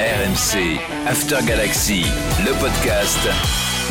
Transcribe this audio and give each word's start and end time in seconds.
RMC 0.00 0.80
After 1.06 1.42
Galaxy, 1.44 2.06
le 2.42 2.52
podcast. 2.58 3.18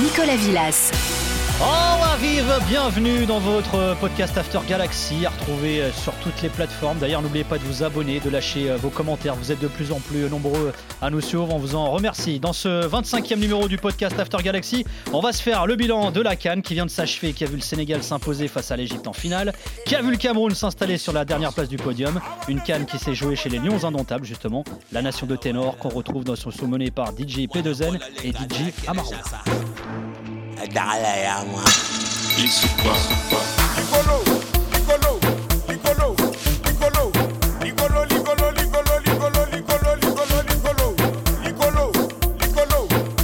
Nicolas 0.01 0.37
Villas. 0.37 1.18
Oh, 1.61 2.03
arrive, 2.03 2.49
bienvenue 2.69 3.25
dans 3.25 3.39
votre 3.39 3.93
podcast 3.99 4.37
After 4.37 4.59
Galaxy, 4.65 5.25
à 5.25 5.29
retrouver 5.29 5.81
euh, 5.81 5.91
sur 5.91 6.13
toutes 6.23 6.41
les 6.41 6.47
plateformes. 6.47 6.99
D'ailleurs, 6.99 7.21
n'oubliez 7.21 7.43
pas 7.43 7.57
de 7.57 7.63
vous 7.63 7.83
abonner, 7.83 8.21
de 8.21 8.29
lâcher 8.29 8.71
euh, 8.71 8.77
vos 8.77 8.89
commentaires. 8.89 9.35
Vous 9.35 9.51
êtes 9.51 9.59
de 9.59 9.67
plus 9.67 9.91
en 9.91 9.99
plus 9.99 10.29
nombreux 10.29 10.71
à 11.01 11.09
nous 11.09 11.19
suivre. 11.19 11.53
On 11.53 11.57
vous 11.57 11.75
en 11.75 11.91
remercie. 11.91 12.39
Dans 12.39 12.53
ce 12.53 12.87
25e 12.87 13.39
numéro 13.39 13.67
du 13.67 13.77
podcast 13.77 14.17
After 14.17 14.37
Galaxy, 14.41 14.85
on 15.11 15.19
va 15.19 15.33
se 15.33 15.41
faire 15.41 15.67
le 15.67 15.75
bilan 15.75 16.11
de 16.11 16.21
la 16.21 16.37
Cannes 16.37 16.61
qui 16.61 16.75
vient 16.75 16.85
de 16.85 16.91
s'achever, 16.91 17.33
qui 17.33 17.43
a 17.43 17.47
vu 17.47 17.55
le 17.55 17.61
Sénégal 17.61 18.03
s'imposer 18.03 18.47
face 18.47 18.71
à 18.71 18.77
l'Égypte 18.77 19.07
en 19.07 19.13
finale, 19.13 19.51
qui 19.85 19.97
a 19.97 20.01
vu 20.01 20.11
le 20.11 20.17
Cameroun 20.17 20.55
s'installer 20.55 20.97
sur 20.97 21.11
la 21.11 21.25
dernière 21.25 21.51
place 21.51 21.67
du 21.67 21.75
podium. 21.75 22.21
Une 22.47 22.61
Cannes 22.61 22.85
qui 22.85 22.97
s'est 22.97 23.15
jouée 23.15 23.35
chez 23.35 23.49
les 23.49 23.59
Lions 23.59 23.83
Indomptables, 23.83 24.25
justement, 24.25 24.63
la 24.93 25.01
nation 25.01 25.27
de 25.27 25.35
ténor 25.35 25.77
qu'on 25.77 25.89
retrouve 25.89 26.23
dans 26.23 26.37
son 26.37 26.51
sous-mené 26.51 26.89
par 26.89 27.09
DJ 27.09 27.49
P2N 27.49 27.99
et 28.23 28.29
DJ 28.29 28.71
Amaro. 28.87 29.11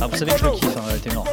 Ah, 0.02 0.08
vous 0.08 0.18
savez 0.18 0.32
que 0.34 0.38
je 0.38 0.46
le 0.46 0.52
kiffe, 0.52 0.78
hein, 0.78 0.98
ténor. 1.02 1.26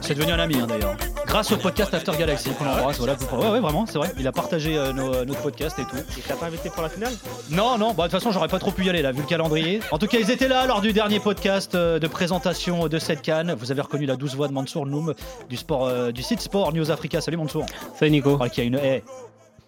C'est 0.00 0.14
devenu 0.14 0.32
un 0.32 0.38
ami 0.38 0.56
hein, 0.58 0.66
d'ailleurs. 0.66 0.94
Grâce 1.34 1.50
au 1.50 1.56
podcast 1.56 1.92
After 1.92 2.12
Galaxy 2.16 2.50
qu'on 2.50 2.64
embrasse. 2.64 2.98
Voilà, 2.98 3.14
ouais, 3.14 3.50
ouais, 3.54 3.58
vraiment, 3.58 3.86
c'est 3.86 3.98
vrai. 3.98 4.12
Il 4.20 4.28
a 4.28 4.30
partagé 4.30 4.78
euh, 4.78 4.92
nos, 4.92 5.24
notre 5.24 5.42
podcast 5.42 5.76
et 5.80 5.82
tout. 5.82 5.96
Et 6.16 6.20
t'as 6.24 6.36
pas 6.36 6.46
invité 6.46 6.70
pour 6.70 6.80
la 6.80 6.88
finale? 6.88 7.12
Non, 7.50 7.76
non, 7.76 7.92
bah, 7.92 8.04
de 8.04 8.12
toute 8.12 8.20
façon, 8.20 8.30
j'aurais 8.30 8.46
pas 8.46 8.60
trop 8.60 8.70
pu 8.70 8.84
y 8.84 8.88
aller 8.88 9.02
là, 9.02 9.10
vu 9.10 9.22
le 9.22 9.26
calendrier. 9.26 9.80
En 9.90 9.98
tout 9.98 10.06
cas, 10.06 10.18
ils 10.20 10.30
étaient 10.30 10.46
là 10.46 10.64
lors 10.68 10.80
du 10.80 10.92
dernier 10.92 11.18
podcast 11.18 11.74
euh, 11.74 11.98
de 11.98 12.06
présentation 12.06 12.86
de 12.86 12.98
cette 13.00 13.20
canne. 13.20 13.52
Vous 13.58 13.72
avez 13.72 13.80
reconnu 13.80 14.06
la 14.06 14.14
douce 14.14 14.36
voix 14.36 14.46
de 14.46 14.52
Mansour 14.52 14.86
Noum 14.86 15.12
du, 15.48 15.56
sport, 15.56 15.86
euh, 15.86 16.12
du 16.12 16.22
site 16.22 16.40
Sport 16.40 16.72
News 16.72 16.92
Africa. 16.92 17.20
Salut 17.20 17.36
Mansour. 17.36 17.66
Salut 17.98 18.12
Nico. 18.12 18.38
Qui 18.52 18.60
a 18.60 18.64
une. 18.64 18.78
eh, 18.80 19.02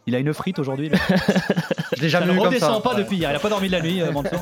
il 0.06 0.14
a 0.14 0.18
une 0.18 0.32
frite 0.32 0.58
aujourd'hui. 0.58 0.90
Je 1.96 2.02
l'ai 2.02 2.08
jamais 2.08 2.26
ne 2.26 2.32
vu 2.32 2.38
comme 2.38 2.48
redescend 2.48 2.74
ça. 2.76 2.80
pas 2.80 2.94
depuis 2.94 3.16
hier. 3.16 3.30
Il 3.30 3.36
a 3.36 3.38
pas 3.38 3.48
dormi 3.48 3.68
de 3.68 3.72
la 3.72 3.80
nuit, 3.80 4.00
euh, 4.02 4.12
Mansour. 4.12 4.40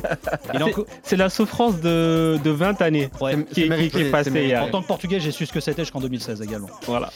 Est 0.53 0.85
C'est- 1.03 1.15
la 1.15 1.29
souffrance 1.29 1.79
de, 1.79 2.37
de 2.43 2.49
20 2.51 2.81
années 2.81 3.09
ouais. 3.21 3.45
Qui, 3.51 3.69
mérité, 3.69 3.97
qui 3.99 4.03
est 4.07 4.11
passée 4.11 4.31
hier. 4.31 4.63
En 4.63 4.69
tant 4.69 4.81
que 4.81 4.87
portugais, 4.87 5.19
j'ai 5.19 5.31
su 5.31 5.45
ce 5.45 5.53
que 5.53 5.59
c'était 5.59 5.83
jusqu'en 5.83 6.01
2016 6.01 6.41
également. 6.41 6.67
Voilà. 6.85 7.11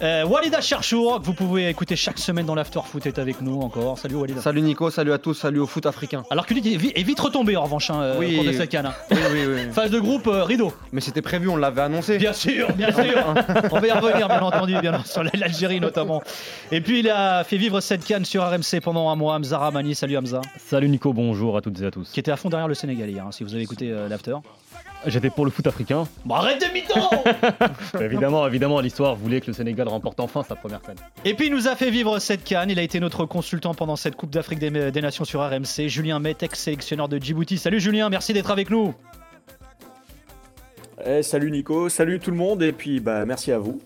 Euh, 0.00 0.24
Walida 0.24 0.60
Cherchour, 0.60 1.18
que 1.20 1.26
vous 1.26 1.32
pouvez 1.34 1.68
écouter 1.68 1.96
chaque 1.96 2.20
semaine 2.20 2.46
dans 2.46 2.54
l'After 2.54 2.78
Foot, 2.84 3.04
est 3.06 3.18
avec 3.18 3.40
nous 3.40 3.60
encore. 3.62 3.98
Salut 3.98 4.14
Walida. 4.14 4.40
Salut 4.40 4.62
Nico, 4.62 4.90
salut 4.90 5.12
à 5.12 5.18
tous, 5.18 5.34
salut 5.34 5.58
au 5.58 5.66
foot 5.66 5.86
africain. 5.86 6.22
Alors 6.30 6.46
que 6.46 6.54
lui 6.54 6.60
est 6.72 6.76
vi- 6.76 6.92
est 6.94 7.02
vite 7.02 7.18
retombé 7.18 7.56
en 7.56 7.64
revanche 7.64 7.90
hein, 7.90 8.14
Oui. 8.16 8.34
au 8.34 8.36
cours 8.36 8.44
de 8.44 8.52
cette 8.56 8.70
canne. 8.70 8.86
hein. 8.86 8.94
Oui, 9.10 9.16
oui, 9.32 9.40
oui. 9.46 9.60
Phase 9.72 9.90
de 9.90 9.98
groupe, 9.98 10.28
euh, 10.28 10.44
rideau. 10.44 10.72
Mais 10.92 11.00
c'était 11.00 11.20
prévu, 11.20 11.48
on 11.48 11.56
l'avait 11.56 11.80
annoncé. 11.80 12.16
Bien 12.16 12.32
sûr, 12.32 12.70
bien 12.74 12.92
sûr. 12.92 13.34
On 13.72 13.80
va 13.80 13.86
y 13.88 13.90
revenir, 13.90 14.28
bien 14.28 14.40
entendu, 14.40 14.74
bien 14.80 15.02
sur 15.04 15.24
l'Algérie 15.24 15.80
notamment. 15.80 16.22
Et 16.70 16.80
puis 16.80 17.00
il 17.00 17.10
a 17.10 17.42
fait 17.42 17.56
vivre 17.56 17.80
cette 17.80 18.04
canne 18.04 18.24
sur 18.24 18.44
RMC 18.48 18.80
pendant 18.80 19.08
un 19.10 19.16
mois. 19.16 19.34
Hamza 19.34 19.58
Ramani, 19.58 19.96
salut 19.96 20.16
Hamza, 20.16 20.40
Salut 20.58 20.88
Nico, 20.88 21.12
bonjour 21.12 21.56
à 21.56 21.60
toutes 21.60 21.80
et 21.82 21.86
à 21.86 21.90
tous. 21.90 22.08
qui 22.10 22.20
était 22.20 22.30
à 22.30 22.36
fond 22.36 22.48
derrière 22.50 22.68
le 22.68 22.74
Sénégal 22.74 23.10
hier, 23.10 23.24
hein, 23.26 23.32
si 23.32 23.42
vous 23.42 23.52
avez 23.52 23.64
écouté 23.64 23.90
euh, 23.90 24.08
l'after. 24.08 24.36
J'étais 25.06 25.30
pour 25.30 25.44
le 25.44 25.50
foot 25.50 25.66
africain. 25.66 26.08
Bon, 26.24 26.34
arrête 26.34 26.60
de 26.60 26.72
mythos 26.72 28.00
évidemment, 28.00 28.46
évidemment, 28.46 28.80
l'histoire 28.80 29.14
voulait 29.14 29.40
que 29.40 29.46
le 29.46 29.52
Sénégal 29.52 29.88
remporte 29.88 30.18
enfin 30.20 30.42
sa 30.42 30.56
première 30.56 30.82
canne. 30.82 30.96
Et 31.24 31.34
puis 31.34 31.46
il 31.46 31.52
nous 31.52 31.68
a 31.68 31.76
fait 31.76 31.90
vivre 31.90 32.18
cette 32.18 32.44
canne. 32.44 32.70
Il 32.70 32.78
a 32.78 32.82
été 32.82 32.98
notre 32.98 33.24
consultant 33.24 33.74
pendant 33.74 33.96
cette 33.96 34.16
Coupe 34.16 34.30
d'Afrique 34.30 34.58
des, 34.58 34.90
des 34.90 35.00
Nations 35.00 35.24
sur 35.24 35.40
RMC. 35.40 35.88
Julien 35.88 36.18
Met, 36.18 36.36
ex-sélectionneur 36.40 37.08
de 37.08 37.18
Djibouti. 37.18 37.58
Salut 37.58 37.80
Julien, 37.80 38.08
merci 38.08 38.32
d'être 38.32 38.50
avec 38.50 38.70
nous. 38.70 38.94
Eh, 41.06 41.22
salut 41.22 41.50
Nico, 41.52 41.88
salut 41.88 42.18
tout 42.18 42.32
le 42.32 42.36
monde 42.36 42.62
et 42.62 42.72
puis 42.72 42.98
bah 42.98 43.24
merci 43.24 43.52
à 43.52 43.58
vous. 43.58 43.80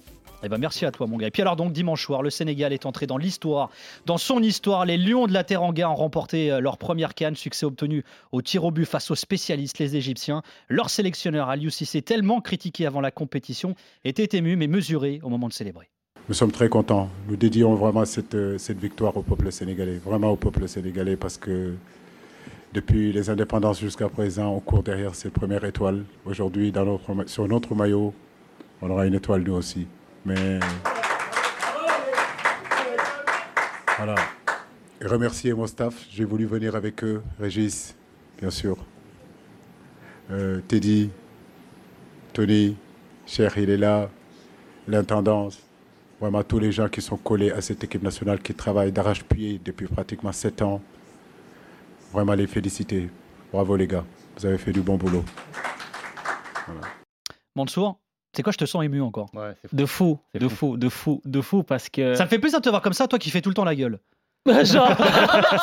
Eh 0.44 0.48
ben 0.48 0.58
merci 0.58 0.84
à 0.84 0.91
toi 0.91 1.06
mon 1.06 1.16
gars. 1.16 1.28
Et 1.28 1.30
puis 1.30 1.42
alors 1.42 1.54
donc 1.54 1.72
dimanche 1.72 2.04
soir, 2.04 2.22
le 2.22 2.30
Sénégal 2.30 2.72
est 2.72 2.84
entré 2.84 3.06
dans 3.06 3.16
l'histoire. 3.16 3.70
Dans 4.06 4.19
son 4.19 4.42
histoire, 4.42 4.84
les 4.84 4.98
Lions 4.98 5.26
de 5.26 5.32
la 5.32 5.44
Teranga 5.44 5.88
ont 5.88 5.94
remporté 5.94 6.50
euh, 6.50 6.60
leur 6.60 6.78
première 6.78 7.14
canne, 7.14 7.36
succès 7.36 7.64
obtenu 7.64 8.04
au 8.32 8.42
tir 8.42 8.64
au 8.64 8.72
but 8.72 8.84
face 8.84 9.10
aux 9.10 9.14
spécialistes, 9.14 9.78
les 9.78 9.94
Égyptiens. 9.94 10.42
Leur 10.69 10.91
sélectionneur 10.91 11.48
Aliou 11.48 11.70
Cissé, 11.70 12.02
tellement 12.02 12.41
critiqué 12.41 12.86
avant 12.86 13.00
la 13.00 13.12
compétition, 13.12 13.76
était 14.04 14.36
ému 14.36 14.56
mais 14.56 14.66
mesuré 14.66 15.20
au 15.22 15.28
moment 15.28 15.47
de 15.47 15.52
célébrer. 15.52 15.88
Nous 16.28 16.34
sommes 16.34 16.52
très 16.52 16.69
contents. 16.69 17.08
Nous 17.28 17.36
dédions 17.36 17.75
vraiment 17.75 18.04
cette, 18.04 18.34
euh, 18.34 18.58
cette 18.58 18.78
victoire 18.78 19.16
au 19.16 19.22
peuple 19.22 19.52
sénégalais, 19.52 20.00
vraiment 20.04 20.31
au 20.31 20.36
peuple 20.36 20.66
sénégalais, 20.66 21.16
parce 21.16 21.38
que 21.38 21.75
depuis 22.72 23.12
les 23.12 23.31
indépendances 23.31 23.81
jusqu'à 23.81 24.08
présent, 24.08 24.48
on 24.48 24.60
court 24.60 24.82
derrière 24.82 25.14
cette 25.14 25.34
première 25.34 25.64
étoile. 25.64 26.04
Aujourd'hui, 26.25 26.72
sur 27.26 27.47
notre 27.47 27.75
maillot, 27.75 28.14
on 28.81 28.91
aura 28.91 29.06
une 29.06 29.14
étoile 29.14 29.42
nous 29.42 29.54
aussi. 29.54 29.86
Mais 30.25 30.60
voilà. 33.97 34.15
Et 35.00 35.06
remercier 35.06 35.53
mon 35.53 35.66
staff. 35.66 35.94
J'ai 36.10 36.25
voulu 36.25 36.47
venir 36.47 36.77
avec 36.77 37.03
eux, 37.03 37.22
Régis, 37.41 37.94
bien 38.38 38.50
sûr, 38.50 38.77
Euh, 40.31 40.61
Teddy, 40.66 41.11
Tony, 42.32 42.77
Cher, 43.27 43.59
il 43.59 43.69
est 43.69 43.77
là, 43.77 44.09
l'intendance, 44.88 45.59
vraiment 46.21 46.43
tous 46.43 46.59
les 46.59 46.72
gens 46.72 46.88
qui 46.88 47.03
sont 47.03 47.16
collés 47.16 47.50
à 47.50 47.61
cette 47.61 47.82
équipe 47.84 48.03
nationale 48.03 48.41
qui 48.41 48.55
travaille 48.55 48.93
d'arrache-pied 48.93 49.61
depuis 49.62 49.87
pratiquement 49.87 50.32
sept 50.32 50.62
ans. 50.62 50.81
Vraiment 52.12 52.34
les 52.34 52.47
féliciter. 52.47 53.11
Bravo 53.53 53.77
les 53.77 53.87
gars, 53.87 54.05
vous 54.37 54.47
avez 54.47 54.59
fait 54.59 54.72
du 54.72 54.81
bon 54.81 54.97
boulot. 54.97 55.25
Mansour, 57.55 57.99
c'est 58.34 58.43
quoi, 58.43 58.53
je 58.53 58.59
te 58.59 58.65
sens 58.65 58.84
ému 58.84 59.00
encore. 59.03 59.31
Ouais, 59.34 59.53
c'est 59.62 59.75
De 59.75 59.87
fou, 59.87 60.19
C'est 60.32 60.38
de 60.41 60.48
fou. 60.48 60.54
fou, 60.72 60.76
de 60.76 60.88
fou, 60.88 61.20
de 61.25 61.41
fou 61.41 61.62
parce 61.62 61.88
que. 61.88 62.15
Ça 62.15 62.25
me 62.25 62.28
fait 62.28 62.38
plaisir 62.38 62.60
de 62.60 62.65
te 62.65 62.69
voir 62.70 62.82
comme 62.82 62.93
ça, 62.93 63.06
toi 63.09 63.19
qui 63.19 63.31
fais 63.31 63.41
tout 63.41 63.50
le 63.50 63.54
temps 63.54 63.65
la 63.65 63.75
gueule. 63.75 63.98
Genre, 64.47 64.88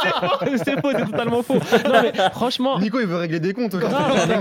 c'est 0.02 0.10
faux, 0.10 0.58
c'est 0.64 0.80
faux, 0.82 0.92
c'est 0.94 1.06
totalement 1.06 1.44
faux. 1.44 1.56
Non 1.56 2.02
mais 2.02 2.14
franchement. 2.32 2.80
Nico, 2.80 3.00
il 3.02 3.08
veut 3.08 3.18
régler 3.18 3.42
des 3.42 3.52
comptes. 3.54 3.74
Non, 3.74 3.80
mais, 3.82 3.88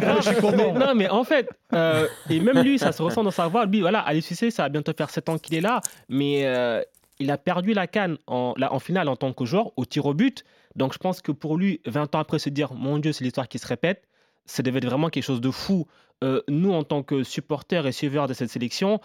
grave, 0.01 0.55
mais- 0.57 0.73
non, 0.73 0.95
mais 0.95 1.09
en 1.09 1.25
fait, 1.25 1.49
euh, 1.75 2.07
et 2.31 2.39
même 2.39 2.61
lui, 2.63 2.79
ça 2.79 2.93
se 2.93 3.03
ressent 3.03 3.25
dans 3.25 3.33
sa 3.33 3.49
voix. 3.49 3.67
Lui, 3.67 3.81
voilà, 3.81 3.99
Aliou 4.01 4.23
Cissé, 4.23 4.53
ça 4.53 4.63
va 4.65 4.69
bientôt 4.69 4.93
faire 4.97 5.11
7 5.11 5.29
ans 5.29 5.39
qu'il 5.39 5.57
est 5.57 5.61
là, 5.61 5.81
mais 6.09 6.43
euh, 6.47 6.81
il 7.19 7.33
a 7.33 7.37
perdu 7.39 7.73
la 7.75 7.89
canne 7.89 8.17
en, 8.29 8.55
là, 8.57 8.73
en 8.73 8.79
finale 8.79 9.09
en 9.09 9.17
tant 9.17 9.33
que 9.33 9.45
joueur 9.45 9.73
au 9.77 9.85
tir 9.85 10.07
au 10.07 10.15
but. 10.15 10.45
Donc 10.77 10.93
je 10.93 10.99
pense 10.99 11.21
que 11.21 11.33
pour 11.33 11.57
lui, 11.57 11.81
20 11.87 12.15
ans 12.15 12.21
après, 12.21 12.39
se 12.39 12.49
dire, 12.49 12.73
mon 12.75 12.99
Dieu, 12.99 13.11
c'est 13.11 13.25
l'histoire 13.25 13.49
qui 13.49 13.59
se 13.59 13.67
répète, 13.67 14.05
ça 14.49 14.63
devait 14.63 14.79
être 14.79 14.87
vraiment 14.87 15.11
quelque 15.11 15.25
chose 15.25 15.41
de 15.41 15.51
fou. 15.51 15.87
Euh, 16.25 16.43
nous, 16.49 16.73
en 16.73 16.83
tant 16.83 17.03
que 17.03 17.23
supporters 17.23 17.87
et 17.87 17.93
suiveurs 17.93 18.27
de 18.27 18.35
cette 18.35 18.51
sélection, 18.51 19.01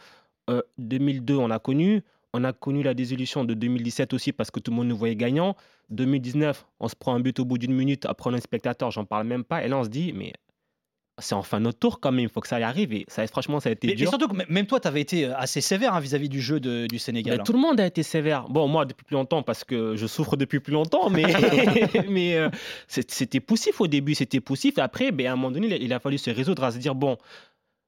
euh, 0.50 0.62
2002, 0.78 1.36
on 1.36 1.52
a 1.52 1.60
connu. 1.60 2.04
On 2.34 2.44
a 2.44 2.52
connu 2.52 2.82
la 2.82 2.96
désillusion 2.96 3.46
de 3.46 3.54
2017 3.54 4.14
aussi 4.14 4.34
parce 4.34 4.50
que 4.50 4.60
tout 4.60 4.72
le 4.72 4.78
monde 4.78 4.88
nous 4.88 4.98
voyait 4.98 5.16
gagnant. 5.16 5.56
2019, 5.92 6.66
on 6.80 6.88
se 6.88 6.96
prend 6.96 7.14
un 7.14 7.20
but 7.20 7.40
au 7.40 7.46
bout 7.46 7.60
d'une 7.60 7.76
minute 7.76 8.08
après 8.08 8.32
on 8.32 8.34
est 8.34 8.42
spectateur, 8.42 8.90
j'en 8.90 9.06
parle 9.06 9.28
même 9.28 9.44
pas. 9.44 9.64
Et 9.64 9.68
là, 9.68 9.78
on 9.78 9.84
se 9.84 9.90
dit, 9.90 10.14
mais 10.14 10.34
c'est 11.20 11.36
enfin 11.36 11.60
notre 11.60 11.78
tour 11.78 12.00
quand 12.00 12.12
même, 12.12 12.24
il 12.24 12.30
faut 12.30 12.42
que 12.42 12.48
ça 12.48 12.60
y 12.60 12.64
arrive. 12.64 12.92
Et 12.92 13.06
ça, 13.08 13.26
franchement, 13.28 13.60
ça 13.60 13.70
a 13.70 13.72
été 13.74 13.88
Mais, 13.88 13.98
surtout 13.98 14.28
que 14.28 14.52
même 14.52 14.66
toi, 14.66 14.80
tu 14.80 14.88
avais 14.88 15.02
été 15.02 15.26
euh, 15.26 15.38
assez 15.38 15.62
sévère 15.62 15.94
hein, 15.94 16.00
vis-à-vis 16.00 16.30
du 16.30 16.42
jeu 16.42 16.60
de- 16.60 16.88
du 16.88 16.98
Sénégal. 16.98 17.40
Hein. 17.40 17.44
tout 17.44 17.54
le 17.54 17.60
monde 17.60 17.80
a 17.80 17.86
été 17.86 18.02
sévère. 18.02 18.50
Bon, 18.50 18.68
moi, 18.68 18.86
depuis 18.86 19.06
plus 19.06 19.14
longtemps, 19.14 19.44
parce 19.44 19.64
que 19.64 19.96
je 19.96 20.08
souffre 20.08 20.38
depuis 20.38 20.60
plus 20.60 20.74
longtemps, 20.74 21.10
mais, 21.12 21.24
mais 22.10 22.36
euh, 22.38 22.50
c'était 22.88 23.40
poussif 23.40 23.80
au 23.80 23.88
début, 23.88 24.16
c'était 24.16 24.40
poussif. 24.40 24.80
Après, 24.80 25.12
ben, 25.12 25.28
à 25.28 25.34
un 25.34 25.36
moment 25.36 25.52
donné, 25.52 25.80
il 25.82 25.94
a, 25.94 26.00
fallu 26.00 26.18
se 26.18 26.32
résoudre 26.32 26.64
à 26.64 26.72
se 26.72 26.78
dire, 26.78 26.96
bon, 26.96 27.18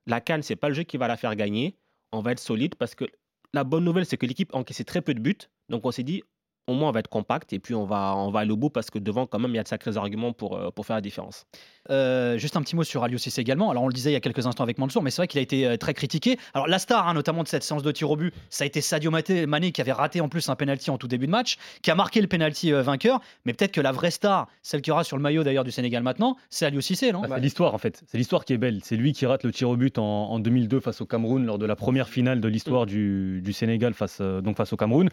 la 0.06 0.22
Cannes, 0.22 0.44
c'est 0.44 0.56
pas 0.56 0.70
le 0.70 0.76
jeu 0.76 0.84
qui 0.84 0.98
va 0.98 1.08
la 1.08 1.18
faire 1.18 1.36
gagner. 1.36 1.76
On 2.12 2.22
va 2.22 2.32
être 2.32 2.40
solide 2.40 2.76
parce 2.76 2.94
que 2.94 3.06
la 3.54 3.64
bonne 3.64 3.84
nouvelle, 3.84 4.06
c'est 4.06 4.18
que 4.18 4.26
l'équipe 4.28 4.54
a 4.54 4.58
encaissé 4.58 4.84
très 4.84 5.02
peu 5.02 5.16
de 5.16 5.20
buts. 5.20 5.50
Donc, 5.70 5.86
on 5.86 5.92
s'est 5.92 6.04
dit, 6.04 6.22
au 6.68 6.74
moins 6.74 6.90
on 6.90 6.92
va 6.92 7.00
être 7.00 7.10
compact 7.10 7.54
et 7.54 7.60
puis 7.60 7.76
on 7.76 7.86
va, 7.86 8.16
on 8.16 8.32
va 8.32 8.40
aller 8.40 8.52
au 8.52 8.58
bout 8.58 8.70
parce 8.70 8.90
que 8.90 9.00
devant, 9.00 9.26
quand 9.28 9.40
même, 9.40 9.52
il 9.52 9.56
y 9.56 9.60
a 9.60 9.64
de 9.64 9.68
sacrés 9.68 9.98
arguments 9.98 10.34
pour, 10.34 10.58
euh, 10.58 10.72
pour 10.72 10.86
faire 10.86 10.96
la 10.96 11.02
différence. 11.02 11.46
Euh, 11.92 12.38
juste 12.38 12.58
un 12.58 12.62
petit 12.62 12.76
mot 12.76 12.84
sur 12.84 13.04
Aliou 13.04 13.18
Cissé 13.18 13.42
également. 13.42 13.70
Alors 13.70 13.84
on 13.84 13.88
le 13.88 13.94
disait 13.94 14.10
il 14.10 14.14
y 14.14 14.18
a 14.18 14.22
quelques 14.22 14.48
instants 14.48 14.64
avec 14.64 14.78
Mansour, 14.78 15.04
mais 15.04 15.12
c'est 15.12 15.18
vrai 15.18 15.28
qu'il 15.28 15.40
a 15.40 15.44
été 15.44 15.68
euh, 15.68 15.78
très 15.78 15.94
critiqué. 15.94 16.38
Alors 16.54 16.68
la 16.68 16.80
star, 16.80 17.08
hein, 17.08 17.14
notamment 17.14 17.44
de 17.44 17.48
cette 17.48 17.64
séance 17.64 17.84
de 17.84 17.92
tir 17.92 18.10
au 18.10 18.16
but, 18.16 18.34
ça 18.50 18.64
a 18.64 18.68
été 18.68 18.82
Sadio 18.82 19.12
Mané 19.12 19.72
qui 19.72 19.82
avait 19.82 19.92
raté 19.92 20.22
en 20.22 20.30
plus 20.30 20.50
un 20.50 20.56
penalty 20.56 20.90
en 20.90 20.98
tout 20.98 21.08
début 21.08 21.28
de 21.28 21.32
match, 21.32 21.58
qui 21.82 21.92
a 21.92 21.96
marqué 21.96 22.22
le 22.22 22.28
penalty 22.28 22.74
euh, 22.74 22.82
vainqueur. 22.82 23.22
Mais 23.46 23.54
peut-être 23.54 23.72
que 23.72 23.82
la 23.82 23.92
vraie 23.92 24.12
star, 24.12 24.48
celle 24.64 24.82
qui 24.82 24.92
aura 24.92 25.04
sur 25.04 25.18
le 25.18 25.24
maillot 25.24 25.44
d'ailleurs 25.44 25.64
du 25.64 25.72
Sénégal 25.72 26.02
maintenant, 26.02 26.38
c'est 26.50 26.66
Aliou 26.66 26.82
Cissé, 26.82 27.12
non? 27.12 27.22
Bah, 27.22 27.28
c'est 27.36 27.42
l'histoire 27.42 27.74
en 27.74 27.78
fait. 27.78 28.04
C'est 28.08 28.18
l'histoire 28.18 28.46
qui 28.46 28.54
est 28.54 28.58
belle. 28.58 28.80
C'est 28.84 28.98
lui 28.98 29.14
qui 29.14 29.26
rate 29.26 29.44
le 29.44 29.52
tir 29.52 29.70
au 29.70 29.78
but 29.78 29.98
en, 29.98 30.32
en 30.32 30.40
2002 30.40 30.80
face 30.80 31.02
au 31.02 31.06
Cameroun 31.06 31.46
lors 31.46 31.60
de 31.60 31.66
la 31.66 31.76
première 31.76 32.10
finale 32.10 32.42
de 32.42 32.48
l'histoire 32.48 32.86
du, 32.86 33.42
du 33.44 33.54
Sénégal 33.54 33.94
face, 33.94 34.18
euh, 34.22 34.42
donc 34.42 34.58
face 34.58 34.74
au 34.74 34.78
Cameroun. 34.78 35.10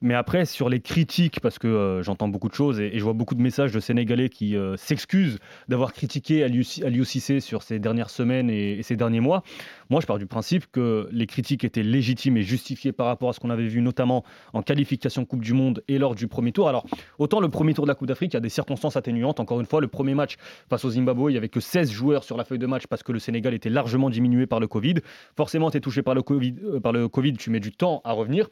Mais 0.00 0.14
après, 0.14 0.44
sur 0.44 0.68
les 0.68 0.80
critiques, 0.80 1.40
parce 1.40 1.58
que 1.58 1.66
euh, 1.66 2.02
j'entends 2.02 2.28
beaucoup 2.28 2.48
de 2.48 2.54
choses 2.54 2.78
et, 2.78 2.96
je 2.98 3.02
vois 3.02 3.14
beaucoup 3.14 3.34
de 3.34 3.42
messages 3.42 3.72
de 3.72 3.80
Sénégalais 3.80 4.28
qui 4.28 4.56
euh, 4.56 4.76
s'excusent 4.76 5.38
d'avoir 5.66 5.92
critiqué 5.92 6.44
Aliou 6.44 6.62
Aliou 6.84 7.04
Cissé 7.04 7.40
sur 7.40 7.62
ces 7.62 7.80
dernières 7.80 8.10
semaines 8.10 8.48
et, 8.48 8.82
ces 8.82 8.96
derniers 8.96 9.20
mois, 9.20 9.42
moi 9.90 10.00
je 10.00 10.06
pars 10.06 10.18
du 10.18 10.26
principe 10.26 10.70
que 10.70 11.08
les 11.10 11.26
critiques 11.26 11.64
étaient 11.64 11.82
légitimes 11.82 12.36
et 12.36 12.42
justifiées 12.42 12.92
par 12.92 13.06
rapport 13.06 13.30
à 13.30 13.32
ce 13.32 13.40
qu'on 13.40 13.50
avait 13.50 13.66
vu 13.66 13.82
notamment 13.82 14.24
en 14.52 14.62
qualification 14.62 15.24
Coupe 15.24 15.42
du 15.42 15.52
Monde 15.52 15.82
et 15.88 15.98
lors 15.98 16.14
du 16.14 16.28
premier 16.28 16.52
tour. 16.52 16.68
Alors, 16.68 16.86
autant 17.18 17.40
le 17.40 17.48
premier 17.48 17.74
tour 17.74 17.84
de 17.84 17.88
la 17.88 17.94
Coupe 17.94 18.08
d'Afrique, 18.08 18.32
il 18.32 18.36
y 18.36 18.38
a 18.38 18.40
des 18.40 18.48
circonstances 18.48 18.96
atténuantes. 18.96 19.40
Encore 19.40 19.58
une 19.60 19.66
fois, 19.66 19.80
le 19.80 19.88
premier 19.88 20.14
match 20.14 20.36
face 20.70 20.84
au 20.84 20.90
Zimbabwe, 20.90 21.30
il 21.30 21.32
n'y 21.32 21.38
avait 21.38 21.48
que 21.48 21.60
16 21.60 21.90
joueurs 21.90 22.24
sur 22.24 22.36
la 22.36 22.44
feuille 22.44 22.58
de 22.58 22.66
match 22.66 22.86
parce 22.86 23.02
que 23.02 23.10
le 23.10 23.18
Sénégal 23.18 23.52
était 23.52 23.70
largement 23.70 24.10
diminué 24.10 24.46
par 24.46 24.60
le 24.60 24.68
Covid. 24.68 24.94
Forcément, 25.36 25.70
tu 25.70 25.78
es 25.78 25.80
touché 25.80 26.02
par 26.02 26.14
euh, 26.16 26.80
par 26.80 26.92
le 26.92 27.08
Covid, 27.08 27.32
tu 27.34 27.50
mets 27.50 27.60
du 27.60 27.72
temps 27.72 28.00
à 28.04 28.12
revenir. 28.12 28.48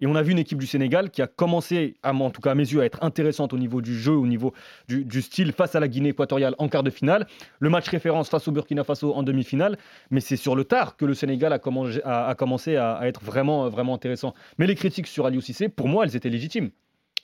Et 0.00 0.06
on 0.06 0.14
a 0.14 0.22
vu 0.22 0.32
une 0.32 0.38
équipe 0.38 0.58
du 0.58 0.66
Sénégal 0.66 1.10
qui 1.10 1.22
a 1.22 1.26
commencé, 1.26 1.94
à, 2.02 2.14
en 2.14 2.30
tout 2.30 2.40
cas 2.40 2.52
à 2.52 2.54
mes 2.54 2.62
yeux, 2.70 2.80
à 2.80 2.84
être 2.84 3.02
intéressante 3.02 3.52
au 3.52 3.58
niveau 3.58 3.80
du 3.80 3.98
jeu, 3.98 4.12
au 4.12 4.26
niveau 4.26 4.52
du, 4.86 5.04
du 5.04 5.22
style 5.22 5.52
face 5.52 5.74
à 5.74 5.80
la 5.80 5.88
Guinée 5.88 6.10
équatoriale 6.10 6.54
en 6.58 6.68
quart 6.68 6.82
de 6.82 6.90
finale. 6.90 7.26
Le 7.58 7.68
match 7.68 7.88
référence 7.88 8.28
face 8.28 8.46
au 8.46 8.52
Burkina 8.52 8.84
Faso 8.84 9.12
en 9.14 9.22
demi-finale. 9.22 9.76
Mais 10.10 10.20
c'est 10.20 10.36
sur 10.36 10.54
le 10.54 10.64
tard 10.64 10.96
que 10.96 11.04
le 11.04 11.14
Sénégal 11.14 11.52
a, 11.52 11.58
commencé 11.58 12.00
à, 12.04 12.28
a 12.28 12.34
commencé 12.34 12.76
à, 12.76 12.94
à 12.94 13.06
être 13.06 13.22
vraiment, 13.22 13.68
vraiment 13.68 13.94
intéressant. 13.94 14.34
Mais 14.58 14.66
les 14.66 14.74
critiques 14.74 15.08
sur 15.08 15.26
Aliou 15.26 15.40
Cissé, 15.40 15.68
pour 15.68 15.88
moi, 15.88 16.04
elles 16.04 16.14
étaient 16.14 16.30
légitimes. 16.30 16.70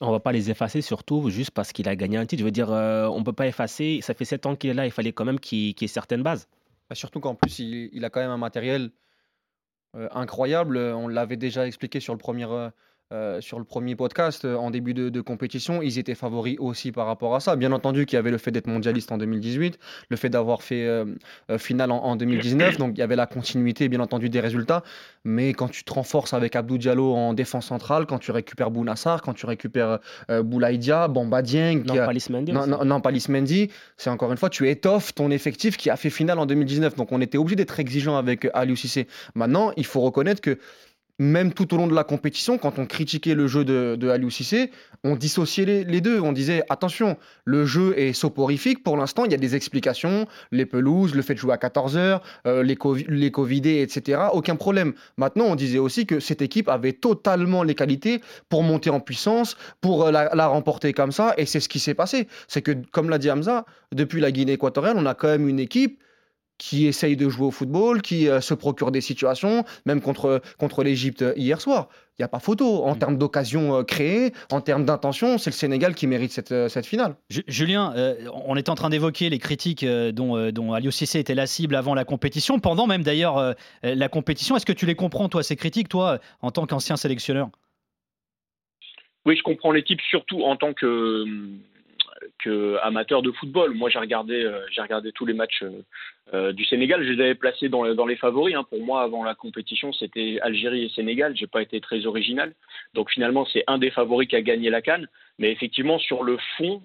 On 0.01 0.11
va 0.11 0.19
pas 0.19 0.33
les 0.33 0.51
effacer, 0.51 0.81
surtout 0.81 1.29
juste 1.29 1.51
parce 1.51 1.71
qu'il 1.71 1.87
a 1.87 1.95
gagné 1.95 2.17
un 2.17 2.25
titre. 2.25 2.41
Je 2.41 2.45
veux 2.45 2.51
dire, 2.51 2.71
euh, 2.71 3.07
on 3.07 3.23
peut 3.23 3.31
pas 3.31 3.47
effacer. 3.47 3.99
Ça 4.01 4.13
fait 4.13 4.25
7 4.25 4.45
ans 4.45 4.55
qu'il 4.55 4.69
est 4.69 4.73
là, 4.73 4.85
il 4.85 4.91
fallait 4.91 5.13
quand 5.13 5.23
même 5.23 5.39
qu'il 5.39 5.73
ait 5.79 5.87
certaines 5.87 6.23
bases. 6.23 6.49
Bah, 6.89 6.95
surtout 6.95 7.21
qu'en 7.21 7.35
plus, 7.35 7.59
il, 7.59 7.89
il 7.93 8.03
a 8.03 8.09
quand 8.09 8.19
même 8.19 8.29
un 8.31 8.37
matériel 8.37 8.83
euh, 8.83 8.89
incroyable. 10.11 10.77
On 10.77 11.07
l'avait 11.07 11.37
déjà 11.37 11.67
expliqué 11.67 11.99
sur 11.99 12.13
le 12.13 12.19
premier, 12.19 12.47
euh, 13.13 13.39
sur 13.41 13.59
le 13.59 13.65
premier 13.65 13.95
podcast 13.95 14.45
euh, 14.45 14.55
en 14.55 14.71
début 14.71 14.93
de, 14.93 15.09
de 15.09 15.21
compétition. 15.21 15.81
Ils 15.81 15.99
étaient 15.99 16.15
favoris 16.15 16.57
aussi 16.59 16.91
par 16.91 17.05
rapport 17.05 17.35
à 17.35 17.39
ça. 17.39 17.55
Bien 17.55 17.71
entendu 17.71 18.05
qu'il 18.05 18.17
y 18.17 18.19
avait 18.19 18.31
le 18.31 18.37
fait 18.37 18.51
d'être 18.51 18.67
mondialiste 18.67 19.11
en 19.11 19.17
2018, 19.17 19.77
le 20.09 20.17
fait 20.17 20.29
d'avoir 20.29 20.63
fait 20.63 20.85
euh, 20.85 21.05
finale 21.57 21.91
en, 21.91 21.97
en 22.03 22.15
2019. 22.15 22.77
Donc 22.77 22.91
il 22.95 22.99
y 22.99 23.03
avait 23.03 23.15
la 23.15 23.27
continuité, 23.27 23.89
bien 23.89 23.99
entendu, 23.99 24.29
des 24.29 24.39
résultats. 24.39 24.83
Mais 25.23 25.53
quand 25.53 25.67
tu 25.69 25.83
te 25.83 25.93
renforces 25.93 26.33
avec 26.33 26.55
Abdou 26.55 26.77
Diallo 26.77 27.13
en 27.13 27.33
défense 27.33 27.67
centrale, 27.67 28.05
quand 28.05 28.19
tu 28.19 28.31
récupères 28.31 28.71
Bounassar, 28.71 29.21
quand 29.21 29.33
tu 29.33 29.45
récupères 29.45 29.99
Boulaïdia, 30.29 31.07
Bamba 31.07 31.41
Dieng, 31.41 31.83
Non, 31.85 32.61
a- 32.61 32.67
non, 32.67 32.77
non, 32.85 32.99
non, 32.99 33.09
Lismendi. 33.09 33.69
C'est 33.97 34.09
encore 34.09 34.31
une 34.31 34.37
fois, 34.37 34.49
tu 34.49 34.69
étoffes 34.69 35.13
ton 35.13 35.31
effectif 35.31 35.77
qui 35.77 35.89
a 35.89 35.95
fait 35.95 36.09
finale 36.09 36.39
en 36.39 36.45
2019. 36.45 36.95
Donc 36.95 37.11
on 37.11 37.21
était 37.21 37.37
obligé 37.37 37.55
d'être 37.55 37.79
exigeant 37.79 38.17
avec 38.17 38.47
Aliou 38.53 38.75
Cissé. 38.75 39.07
Maintenant, 39.35 39.71
il 39.77 39.85
faut 39.85 40.01
reconnaître 40.01 40.41
que 40.41 40.57
même 41.17 41.53
tout 41.53 41.73
au 41.73 41.77
long 41.77 41.87
de 41.87 41.95
la 41.95 42.03
compétition, 42.03 42.57
quand 42.57 42.77
on 42.77 42.85
critiquait 42.85 43.35
le 43.35 43.47
jeu 43.47 43.63
de, 43.63 43.95
de 43.97 44.09
Aliou 44.09 44.29
Cissé, 44.29 44.71
on 45.03 45.15
dissociait 45.15 45.65
les, 45.65 46.01
deux. 46.01 46.19
On 46.19 46.33
disait 46.33 46.63
attention, 46.69 47.17
le 47.45 47.65
jeu 47.65 47.97
est 47.97 48.11
soporifique. 48.11 48.83
Pour 48.83 48.97
l'instant, 48.97 49.23
il 49.23 49.31
y 49.31 49.33
a 49.33 49.37
des 49.37 49.55
explications, 49.55 50.27
les 50.51 50.65
pelouses, 50.65 51.15
le 51.15 51.21
fait 51.21 51.33
de 51.35 51.39
jouer 51.39 51.53
à 51.53 51.57
14 51.57 51.95
heures, 51.95 52.21
euh, 52.47 52.63
les, 52.63 52.75
covi- 52.75 53.31
Covidés, 53.31 53.81
etc. 53.81 54.23
Aucun 54.33 54.55
problème. 54.55 54.93
Maintenant, 55.17 55.45
on 55.45 55.55
disait 55.55 55.77
aussi 55.79 56.05
que 56.05 56.19
cette 56.19 56.41
équipe 56.41 56.67
avait 56.67 56.93
totalement 56.93 57.63
les 57.63 57.75
qualités 57.75 58.21
pour 58.49 58.63
monter 58.63 58.89
en 58.89 58.99
puissance, 58.99 59.55
pour 59.81 60.05
euh, 60.05 60.11
la, 60.11 60.33
la 60.35 60.47
remporter 60.47 60.91
comme 60.91 61.11
ça. 61.11 61.33
Et 61.37 61.45
c'est 61.45 61.59
ce 61.59 61.69
qui 61.69 61.79
s'est 61.79 61.93
passé. 61.93 62.27
C'est 62.47 62.61
que, 62.61 62.71
comme 62.91 63.09
l'a 63.09 63.19
dit 63.19 63.31
Hamza, 63.31 63.65
depuis 63.93 64.19
la 64.19 64.31
Guinée 64.31 64.53
équatoriale, 64.53 64.95
on 64.97 65.05
a 65.05 65.13
quand 65.13 65.27
même 65.27 65.47
une 65.47 65.59
équipe 65.59 65.99
qui 66.57 66.87
essaye 66.87 67.17
de 67.17 67.27
jouer 67.27 67.47
au 67.47 67.51
football, 67.51 68.01
qui 68.01 68.29
euh, 68.29 68.39
se 68.41 68.53
procure 68.53 68.91
des 68.91 69.01
situations, 69.01 69.65
même 69.85 70.01
contre, 70.01 70.41
contre 70.57 70.83
l'Égypte 70.83 71.21
euh, 71.21 71.33
hier 71.35 71.59
soir. 71.59 71.89
Il 72.17 72.21
n'y 72.21 72.23
a 72.25 72.29
pas 72.29 72.39
photo. 72.39 72.83
En 72.85 72.95
Mm. 72.95 72.99
termes 72.99 73.17
d'occasion 73.17 73.75
euh, 73.75 73.83
créée, 73.83 74.31
en 74.51 74.61
termes 74.61 74.85
d'intention, 74.85 75.37
c'est 75.37 75.49
le 75.49 75.55
Sénégal 75.55 75.95
qui 75.95 76.07
mérite 76.07 76.31
cette, 76.31 76.53
euh, 76.53 76.69
cette 76.69 76.85
finale. 76.85 77.17
Ju- 77.29 77.43
Julien, 77.47 77.93
euh, 77.97 78.15
on 78.45 78.55
était 78.55 78.69
en 78.69 78.75
train 78.75 78.89
d'évoquer 78.89 79.29
les 79.29 79.37
critiques 79.39 79.83
euh, 79.83 80.13
dont, 80.13 80.37
euh, 80.37 80.51
dont 80.53 80.71
Aliou 80.71 80.91
Cissé 80.91 81.19
était 81.19 81.35
la 81.35 81.45
cible 81.45 81.75
avant 81.75 81.93
la 81.93 82.05
compétition, 82.05 82.59
pendant 82.59 82.87
même 82.87 83.03
d'ailleurs 83.03 83.37
euh, 83.37 83.53
la 83.83 84.07
compétition. 84.07 84.55
Est-ce 84.55 84.65
que 84.65 84.71
tu 84.71 84.85
les 84.85 84.95
comprends, 84.95 85.27
toi, 85.27 85.43
ces 85.43 85.57
critiques, 85.57 85.89
toi, 85.89 86.19
en 86.41 86.51
tant 86.51 86.65
qu'ancien 86.65 86.95
sélectionneur? 86.95 87.49
Oui, 89.25 89.35
je 89.35 89.43
comprends 89.43 89.71
l'équipe 89.71 89.99
surtout 90.09 90.43
en 90.43 90.55
tant 90.55 90.73
que, 90.73 91.25
que 92.39 92.77
amateur 92.81 93.21
de 93.21 93.31
football. 93.31 93.73
Moi, 93.73 93.89
j'ai 93.89 93.99
regardé, 93.99 94.43
euh, 94.43 94.59
regardé 94.77 95.11
tous 95.11 95.25
les 95.25 95.33
matchs 95.33 95.63
euh, 95.63 95.81
euh, 96.33 96.51
du 96.53 96.65
Sénégal. 96.65 97.03
Je 97.03 97.11
les 97.11 97.21
avais 97.23 97.35
placés 97.35 97.69
dans, 97.69 97.83
les 97.83 98.15
favoris. 98.15 98.55
hein. 98.55 98.65
Pour 98.69 98.81
moi, 98.83 99.01
avant 99.01 99.23
la 99.23 99.35
compétition, 99.35 99.93
c'était 99.93 100.39
Algérie 100.41 100.85
et 100.85 100.89
Sénégal. 100.89 101.35
J'ai 101.35 101.47
pas 101.47 101.61
été 101.61 101.79
très 101.81 102.05
original. 102.05 102.53
Donc 102.93 103.11
finalement, 103.11 103.45
c'est 103.51 103.63
un 103.67 103.77
des 103.77 103.91
favoris 103.91 104.27
qui 104.27 104.35
a 104.35 104.41
gagné 104.41 104.69
la 104.69 104.81
canne. 104.81 105.07
Mais 105.39 105.51
effectivement, 105.51 105.99
sur 105.99 106.23
le 106.23 106.37
fond. 106.57 106.81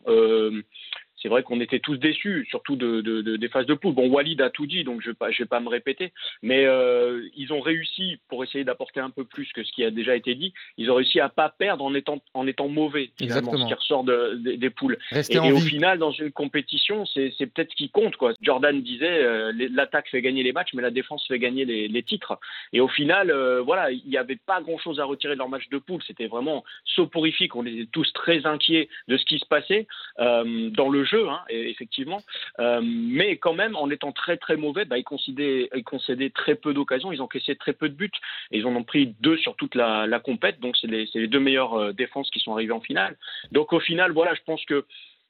C'est 1.23 1.29
vrai 1.29 1.43
qu'on 1.43 1.61
était 1.61 1.81
tous 1.81 1.97
déçus, 1.97 2.47
surtout 2.49 2.77
de, 2.77 3.01
de- 3.01 3.21
de- 3.23 3.37
des 3.37 3.49
phases 3.49 3.67
de 3.67 3.75
poule. 3.75 3.95
Bon, 3.95 4.09
Walid 4.09 4.41
a 4.41 4.51
tout 4.51 4.67
dit, 4.67 4.85
donc 4.85 5.01
je 5.03 5.09
ne 5.09 5.13
vais, 5.13 5.17
pas- 5.17 5.31
je 5.31 5.43
vais 5.43 5.49
pas 5.49 5.61
me 5.61 5.69
répéter. 5.69 6.13
Mais 6.43 6.65
euh, 6.65 7.23
ils 7.37 7.53
ont 7.53 7.61
réussi, 7.61 8.19
pour 8.29 8.43
essayer 8.45 8.65
d'apporter 8.65 9.01
un 9.01 9.11
peu 9.11 9.25
plus 9.25 9.53
que 9.53 9.63
ce 9.65 9.73
qui 9.73 9.85
a 9.85 9.91
déjà 9.91 10.17
été 10.17 10.35
dit, 10.35 10.53
ils 10.79 10.91
ont 10.91 10.95
réussi 10.95 11.21
à 11.21 11.29
pas 11.29 11.49
perdre 11.49 11.85
en 11.85 11.95
étant, 11.95 12.21
en 12.35 12.47
étant 12.47 12.69
mauvais, 12.69 13.11
finalement, 13.19 13.39
Exactement. 13.41 13.63
ce 13.65 13.69
qui 13.69 13.75
ressort 13.75 14.05
de- 14.05 14.35
des- 14.57 14.71
poules. 14.71 14.99
Et, 15.13 15.39
au 15.53 15.59
final, 15.59 15.99
dans 15.99 16.13
une 16.13 16.31
compétition, 16.31 17.05
c'est 17.07 17.31
peut-être 17.53 17.71
ce 17.73 17.77
qui 17.77 17.91
compte. 17.91 18.17
Quoi. 18.17 18.35
Jordan 18.41 18.81
disait, 18.83 19.23
euh, 19.25 19.53
l'attaque 19.73 20.09
fait 20.09 20.23
gagner 20.23 20.43
les 20.43 20.53
matchs, 20.53 20.71
mais 20.75 20.83
la 20.83 20.91
défense 20.91 21.27
fait 21.27 21.39
gagner 21.39 21.65
les, 21.65 21.89
les 21.89 22.03
titres. 22.03 22.39
Et 22.73 22.81
au 22.81 22.89
final, 22.89 23.31
euh, 23.31 23.61
voilà, 23.63 23.91
il 23.91 24.03
n'y 24.07 24.17
avait 24.17 24.39
pas 24.47 24.61
grand-chose 24.63 25.01
à 25.01 25.05
retirer 25.05 25.35
de 25.35 25.39
leur 25.39 25.49
match 25.49 25.69
de 25.71 25.79
poule. 25.79 26.01
C'était 26.07 26.29
vraiment 26.29 26.65
soporifique. 26.85 27.57
On 27.57 27.67
était 27.67 27.87
tous 27.93 28.11
très 28.13 28.47
inquiets 28.47 28.89
de 29.09 29.17
ce 29.17 29.25
qui 29.25 29.39
se 29.39 29.47
passait 29.47 29.87
dans 30.19 30.89
le 30.89 31.05
jeu, 31.11 31.29
hein, 31.29 31.41
effectivement. 31.49 32.23
Euh, 32.59 32.81
mais 32.83 33.37
quand 33.37 33.55
même, 33.55 33.77
en 33.77 33.91
étant 33.91 34.12
très 34.12 34.37
très 34.37 34.57
mauvais, 34.57 34.85
bah, 34.85 34.99
ils, 34.99 35.05
concédaient, 35.05 36.31
très 36.31 36.55
peu 36.55 36.73
d'occasions, 36.73 37.12
ils 37.12 37.23
encaissaient 37.23 37.57
très 37.57 37.73
peu 37.73 37.89
de 37.89 37.95
buts. 37.95 38.11
Et 38.51 38.59
ils 38.59 38.67
en 38.67 38.75
ont 38.77 38.85
pris 38.85 39.15
deux 39.21 39.37
sur 39.37 39.57
toute 39.57 39.75
la, 39.75 40.07
la 40.07 40.21
compète. 40.21 40.61
Donc 40.61 40.77
c'est 40.77 40.87
les, 40.87 41.29
deux 41.29 41.41
meilleures 41.41 41.75
euh, 41.75 41.93
défenses 41.93 42.31
qui 42.31 42.41
sont 42.41 42.53
arrivées 42.53 42.73
en 42.73 42.81
finale. 42.81 43.17
Donc 43.53 43.73
au 43.73 43.81
final, 43.81 44.12
voilà, 44.12 44.35
je 44.35 44.43
pense 44.45 44.65
que 44.65 44.85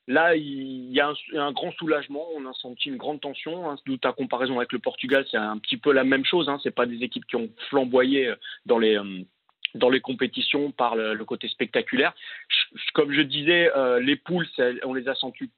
Là, 0.08 0.34
il 0.34 0.90
y 0.90 0.98
a 0.98 1.12
un, 1.36 1.52
grand 1.52 1.70
soulagement. 1.72 2.26
On 2.34 2.44
a 2.44 2.52
senti 2.54 2.88
une 2.88 2.96
grande 2.96 3.20
tension. 3.20 3.70
Hein. 3.70 3.76
D'où 3.86 3.96
ta 3.96 4.12
comparaison 4.12 4.56
avec 4.56 4.72
le 4.72 4.80
Portugal, 4.80 5.24
c'est 5.30 5.36
un 5.36 5.56
petit 5.58 5.76
peu 5.76 5.92
la 5.92 6.02
même 6.02 6.24
chose. 6.24 6.48
Hein. 6.48 6.58
C'est 6.64 6.74
pas 6.74 6.86
des 6.86 7.04
équipes 7.04 7.26
qui 7.26 7.36
ont 7.36 7.48
flamboyé 7.68 8.28
euh, 8.28 8.34
dans 8.66 8.78
les 8.78 8.98
dans 9.74 9.88
les 9.88 10.00
compétitions 10.00 10.72
par 10.72 10.96
le, 10.96 11.24
côté 11.24 11.46
spectaculaire. 11.46 12.12
Comme 12.92 13.12
je 13.12 13.20
disais, 13.20 13.70
les 14.00 14.16
poules, 14.16 14.48
on 14.84 14.94
les 14.94 15.06
a 15.06 15.14
sentis 15.14 15.48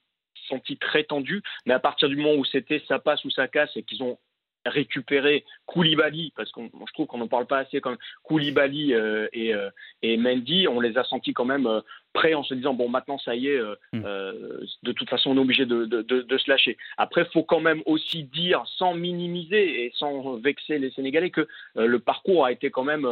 sentis 0.52 0.76
très 0.76 1.04
tendus. 1.04 1.42
Mais 1.66 1.75
à 1.75 1.80
partir 1.80 2.09
du 2.09 2.16
moment 2.16 2.35
où 2.35 2.44
c'était 2.44 2.82
ça 2.87 2.99
passe 2.99 3.25
ou 3.25 3.30
ça 3.30 3.49
casse 3.49 3.76
et 3.76 3.82
qu'ils 3.82 4.02
ont 4.02 4.18
récupéré 4.64 5.44
Koulibaly, 5.66 6.32
parce 6.37 6.52
que 6.52 6.61
je 6.62 6.92
trouve 6.92 7.06
qu'on 7.06 7.18
n'en 7.18 7.28
parle 7.28 7.47
pas 7.47 7.59
assez 7.59 7.80
comme 7.80 7.97
Koulibaly 8.23 8.94
euh, 8.94 9.28
et, 9.32 9.54
euh, 9.54 9.71
et 10.02 10.16
Mendy, 10.16 10.68
on 10.68 10.80
les 10.80 10.97
a 10.99 11.04
sentis 11.04 11.32
quand 11.32 11.44
même 11.44 11.68
prêts 12.12 12.35
en 12.35 12.42
se 12.42 12.54
disant 12.54 12.75
bon 12.75 12.88
maintenant 12.88 13.19
ça 13.19 13.35
y 13.35 13.49
est, 13.49 13.57
euh, 13.59 13.75
Mm. 13.92 14.02
euh, 14.04 14.61
de 14.83 14.92
toute 14.92 15.09
façon 15.09 15.31
on 15.31 15.37
est 15.37 15.40
obligé 15.40 15.66
de, 15.66 15.85
de, 15.87 16.02
de, 16.02 16.23
de 16.23 16.38
se 16.38 16.50
lâcher. 16.50 16.76
Après, 16.99 17.25
faut 17.26 17.42
quand 17.42 17.61
même 17.61 17.83
aussi 17.87 18.25
dire, 18.25 18.62
sans 18.78 18.95
minimiser 18.95 19.85
et 19.85 19.92
sans 19.97 20.37
vexer 20.37 20.78
les 20.78 20.90
Sénégalais, 20.90 21.31
que 21.31 21.42
euh, 21.76 21.87
le 21.87 21.99
parcours 21.99 22.45
a 22.47 22.52
été 22.52 22.71
quand 22.71 22.85
même 22.85 23.07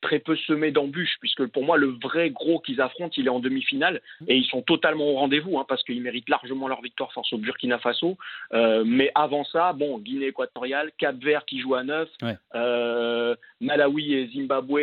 très 0.00 0.20
peu 0.20 0.36
semé 0.36 0.70
d'embûches, 0.70 1.16
puisque 1.20 1.46
pour 1.48 1.64
moi 1.64 1.76
le 1.76 1.88
vrai 2.02 2.30
gros 2.30 2.60
qu'ils 2.60 2.80
affrontent, 2.80 3.14
il 3.16 3.26
est 3.26 3.30
en 3.30 3.40
demi-finale 3.40 4.00
et 4.28 4.36
ils 4.36 4.44
sont 4.44 4.62
totalement 4.62 5.06
au 5.08 5.14
rendez-vous, 5.14 5.58
hein, 5.58 5.64
parce 5.68 5.82
qu'ils 5.82 6.00
méritent 6.00 6.28
largement 6.28 6.68
leur 6.68 6.80
victoire 6.82 7.12
face 7.12 7.32
au 7.32 7.38
Burkina 7.38 7.78
Faso. 7.78 8.16
Mais 8.84 9.10
avant 9.16 9.42
ça, 9.44 9.72
bon, 9.72 9.98
Guinée 9.98 10.26
équatoriale, 10.28 10.92
Cap-Vert 10.98 11.44
qui 11.46 11.60
joue 11.60 11.74
à 11.74 11.82
9, 11.82 12.08
Ouais. 12.22 12.36
euh, 12.54 13.34
Malawi 13.60 14.14
et 14.14 14.28
Zimbabwe 14.28 14.78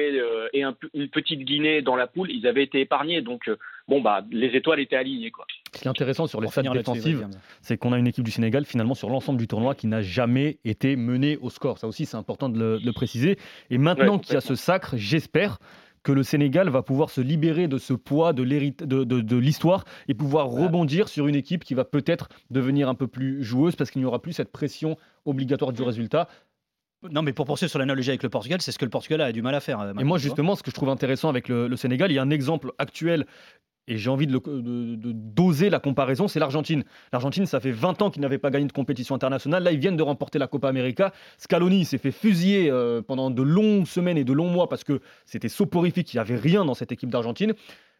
et 0.53 0.63
un 0.63 0.75
une 0.93 1.07
petite 1.07 1.41
Guinée 1.41 1.81
dans 1.81 1.95
la 1.95 2.07
poule, 2.07 2.29
ils 2.31 2.45
avaient 2.45 2.63
été 2.63 2.81
épargnés. 2.81 3.21
Donc, 3.21 3.49
bon, 3.87 4.01
bah, 4.01 4.23
les 4.31 4.47
étoiles 4.55 4.79
étaient 4.79 4.95
alignées. 4.95 5.31
Quoi. 5.31 5.45
Ce 5.73 5.81
qui 5.81 5.87
est 5.87 5.91
intéressant 5.91 6.27
sur 6.27 6.41
les 6.41 6.47
là-dessus, 6.47 6.71
défensives, 6.73 7.27
c'est 7.61 7.77
qu'on 7.77 7.93
a 7.93 7.97
une 7.97 8.07
équipe 8.07 8.23
du 8.23 8.31
Sénégal 8.31 8.65
finalement 8.65 8.95
sur 8.95 9.09
l'ensemble 9.09 9.39
du 9.39 9.47
tournoi 9.47 9.75
qui 9.75 9.87
n'a 9.87 10.01
jamais 10.01 10.59
été 10.63 10.95
menée 10.95 11.37
au 11.37 11.49
score. 11.49 11.77
Ça 11.77 11.87
aussi, 11.87 12.05
c'est 12.05 12.17
important 12.17 12.49
de 12.49 12.57
le, 12.57 12.79
de 12.79 12.85
le 12.85 12.93
préciser. 12.93 13.37
Et 13.69 13.77
maintenant 13.77 14.15
Ouais, 14.15 14.21
qu'il 14.21 14.33
y 14.33 14.37
a 14.37 14.41
ce 14.41 14.55
sacre, 14.55 14.95
j'espère 14.97 15.59
que 16.05 16.11
le 16.11 16.23
Sénégal 16.23 16.69
va 16.69 16.83
pouvoir 16.83 17.09
se 17.09 17.19
libérer 17.19 17.67
de 17.67 17.79
ce 17.79 17.93
poids 17.93 18.31
de 18.31 18.43
l'histoire 19.35 19.83
et 20.07 20.13
pouvoir 20.13 20.47
rebondir 20.47 21.09
sur 21.09 21.27
une 21.27 21.35
équipe 21.35 21.63
qui 21.63 21.73
va 21.73 21.83
peut-être 21.83 22.29
devenir 22.51 22.87
un 22.87 22.93
peu 22.93 23.07
plus 23.07 23.43
joueuse 23.43 23.75
parce 23.75 23.89
qu'il 23.89 24.01
n'y 24.01 24.05
aura 24.05 24.21
plus 24.21 24.33
cette 24.33 24.51
pression 24.51 24.97
obligatoire 25.25 25.73
du 25.73 25.81
résultat. 25.81 26.27
Non, 27.11 27.21
mais 27.21 27.33
pour 27.33 27.45
poursuivre 27.45 27.69
sur 27.69 27.79
l'analogie 27.79 28.09
avec 28.09 28.23
le 28.23 28.29
Portugal, 28.29 28.61
c'est 28.61 28.71
ce 28.71 28.79
que 28.79 28.85
le 28.85 28.91
Portugal 28.91 29.21
a 29.21 29.31
du 29.31 29.41
mal 29.41 29.55
à 29.55 29.59
faire. 29.59 29.93
Et 29.99 30.03
moi, 30.03 30.17
justement, 30.17 30.55
ce 30.55 30.63
que 30.63 30.71
je 30.71 30.75
trouve 30.75 30.89
intéressant 30.89 31.29
avec 31.29 31.47
le, 31.49 31.75
Sénégal, 31.75 32.11
il 32.11 32.15
y 32.15 32.19
a 32.19 32.21
un 32.21 32.29
exemple 32.29 32.71
actuel 32.77 33.25
et 33.87 33.97
j'ai 33.97 34.09
envie 34.09 34.25
de, 34.25 34.41
doser 35.11 35.69
la 35.69 35.79
comparaison, 35.79 36.27
c'est 36.27 36.39
l'Argentine. 36.39 36.83
L'Argentine, 37.13 37.45
ça 37.45 37.59
fait 37.59 37.71
20 37.71 38.01
ans 38.01 38.09
qu'ils 38.09 38.23
n'avaient 38.23 38.39
pas 38.39 38.49
gagné 38.49 38.65
de 38.65 38.71
compétition 38.71 39.13
internationale. 39.13 39.61
Là, 39.61 39.71
ils 39.71 39.77
viennent 39.79 39.97
de 39.97 40.03
remporter 40.03 40.39
la 40.39 40.47
Copa 40.47 40.69
América. 40.69 41.13
Scaloni 41.37 41.85
s'est 41.85 41.99
fait 41.99 42.11
fusiller 42.11 42.71
euh, 42.71 43.03
pendant 43.03 43.29
de 43.29 43.43
longues 43.43 43.85
semaines 43.85 44.17
et 44.17 44.23
de 44.23 44.33
longs 44.33 44.49
mois 44.49 44.69
parce 44.69 44.83
que 44.83 45.01
c'était 45.27 45.49
soporifique, 45.49 46.13
il 46.13 46.17
n'y 46.17 46.21
avait 46.21 46.35
rien 46.35 46.65
dans 46.65 46.73
cette 46.73 46.91
équipe 46.91 47.11
d'Argentine. 47.11 47.53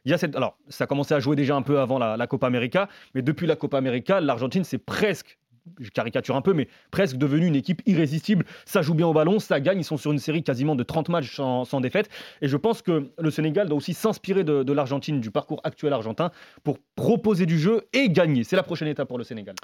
Il 0.06 0.12
y 0.12 0.14
a 0.14 0.18
cette... 0.18 0.36
Alors, 0.36 0.58
ça 0.70 0.86
a 0.86 0.88
commencé 0.88 1.14
à 1.14 1.20
jouer 1.20 1.36
déjà 1.36 1.56
un 1.56 1.62
peu 1.62 1.80
avant 1.80 2.00
la, 2.00 2.18
la 2.18 2.25
Copa 2.25 2.48
América, 2.48 2.90
mais 3.14 3.22
depuis 3.22 3.46
la 3.46 3.56
Copa 3.56 3.78
América, 3.78 4.22
l'Argentine, 4.22 4.64
c'est 4.64 4.80
presque 4.80 5.38
je 5.79 5.89
caricature 5.89 6.36
un 6.36 6.41
peu, 6.41 6.53
mais 6.53 6.67
presque 6.91 7.17
devenu 7.17 7.48
une 7.48 7.55
équipe 7.55 7.81
irrésistible. 7.86 8.45
Ça 8.65 8.81
joue 8.81 8.93
bien 8.93 9.07
au 9.07 9.13
ballon, 9.13 9.39
ça 9.39 9.60
gagne. 9.60 9.79
Ils 9.79 9.86
sont 9.86 9.98
sur 9.98 10.12
une 10.12 10.19
série 10.19 10.43
quasiment 10.43 10.75
de 10.75 10.84
30 10.84 11.10
matchs 11.10 11.36
sans, 11.36 11.81
défaite. 11.81 12.10
Et 12.41 12.48
je 12.48 12.57
pense 12.57 12.81
que 12.81 13.10
le 13.17 13.31
Sénégal 13.31 13.67
doit 13.67 13.77
aussi 13.77 13.93
s'inspirer 13.93 14.43
de, 14.43 14.74
l'Argentine, 14.74 15.19
du 15.19 15.31
parcours 15.31 15.62
actuel 15.63 15.93
argentin, 15.93 16.31
pour 16.63 16.77
proposer 16.95 17.45
du 17.45 17.60
jeu 17.60 17.88
et 17.93 18.10
gagner. 18.10 18.43
C'est 18.43 18.55
la 18.55 18.63
prochaine 18.63 18.88
étape 18.88 19.07
pour 19.07 19.17
le 19.17 19.24
Sénégal. 19.24 19.55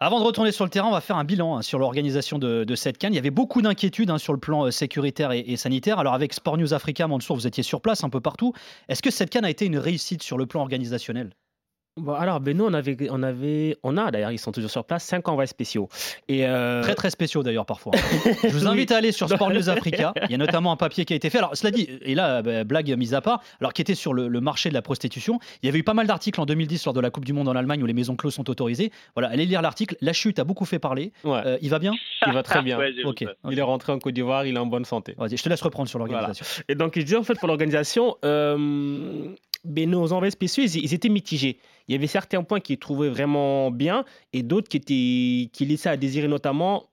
Avant 0.00 0.18
de 0.18 0.24
retourner 0.24 0.50
sur 0.50 0.64
le 0.64 0.70
terrain, 0.70 0.88
on 0.88 0.92
va 0.92 1.00
faire 1.00 1.16
un 1.16 1.24
bilan 1.24 1.58
hein, 1.58 1.62
sur 1.62 1.78
l'organisation 1.78 2.38
de, 2.40 2.74
cette 2.74 2.98
canne. 2.98 3.12
Il 3.12 3.16
y 3.16 3.20
avait 3.20 3.30
beaucoup 3.30 3.62
d'inquiétudes 3.62 4.10
hein, 4.10 4.18
sur 4.18 4.32
le 4.32 4.40
plan 4.40 4.66
euh, 4.66 4.70
sécuritaire 4.72 5.30
et, 5.30 5.56
sanitaire. 5.56 6.00
Alors 6.00 6.14
avec 6.14 6.32
Sport 6.32 6.58
News 6.58 6.74
Africa, 6.74 7.06
Mansour, 7.06 7.36
vous 7.36 7.46
étiez 7.46 7.62
sur 7.62 7.80
place 7.80 8.02
un 8.02 8.10
peu 8.10 8.20
partout. 8.20 8.52
Est-ce 8.88 9.00
que 9.00 9.12
cette 9.12 9.30
canne 9.30 9.44
a 9.44 9.50
été 9.50 9.64
une 9.64 9.78
réussite 9.78 10.24
sur 10.24 10.38
le 10.38 10.46
plan 10.46 10.62
organisationnel? 10.62 11.30
Bon, 11.98 12.14
alors, 12.14 12.40
ben 12.40 12.56
nous, 12.56 12.64
on 12.64 12.72
avait, 12.72 12.96
on 13.10 13.22
avait, 13.22 13.76
on 13.82 13.98
a 13.98 14.10
d'ailleurs, 14.10 14.32
ils 14.32 14.38
sont 14.38 14.50
toujours 14.50 14.70
sur 14.70 14.82
place, 14.82 15.04
cinq 15.04 15.28
envois 15.28 15.46
spéciaux. 15.46 15.90
Et 16.26 16.46
euh, 16.46 16.80
Très, 16.80 16.94
très 16.94 17.10
spéciaux 17.10 17.42
d'ailleurs, 17.42 17.66
parfois. 17.66 17.92
Je 18.42 18.48
vous 18.48 18.66
invite 18.66 18.92
à 18.92 18.96
aller 18.96 19.12
sur 19.12 19.28
Sport 19.28 19.50
News 19.50 19.68
Africa. 19.68 20.14
Il 20.24 20.30
y 20.30 20.34
a 20.34 20.38
notamment 20.38 20.72
un 20.72 20.76
papier 20.76 21.04
qui 21.04 21.12
a 21.12 21.16
été 21.16 21.28
fait. 21.28 21.36
Alors, 21.36 21.54
cela 21.54 21.70
dit, 21.70 21.90
et 22.00 22.14
là, 22.14 22.40
ben, 22.40 22.64
blague 22.64 22.96
mise 22.96 23.12
à 23.12 23.20
part, 23.20 23.42
alors 23.60 23.74
qui 23.74 23.82
était 23.82 23.94
sur 23.94 24.14
le, 24.14 24.40
marché 24.40 24.70
de 24.70 24.74
la 24.74 24.80
prostitution. 24.80 25.38
Il 25.62 25.66
y 25.66 25.68
avait 25.68 25.80
eu 25.80 25.82
pas 25.82 25.92
mal 25.92 26.06
d'articles 26.06 26.40
en 26.40 26.46
2010 26.46 26.86
lors 26.86 26.94
de 26.94 27.00
la 27.00 27.10
Coupe 27.10 27.26
du 27.26 27.34
Monde 27.34 27.48
en 27.48 27.54
Allemagne 27.54 27.82
où 27.82 27.86
les 27.86 27.92
maisons 27.92 28.16
closes 28.16 28.34
sont 28.34 28.48
autorisées. 28.48 28.90
Voilà, 29.14 29.28
allez 29.28 29.44
lire 29.44 29.60
l'article. 29.60 29.94
La 30.00 30.14
chute 30.14 30.38
a 30.38 30.44
beaucoup 30.44 30.64
fait 30.64 30.78
parler. 30.78 31.12
Euh, 31.26 31.58
il 31.60 31.68
va 31.68 31.78
bien? 31.78 31.92
Il 32.26 32.32
va 32.32 32.42
très 32.42 32.62
bien. 32.62 32.78
ok. 33.04 33.26
Il 33.50 33.58
est 33.58 33.62
rentré 33.62 33.92
en 33.92 33.98
Côte 33.98 34.14
d'Ivoire, 34.14 34.46
il 34.46 34.56
est 34.56 34.58
en 34.58 34.64
bonne 34.64 34.86
santé. 34.86 35.14
je 35.20 35.42
te 35.42 35.48
laisse 35.50 35.60
reprendre 35.60 35.90
sur 35.90 35.98
l'organisation. 35.98 36.46
Et 36.68 36.74
donc, 36.74 36.98
je 36.98 37.02
dis 37.02 37.16
en 37.16 37.22
fait 37.22 37.38
pour 37.38 37.48
l'organisation, 37.48 38.16
euh, 38.24 39.28
ben, 39.64 39.88
nos 39.88 40.12
envois 40.12 40.30
spéciaux, 40.30 40.64
ils, 40.64 40.94
étaient 40.94 41.08
mitigés. 41.08 41.58
Il 41.88 41.92
y 41.92 41.94
avait 41.94 42.06
certains 42.06 42.42
points 42.42 42.60
qu'ils 42.60 42.78
trouvaient 42.78 43.10
vraiment 43.10 43.70
bien 43.70 44.04
et 44.32 44.42
d'autres 44.42 44.68
qui, 44.68 44.76
étaient, 44.76 45.50
qui 45.52 45.64
laissaient 45.66 45.88
à 45.88 45.96
désirer, 45.96 46.26
notamment, 46.26 46.88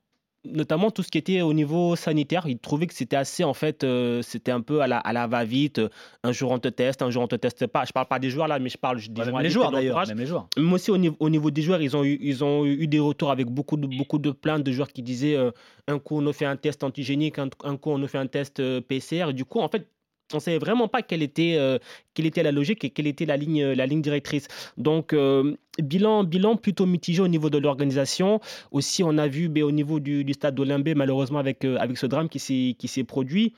notamment 0.46 0.92
tout 0.92 1.02
ce 1.02 1.10
qui 1.10 1.18
était 1.18 1.42
au 1.42 1.54
niveau 1.54 1.96
sanitaire. 1.96 2.46
Ils 2.48 2.60
trouvaient 2.60 2.86
que 2.86 2.94
c'était 2.94 3.16
assez, 3.16 3.44
en 3.44 3.56
fait, 3.56 3.84
euh, 3.84 4.22
c'était 4.22 4.52
un 4.52 4.62
peu 4.62 4.82
à 4.82 4.88
la, 4.88 5.00
à 5.00 5.14
la 5.14 5.26
va-vite. 5.26 5.82
Un 6.24 6.32
jour 6.32 6.52
on 6.52 6.60
te 6.60 6.68
teste, 6.68 7.02
un 7.02 7.10
jour 7.10 7.24
on 7.24 7.28
te 7.28 7.36
teste 7.36 7.66
pas. 7.66 7.86
Je 7.86 7.92
parle 7.92 8.08
pas 8.08 8.20
des 8.20 8.30
joueurs 8.30 8.48
là, 8.48 8.60
mais 8.60 8.70
je 8.70 8.78
parle 8.78 9.00
des 9.00 9.24
joueurs. 9.24 9.42
Les 9.42 9.50
joueurs 9.50 9.72
d'ailleurs, 9.72 10.08
même 10.08 10.20
les 10.20 10.28
joueurs. 10.28 10.48
Mais 10.58 10.74
aussi 10.74 10.92
au 10.92 10.98
niveau, 10.98 11.16
au 11.20 11.30
niveau, 11.30 11.50
des 11.50 11.64
joueurs, 11.64 11.82
ils 11.82 11.98
ont, 11.98 12.04
eu, 12.04 12.20
ils 12.22 12.44
ont 12.44 12.66
eu 12.66 12.88
des 12.88 13.00
retours 13.00 13.32
avec 13.32 13.48
beaucoup 13.48 13.78
de, 13.78 13.88
beaucoup 13.88 14.20
de 14.20 14.30
plaintes 14.30 14.64
de 14.64 14.72
joueurs 14.72 14.90
qui 14.90 15.02
disaient 15.02 15.36
euh, 15.36 15.52
un 15.88 15.98
coup 15.98 16.18
on 16.18 16.22
nous 16.22 16.34
fait 16.34 16.46
un 16.46 16.56
test 16.56 16.84
antigénique, 16.84 17.40
un, 17.40 17.50
un 17.64 17.78
coup 17.78 17.90
on 17.90 17.98
nous 17.98 18.08
fait 18.08 18.20
un 18.20 18.28
test 18.28 18.60
euh, 18.60 18.80
PCR. 18.80 19.34
Du 19.34 19.46
coup, 19.46 19.60
en 19.60 19.70
fait, 19.70 19.88
on 20.34 20.38
ne 20.38 20.42
savait 20.42 20.60
vraiment 20.60 20.88
pas 20.88 21.02
quelle 21.02 21.22
était, 21.22 21.56
euh, 21.58 21.78
quelle 22.14 22.26
était 22.26 22.44
la 22.44 22.52
logique 22.52 22.84
et 22.84 22.90
quelle 22.90 23.08
était 23.08 23.26
la 23.26 23.38
ligne, 23.38 23.66
la 23.66 23.86
ligne 23.86 24.02
directrice. 24.02 24.48
Donc, 24.78 25.14
euh, 25.14 25.56
bilan, 25.80 26.24
bilan 26.24 26.56
plutôt 26.56 26.86
mitigé 26.86 27.22
au 27.22 27.28
niveau 27.28 27.50
de 27.50 27.58
l'organisation. 27.58 28.40
Aussi, 28.72 29.04
on 29.04 29.18
a 29.18 29.28
vu 29.28 29.50
ben, 29.50 29.64
au 29.64 29.72
niveau 29.72 30.00
du, 30.00 30.26
stade 30.34 30.56
d'Olimbé, 30.56 30.96
malheureusement, 30.96 31.40
avec, 31.40 31.66
euh, 31.66 31.78
avec 31.80 31.98
ce 31.98 32.06
drame 32.06 32.30
qui 32.30 32.40
s'est 32.40 33.04
produit. 33.04 33.54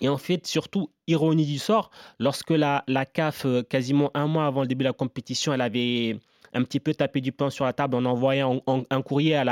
Et 0.00 0.08
en 0.08 0.16
fait, 0.16 0.46
surtout, 0.46 0.90
ironie 1.06 1.44
du 1.44 1.58
sort, 1.58 1.90
lorsque 2.18 2.50
la, 2.50 2.82
la 2.88 3.04
CAF, 3.04 3.46
quasiment 3.68 4.10
un 4.14 4.26
mois 4.26 4.46
avant 4.46 4.62
le 4.62 4.66
début 4.66 4.84
de 4.84 4.88
la 4.88 4.94
compétition, 4.94 5.52
elle 5.52 5.60
avait 5.60 6.16
un 6.54 6.62
petit 6.62 6.80
peu 6.80 6.94
tapé 6.94 7.20
du 7.20 7.32
pain 7.32 7.50
sur 7.50 7.66
la 7.66 7.72
table 7.74 7.96
en 7.96 8.04
envoyant 8.06 8.62
un, 8.66 9.02
courrier 9.02 9.42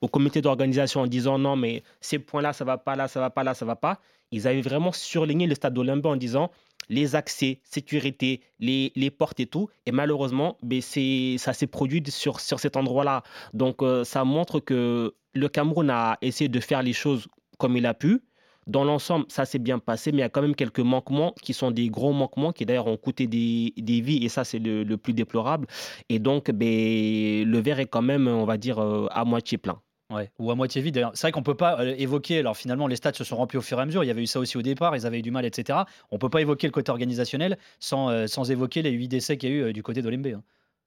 au 0.00 0.08
comité 0.08 0.40
d'organisation 0.40 1.02
en 1.02 1.06
disant 1.06 1.38
non, 1.38 1.56
mais 1.56 1.82
ces 2.00 2.18
points-là, 2.18 2.52
ça 2.52 2.64
va 2.64 2.78
pas 2.78 2.96
là, 2.96 3.08
ça 3.08 3.20
va 3.20 3.30
pas 3.30 3.44
là, 3.44 3.54
ça 3.54 3.64
va 3.64 3.76
pas 3.76 4.00
ils 4.30 4.48
avaient 4.48 4.62
vraiment 4.62 4.92
surligné 4.92 5.46
le 5.46 5.54
stade 5.54 5.74
d'Olympia 5.74 6.10
en 6.10 6.16
disant 6.16 6.50
les 6.88 7.16
accès, 7.16 7.60
sécurité, 7.64 8.40
les, 8.60 8.92
les 8.94 9.10
portes 9.10 9.40
et 9.40 9.46
tout. 9.46 9.68
Et 9.86 9.92
malheureusement, 9.92 10.56
ben 10.62 10.80
ça 10.80 11.52
s'est 11.52 11.66
produit 11.66 12.02
sur, 12.08 12.40
sur 12.40 12.60
cet 12.60 12.76
endroit-là. 12.76 13.22
Donc, 13.54 13.82
euh, 13.82 14.04
ça 14.04 14.24
montre 14.24 14.60
que 14.60 15.14
le 15.34 15.48
Cameroun 15.48 15.90
a 15.90 16.18
essayé 16.22 16.48
de 16.48 16.60
faire 16.60 16.82
les 16.82 16.92
choses 16.92 17.26
comme 17.58 17.76
il 17.76 17.86
a 17.86 17.94
pu. 17.94 18.22
Dans 18.66 18.82
l'ensemble, 18.82 19.26
ça 19.28 19.44
s'est 19.44 19.60
bien 19.60 19.78
passé, 19.78 20.10
mais 20.10 20.18
il 20.18 20.20
y 20.22 20.24
a 20.24 20.28
quand 20.28 20.42
même 20.42 20.56
quelques 20.56 20.80
manquements 20.80 21.34
qui 21.40 21.54
sont 21.54 21.70
des 21.70 21.88
gros 21.88 22.12
manquements 22.12 22.52
qui 22.52 22.66
d'ailleurs 22.66 22.88
ont 22.88 22.96
coûté 22.96 23.28
des, 23.28 23.72
des, 23.76 24.00
vies, 24.00 24.24
et 24.24 24.28
ça, 24.28 24.42
c'est 24.42 24.58
le, 24.58 24.82
le, 24.82 24.96
plus 24.96 25.12
déplorable. 25.12 25.68
Et 26.08 26.18
donc, 26.18 26.50
ben, 26.50 27.48
le 27.48 27.58
verre 27.60 27.78
est 27.78 27.86
quand 27.86 28.02
même, 28.02 28.26
on 28.26 28.44
va 28.44 28.56
dire, 28.58 28.80
euh, 28.80 29.06
à 29.12 29.24
moitié 29.24 29.56
plein. 29.56 29.80
Ouais, 30.08 30.30
ou 30.38 30.52
à 30.52 30.54
moitié 30.54 30.80
vide. 30.82 31.04
C'est 31.14 31.22
vrai 31.22 31.32
qu'on 31.32 31.42
peut 31.42 31.56
pas 31.56 31.80
euh, 31.80 31.94
évoquer. 31.98 32.38
Alors 32.38 32.56
finalement, 32.56 32.86
les 32.86 32.94
stades 32.94 33.16
se 33.16 33.24
sont 33.24 33.36
remplis 33.36 33.58
au 33.58 33.62
fur 33.62 33.78
et 33.78 33.82
à 33.82 33.86
mesure. 33.86 34.04
Il 34.04 34.06
y 34.06 34.10
avait 34.10 34.22
eu 34.22 34.26
ça 34.26 34.38
aussi 34.38 34.56
au 34.56 34.62
départ. 34.62 34.94
Ils 34.94 35.04
avaient 35.04 35.18
eu 35.18 35.22
du 35.22 35.32
mal, 35.32 35.44
etc. 35.44 35.80
On 36.12 36.18
peut 36.18 36.28
pas 36.28 36.40
évoquer 36.40 36.68
le 36.68 36.72
côté 36.72 36.92
organisationnel 36.92 37.58
sans, 37.80 38.10
euh, 38.10 38.26
sans 38.28 38.50
évoquer 38.50 38.82
les 38.82 38.90
huit 38.90 39.08
décès 39.08 39.36
qu'il 39.36 39.50
y 39.50 39.52
a 39.52 39.56
eu 39.56 39.62
euh, 39.62 39.72
du 39.72 39.82
côté 39.82 40.02
d'Olimbe. 40.02 40.26
Hein. 40.28 40.42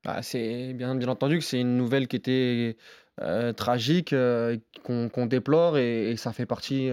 Ah, 0.06 0.22
c'est 0.24 0.74
bien, 0.74 0.96
bien 0.96 1.10
entendu 1.10 1.40
que 1.40 1.44
c'est 1.44 1.60
une 1.60 1.76
nouvelle 1.76 2.08
qui 2.08 2.16
était 2.16 2.78
tragique, 3.58 4.16
qu'on 4.86 5.26
déplore 5.26 5.78
et, 5.78 6.16
ça 6.16 6.32
fait 6.32 6.46
partie 6.46 6.90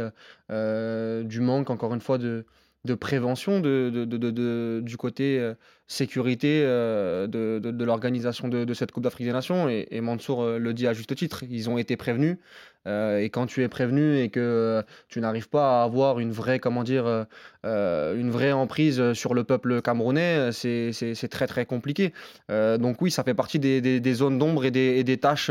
du 0.50 1.40
manque, 1.40 1.70
encore 1.70 1.94
une 1.94 2.00
fois, 2.00 2.18
de, 2.18 2.44
de 2.86 2.94
prévention 2.94 3.60
du 3.60 4.96
côté 4.96 5.38
euh, 5.38 5.54
sécurité 5.86 6.62
euh, 6.64 7.26
de, 7.26 7.84
l'organisation 7.84 8.48
de, 8.48 8.74
cette 8.74 8.92
Coupe 8.92 9.02
d'Afrique 9.02 9.26
des 9.26 9.32
Nations. 9.32 9.68
Et, 9.68 9.86
et 9.90 10.00
Mansour 10.00 10.42
euh, 10.42 10.58
le 10.58 10.72
dit 10.72 10.86
à 10.86 10.94
juste 10.94 11.14
titre, 11.14 11.44
ils 11.48 11.68
ont 11.68 11.76
été 11.76 11.96
prévenus. 11.96 12.38
Euh, 12.86 13.18
et 13.18 13.30
quand 13.30 13.46
tu 13.46 13.62
es 13.62 13.68
prévenu 13.68 14.18
et 14.18 14.28
que 14.28 14.40
euh, 14.40 14.82
tu 15.08 15.20
n'arrives 15.20 15.48
pas 15.48 15.80
à 15.80 15.84
avoir 15.84 16.18
une 16.20 16.32
vraie, 16.32 16.58
comment 16.58 16.84
dire, 16.84 17.26
euh, 17.64 18.16
une 18.16 18.30
vraie 18.30 18.52
emprise 18.52 19.12
sur 19.12 19.34
le 19.34 19.44
peuple 19.44 19.82
camerounais, 19.82 20.50
c'est 20.52 21.28
très 21.30 21.46
très 21.46 21.66
compliqué. 21.66 22.12
donc 22.48 23.02
oui, 23.02 23.10
ça 23.10 23.24
fait 23.24 23.34
partie 23.34 23.58
des, 23.58 24.14
zones 24.14 24.38
d'ombre 24.38 24.64
et 24.64 24.70
des, 24.70 25.16
tâches 25.18 25.50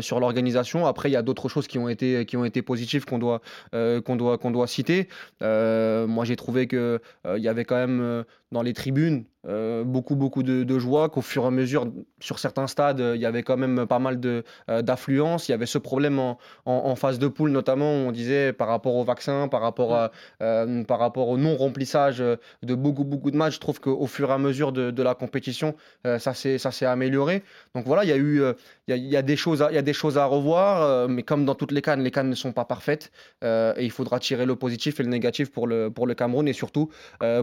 sur 0.00 0.20
l'organisation. 0.20 0.86
Après, 0.86 1.10
il 1.10 1.12
y 1.12 1.16
a 1.16 1.22
d'autres 1.22 1.48
choses 1.48 1.66
qui 1.66 1.78
ont 1.78 1.88
été, 1.88 2.24
qui 2.24 2.36
ont 2.36 2.44
été 2.44 2.62
positives 2.62 3.04
qu'on 3.04 3.18
doit, 3.18 3.42
qu'on 3.72 4.16
doit, 4.16 4.38
qu'on 4.38 4.50
doit 4.50 4.66
citer. 4.66 5.08
moi, 5.40 6.24
j'ai 6.24 6.36
trouvé 6.36 6.66
qu'il 6.66 6.98
il 7.36 7.42
y 7.42 7.48
avait 7.48 7.64
quand 7.64 7.76
même 7.76 8.24
dans 8.50 8.62
les 8.62 8.72
tribunes 8.72 9.24
euh, 9.48 9.82
beaucoup 9.82 10.14
beaucoup 10.14 10.44
de, 10.44 10.78
joie 10.78 11.08
qu'au 11.08 11.20
fur 11.20 11.42
et 11.42 11.46
à 11.46 11.50
mesure 11.50 11.90
sur 12.20 12.38
certains 12.38 12.68
stades 12.68 13.02
il 13.14 13.20
y 13.20 13.26
avait 13.26 13.42
quand 13.42 13.56
même 13.56 13.86
pas 13.86 13.98
mal 13.98 14.20
de 14.20 14.44
euh, 14.70 14.82
d'affluence. 14.82 15.48
Il 15.48 15.52
y 15.52 15.54
avait 15.54 15.66
ce 15.66 15.78
problème 15.78 16.18
en, 16.20 16.38
en, 16.64 16.94
phase 16.94 17.18
de 17.18 17.26
poule 17.26 17.50
notamment 17.50 17.90
on 17.90 18.12
disait 18.12 18.52
par 18.52 18.68
rapport 18.68 18.94
au 18.94 19.04
vaccin 19.04 19.48
par 19.48 19.60
rapport 19.60 19.94
à, 19.96 20.12
euh, 20.42 20.84
par 20.84 21.00
rapport 21.00 21.28
au 21.28 21.38
non 21.38 21.56
remplissage 21.56 22.18
de 22.18 22.74
beaucoup 22.74 23.04
beaucoup 23.04 23.30
de 23.32 23.36
matchs. 23.36 23.54
Je 23.54 23.60
trouve 23.60 23.80
qu'au 23.80 24.06
fur 24.06 24.30
et 24.30 24.32
à 24.32 24.38
mesure 24.38 24.70
de, 24.70 24.90
de 24.92 25.02
la 25.02 25.14
compétition 25.14 25.74
ça 26.04 26.34
s'est 26.34 26.58
ça 26.58 26.70
s'est 26.70 26.86
amélioré. 26.86 27.42
Donc 27.74 27.84
voilà 27.86 28.04
il 28.04 28.10
y 28.10 28.12
a 28.12 28.16
eu 28.16 28.42
il 28.88 28.96
y, 28.96 29.16
a, 29.16 29.22
des 29.22 29.36
choses 29.36 29.64
il 29.70 29.74
y 29.74 29.78
a 29.78 29.82
des 29.82 29.92
choses 29.92 30.18
à 30.18 30.24
revoir 30.24 31.08
mais 31.08 31.22
comme 31.22 31.44
dans 31.44 31.54
toutes 31.54 31.72
les 31.72 31.82
cannes 31.82 32.02
les 32.02 32.10
cannes 32.10 32.30
ne 32.30 32.34
sont 32.34 32.52
pas 32.52 32.64
parfaites 32.64 33.10
et 33.42 33.74
il 33.80 33.90
faudra 33.90 34.20
tirer 34.20 34.46
le 34.46 34.56
positif 34.56 35.00
et 35.00 35.02
le 35.02 35.08
négatif 35.08 35.50
pour 35.50 35.66
le 35.66 35.90
pour 35.90 36.06
le 36.06 36.14
Cameroun 36.14 36.46
et 36.46 36.52
surtout 36.52 36.90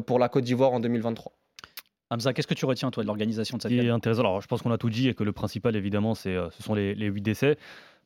pour 0.06 0.20
la 0.20 0.30
Côte 0.30 0.46
d'Ivoire 0.46 0.72
en 0.72 0.80
2023 0.80 1.34
Hamza, 2.12 2.34
qu'est-ce 2.34 2.48
que 2.48 2.56
tu 2.56 2.66
retiens, 2.66 2.90
toi, 2.90 3.04
de 3.04 3.08
l'organisation 3.08 3.58
de 3.58 3.62
cette 3.62 3.72
C'est 3.72 3.90
intéressant. 3.90 4.22
Alors, 4.22 4.42
je 4.42 4.48
pense 4.48 4.62
qu'on 4.62 4.72
a 4.72 4.78
tout 4.78 4.90
dit 4.90 5.10
et 5.10 5.14
que 5.14 5.24
le 5.24 5.32
principal, 5.32 5.76
évidemment, 5.76 6.16
c'est, 6.16 6.36
euh, 6.36 6.50
ce 6.52 6.64
sont 6.64 6.74
les, 6.74 6.96
huit 6.96 7.22
décès. 7.22 7.58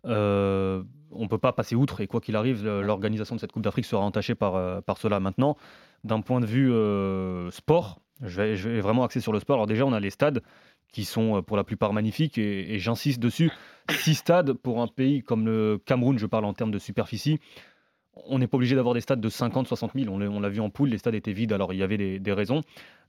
Euh, 0.05 0.83
on 1.11 1.23
ne 1.23 1.27
peut 1.27 1.37
pas 1.37 1.53
passer 1.53 1.75
outre 1.75 2.01
et 2.01 2.07
quoi 2.07 2.19
qu'il 2.19 2.35
arrive, 2.35 2.65
l'organisation 2.65 3.35
de 3.35 3.39
cette 3.39 3.53
Coupe 3.53 3.63
d'Afrique 3.63 3.85
sera 3.85 4.03
entachée 4.03 4.35
par, 4.35 4.55
euh, 4.55 4.81
par 4.81 4.97
cela. 4.97 5.21
Maintenant, 5.21 5.55
d'un 6.03 6.19
point 6.19 6.41
de 6.41 6.45
vue 6.45 6.69
sport, 7.51 8.01
je 8.21 8.41
vais, 8.41 8.55
je 8.57 8.69
vais, 8.69 8.81
vraiment 8.81 9.05
axer 9.05 9.21
sur 9.21 9.31
le 9.31 9.39
sport. 9.39 9.55
Alors 9.55 9.67
déjà, 9.67 9.85
on 9.85 9.93
a 9.93 10.01
les 10.01 10.09
stades 10.09 10.41
qui 10.91 11.05
sont 11.05 11.41
pour 11.41 11.55
la 11.55 11.63
plupart 11.63 11.93
magnifiques 11.93 12.37
et, 12.37 12.73
et 12.73 12.79
j'insiste 12.79 13.21
dessus. 13.21 13.51
Six 13.89 14.15
stades 14.15 14.51
pour 14.51 14.81
un 14.81 14.87
pays 14.87 15.23
comme 15.23 15.45
le 15.45 15.79
Cameroun, 15.85 16.19
je 16.19 16.25
parle 16.25 16.45
en 16.45 16.53
termes 16.53 16.71
de 16.71 16.79
superficie, 16.79 17.39
on 18.15 18.39
n'est 18.39 18.47
pas 18.47 18.57
obligé 18.57 18.75
d'avoir 18.75 18.93
des 18.93 19.01
stades 19.01 19.21
de 19.21 19.29
50, 19.29 19.67
60 19.67 19.91
000. 19.95 20.13
On 20.13 20.39
l'a 20.39 20.49
vu 20.49 20.59
en 20.59 20.69
poule, 20.69 20.89
les 20.89 20.97
stades 20.97 21.15
étaient 21.15 21.33
vides, 21.33 21.53
alors 21.53 21.73
il 21.73 21.79
y 21.79 21.83
avait 21.83 22.19
des, 22.19 22.33
raisons. 22.33 22.61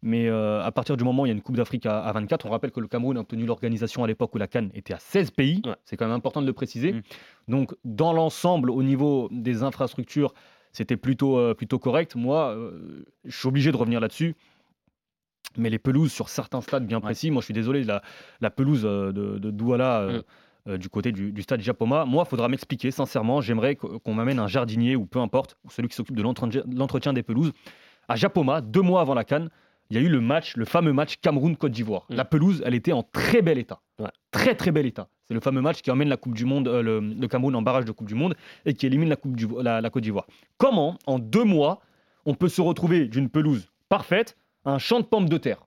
Mais 0.02 0.28
euh, 0.28 0.62
à 0.62 0.72
partir 0.72 0.96
du 0.96 1.04
moment 1.04 1.22
où 1.22 1.26
il 1.26 1.28
y 1.28 1.32
a 1.32 1.34
une 1.34 1.42
Coupe 1.42 1.56
d'Afrique 1.56 1.86
à, 1.86 2.10
24, 2.12 2.46
on 2.46 2.50
rappelle 2.50 2.70
que 2.70 2.80
le 2.80 2.88
Cameroun 2.88 3.16
a 3.16 3.20
obtenu 3.20 3.46
l'organisation 3.46 4.04
à 4.04 4.06
l'époque 4.06 4.34
où 4.34 4.38
la 4.38 4.46
Cannes 4.46 4.70
était 4.74 4.94
à 4.94 4.98
16 4.98 5.30
pays. 5.30 5.62
C'est 5.84 5.96
quand 5.96 6.06
même 6.06 6.14
important 6.14 6.42
de 6.42 6.46
le 6.46 6.52
préciser. 6.52 6.92
Mm. 6.92 7.02
Donc, 7.48 7.74
dans 7.84 8.12
l'ensemble, 8.12 8.70
au 8.70 8.82
niveau 8.82 9.28
des 9.30 9.62
infrastructures, 9.62 10.34
c'était 10.72 10.96
plutôt, 10.96 11.38
euh, 11.38 11.54
plutôt 11.54 11.78
correct. 11.78 12.16
Moi, 12.16 12.50
euh, 12.50 13.04
je 13.24 13.36
suis 13.36 13.48
obligé 13.48 13.72
de 13.72 13.76
revenir 13.76 14.00
là-dessus. 14.00 14.34
Mais 15.56 15.70
les 15.70 15.78
pelouses 15.78 16.12
sur 16.12 16.28
certains 16.30 16.60
stades 16.60 16.84
bien 16.84 17.00
précis, 17.00 17.30
moi 17.30 17.40
je 17.40 17.44
suis 17.44 17.54
désolé, 17.54 17.84
la, 17.84 18.02
la 18.40 18.50
pelouse 18.50 18.82
de, 18.82 19.12
de 19.12 19.50
Douala 19.52 20.00
euh, 20.00 20.18
Mm. 20.18 20.22
Euh, 20.68 20.78
du 20.78 20.88
côté 20.88 21.12
du, 21.12 21.32
du 21.32 21.42
stade 21.42 21.60
Japoma, 21.60 22.04
moi 22.04 22.24
il 22.26 22.30
faudra 22.30 22.48
m'expliquer 22.48 22.90
sincèrement, 22.90 23.40
j'aimerais 23.40 23.76
qu- 23.76 23.98
qu'on 24.02 24.14
m'amène 24.14 24.38
un 24.38 24.46
jardinier 24.48 24.96
ou 24.96 25.06
peu 25.06 25.18
importe, 25.20 25.56
ou 25.64 25.70
celui 25.70 25.88
qui 25.88 25.94
s'occupe 25.96 26.16
de 26.16 26.22
l'entretien 26.22 26.62
de 26.64 26.78
l'entretien 26.78 27.12
des 27.12 27.22
pelouses. 27.22 27.52
À 28.08 28.16
Japoma, 28.16 28.60
deux 28.60 28.82
mois 28.82 29.00
avant 29.00 29.14
la 29.14 29.24
Cannes, 29.24 29.50
il 29.90 29.96
y 29.96 30.00
a 30.00 30.02
eu 30.02 30.08
le 30.08 30.20
match, 30.20 30.56
le 30.56 30.64
fameux 30.64 30.92
match 30.92 31.16
Cameroun-Côte 31.20 31.72
d'Ivoire. 31.72 32.06
Mm. 32.08 32.14
La 32.14 32.24
pelouse, 32.24 32.62
elle 32.64 32.74
était 32.74 32.92
en 32.92 33.02
très 33.02 33.42
bel 33.42 33.58
état. 33.58 33.80
Ouais. 33.98 34.08
Très 34.30 34.54
très 34.54 34.72
bel 34.72 34.86
état. 34.86 35.08
C'est 35.26 35.34
le 35.34 35.40
fameux 35.40 35.60
match 35.60 35.82
qui 35.82 35.90
emmène 35.90 36.08
la 36.08 36.16
Coupe 36.16 36.34
du 36.34 36.44
Monde, 36.44 36.68
euh, 36.68 36.82
le, 36.82 37.00
le 37.00 37.28
Cameroun 37.28 37.54
en 37.54 37.62
barrage 37.62 37.84
de 37.84 37.92
Coupe 37.92 38.08
du 38.08 38.14
Monde 38.14 38.34
et 38.66 38.74
qui 38.74 38.86
élimine 38.86 39.08
la, 39.08 39.16
coupe 39.16 39.36
du, 39.36 39.46
la, 39.62 39.80
la 39.80 39.90
Côte 39.90 40.02
d'Ivoire. 40.02 40.26
Comment, 40.58 40.98
en 41.06 41.18
deux 41.18 41.44
mois, 41.44 41.80
on 42.26 42.34
peut 42.34 42.48
se 42.48 42.62
retrouver 42.62 43.06
d'une 43.06 43.28
pelouse 43.28 43.70
parfaite 43.88 44.36
à 44.64 44.72
un 44.72 44.78
champ 44.78 45.00
de 45.00 45.04
pommes 45.04 45.28
de 45.28 45.36
terre? 45.38 45.66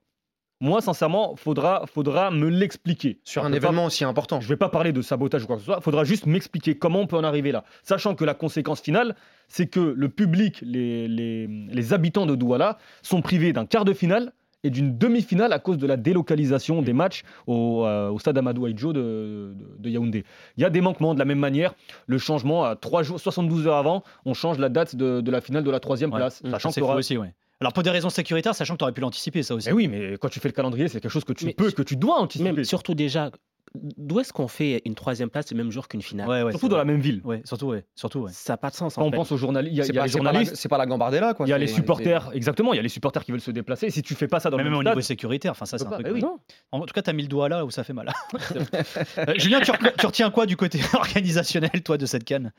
Moi, 0.60 0.82
sincèrement, 0.82 1.36
faudra, 1.36 1.84
faudra 1.86 2.32
me 2.32 2.50
l'expliquer. 2.50 3.20
Sur 3.24 3.46
un 3.46 3.52
pas- 3.52 3.58
événement 3.58 3.86
aussi 3.86 4.04
important. 4.04 4.40
je 4.42 4.46
ne 4.48 4.50
vais 4.50 4.58
pas 4.58 4.70
parler 4.70 4.92
de 4.92 5.02
sabotage 5.04 5.44
ou 5.44 5.48
quoi 5.48 5.56
que 5.58 5.62
ce 5.62 5.66
soit, 5.68 5.78
il 5.80 5.84
faudra 5.84 6.04
juste 6.04 6.26
m'expliquer 6.26 6.76
comment 6.76 7.02
on 7.02 7.08
peut 7.08 7.16
en 7.18 7.24
arriver 7.24 7.52
là. 7.52 7.64
Sachant 7.84 8.16
que 8.16 8.26
la 8.26 8.34
conséquence 8.34 8.82
finale, 8.82 9.16
c'est 9.48 9.68
que 9.68 9.80
le 9.80 10.10
public, 10.10 10.60
les, 10.64 11.08
les, 11.08 11.46
les 11.48 11.94
habitants 11.94 12.26
de 12.26 12.36
Douala, 12.36 12.78
sont 13.04 13.22
privés 13.22 13.54
d'un 13.54 13.66
quart 13.68 13.86
de 13.86 13.94
finale 13.94 14.32
et 14.64 14.72
d'une 14.72 14.98
demi-finale 14.98 15.54
à 15.54 15.60
cause 15.60 15.78
de 15.78 15.86
la 15.86 15.96
délocalisation 15.96 16.82
des 16.82 16.92
matchs 16.92 17.22
au, 17.46 17.86
euh, 17.86 18.10
au 18.10 18.18
stade 18.18 18.36
Amadou 18.40 18.66
Ahidjo 18.66 18.92
de, 18.94 19.54
de- 19.56 19.76
de 19.78 19.90
Yaoundé. 19.92 20.26
Il 20.58 20.64
y 20.64 20.66
a 20.66 20.72
des 20.72 20.82
manquements 20.82 21.14
de 21.14 21.20
la 21.20 21.26
même 21.26 21.38
manière. 21.40 21.76
Le 22.08 22.18
changement, 22.18 22.64
à 22.64 22.76
3 22.76 23.04
jours, 23.04 23.20
72 23.20 23.68
heures 23.68 23.76
avant, 23.78 24.04
on 24.26 24.34
change 24.34 24.58
la 24.58 24.70
date 24.70 24.96
de, 24.96 25.22
de 25.22 25.32
la 25.32 25.40
finale 25.42 25.64
de 25.64 25.70
la 25.70 25.80
troisième 25.80 26.12
Ouais. 26.12 26.18
place. 26.18 26.42
Ça, 26.44 26.50
Sachant 26.50 26.70
c'est 26.72 26.82
qu'il 26.82 26.88
y 26.88 26.90
aura- 26.90 26.96
aussi, 26.98 27.16
ouais. 27.18 27.34
Alors 27.60 27.74
pour 27.74 27.84
des 27.84 27.90
raisons 27.90 28.10
sécuritaires, 28.10 28.54
sachant 28.56 28.74
que 28.76 28.80
tu 28.80 28.84
aurais 28.84 28.94
pu 28.94 29.02
l'anticiper 29.02 29.42
ça 29.44 29.56
aussi. 29.56 29.68
Mais 29.70 29.74
oui, 29.74 29.88
mais 29.88 30.18
quand 30.20 30.30
tu 30.30 30.40
fais 30.40 30.48
le 30.50 30.54
calendrier, 30.54 30.88
c'est 30.88 31.02
quelque 31.02 31.12
chose 31.12 31.24
que 31.26 31.34
tu 31.34 31.46
Mais 31.46 31.54
peux, 31.54 31.72
que 31.72 31.82
tu 31.82 31.96
dois 31.96 32.20
anticiper. 32.20 32.52
Même 32.52 32.64
surtout 32.64 32.94
déjà, 32.94 33.32
d'où 33.74 34.20
est-ce 34.20 34.32
qu'on 34.32 34.48
fait 34.48 34.84
une 34.86 34.94
troisième 34.94 35.32
place 35.32 35.50
le 35.52 35.58
même 35.58 35.72
jour 35.72 35.88
qu'une 35.88 36.04
finale? 36.04 36.30
Ouais, 36.30 36.44
ouais, 36.44 36.52
Surtout 36.52 36.68
dans 36.68 36.76
vrai. 36.76 36.86
la 36.86 36.92
même 36.92 37.02
ville. 37.02 37.20
Ouais, 37.24 37.42
surtout, 37.46 37.66
ouais. 37.70 37.84
Surtout, 37.96 38.20
ouais. 38.20 38.32
Ça 38.32 38.54
n'a 38.54 38.58
pas 38.58 38.70
de 38.70 38.76
sens 38.76 38.94
Quand 38.94 39.02
en 39.02 39.08
on 39.08 39.10
fait. 39.10 39.16
pense 39.18 39.32
aux 39.32 39.38
journalistes, 39.38 39.74
il 39.74 39.78
y 39.78 39.82
a, 39.82 39.86
y 39.86 39.88
les 39.88 39.94
c'est 39.94 39.94
pas 39.98 40.02
la- 40.02 40.08
journalistes. 40.08 40.56
c'est 40.56 40.70
pas 40.70 40.78
la 40.78 40.86
Gambardella, 40.86 41.34
quoi. 41.34 41.48
Il 41.48 41.50
y 41.50 41.54
a 41.54 41.58
les 41.58 41.66
supporters, 41.66 42.30
exactement, 42.34 42.74
il 42.74 42.78
y 42.78 42.80
a 42.80 42.84
les 42.84 42.90
supporters 42.90 43.26
qui 43.26 43.32
veulent 43.32 43.42
se 43.42 43.50
déplacer. 43.52 43.90
Si 43.90 44.04
tu 44.04 44.14
fais 44.14 44.28
pas 44.28 44.40
ça 44.40 44.52
dans 44.52 44.58
Mais 44.58 44.64
le 44.64 44.70
même 44.70 44.74
même 44.74 44.80
au 44.80 44.84
stade, 44.84 44.94
niveau 44.96 45.02
sécuritaire, 45.06 45.52
enfin 45.52 45.66
ça 45.66 45.78
tu 45.78 45.82
c'est 45.82 45.88
un 45.88 45.90
pas. 45.90 45.96
truc. 45.96 46.08
Eh 46.10 46.14
oui. 46.14 46.24
En 46.72 46.80
tout 46.82 46.94
cas, 46.94 47.02
t'as 47.02 47.14
mis 47.14 47.24
le 47.24 47.28
doigt 47.28 47.50
là 47.50 47.66
où 47.66 47.72
ça 47.72 47.84
fait 47.84 47.94
mal. 47.94 48.14
Euh, 49.18 49.34
Julien, 49.38 49.62
tu, 49.62 49.72
re- 49.72 49.94
tu 49.98 50.06
retiens 50.06 50.30
quoi 50.30 50.46
du 50.46 50.56
côté 50.56 50.80
organisationnel, 50.94 51.82
toi, 51.84 51.98
de 51.98 52.06
cette 52.06 52.24
canne? 52.24 52.54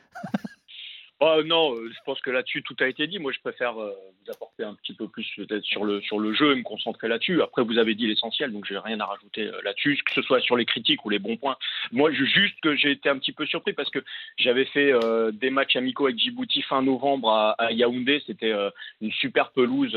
Oh, 1.21 1.43
non, 1.45 1.75
euh, 1.75 1.91
je 1.93 1.99
pense 2.05 2.21
que 2.21 2.31
là-dessus 2.31 2.63
tout 2.63 2.77
a 2.79 2.87
été 2.87 3.09
dit. 3.09 3.19
Moi, 3.19 3.33
je 3.33 3.41
préfère 3.41 3.77
euh, 3.81 3.91
vous 3.91 4.31
apporter 4.31 4.63
un 4.63 4.75
petit 4.75 4.95
peu 4.95 5.09
plus 5.09 5.27
peut-être 5.37 5.65
sur 5.65 5.85
le 5.85 6.01
sur 6.03 6.21
le 6.21 6.33
jeu 6.33 6.53
et 6.53 6.55
me 6.55 6.63
concentrer 6.63 7.09
là-dessus. 7.09 7.43
Après, 7.43 7.65
vous 7.65 7.77
avez 7.77 7.97
dit 7.97 8.07
l'essentiel, 8.07 8.53
donc 8.53 8.67
j'ai 8.67 8.79
rien 8.79 9.01
à 9.01 9.07
rajouter 9.07 9.49
euh, 9.49 9.61
là-dessus, 9.65 9.99
que 10.05 10.13
ce 10.15 10.23
soit 10.23 10.41
sur 10.41 10.57
les 10.57 10.65
critiques 10.65 11.05
ou 11.05 11.11
les 11.11 11.19
bons 11.19 11.37
points. 11.37 11.57
Moi, 11.91 12.13
juste 12.13 12.61
que 12.61 12.77
j'ai 12.77 12.93
été 12.93 13.09
un 13.09 13.19
petit 13.19 13.33
peu 13.33 13.47
surpris 13.47 13.73
parce 13.73 13.91
que 13.91 13.99
j'avais 14.37 14.67
fait 14.67 14.93
des 15.33 15.51
matchs 15.51 15.77
amicaux 15.77 16.07
avec 16.07 16.19
Djibouti 16.19 16.63
fin 16.63 16.83
novembre 16.83 17.33
à, 17.33 17.73
Yaoundé. 17.73 18.23
C'était 18.27 18.53
une 19.01 19.13
super 19.13 19.51
pelouse 19.51 19.97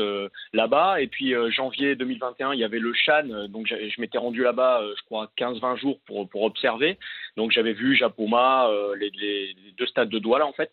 là-bas. 0.52 1.00
Et 1.00 1.06
puis 1.06 1.34
janvier 1.50 1.94
2021, 1.94 2.54
il 2.54 2.60
y 2.60 2.64
avait 2.64 2.78
le 2.78 2.92
Chan, 2.94 3.24
donc 3.48 3.66
je 3.68 4.00
m'étais 4.00 4.18
rendu 4.18 4.42
là-bas, 4.42 4.82
je 4.96 5.02
crois 5.04 5.30
15-20 5.38 5.78
jours 5.78 6.00
pour 6.06 6.28
pour 6.28 6.42
observer. 6.42 6.98
Donc 7.36 7.52
j'avais 7.52 7.72
vu 7.72 7.96
Japoma, 7.96 8.70
les, 8.98 9.54
deux 9.76 9.86
stades 9.86 10.08
de 10.08 10.18
Douala 10.18 10.46
en 10.46 10.52
fait 10.52 10.72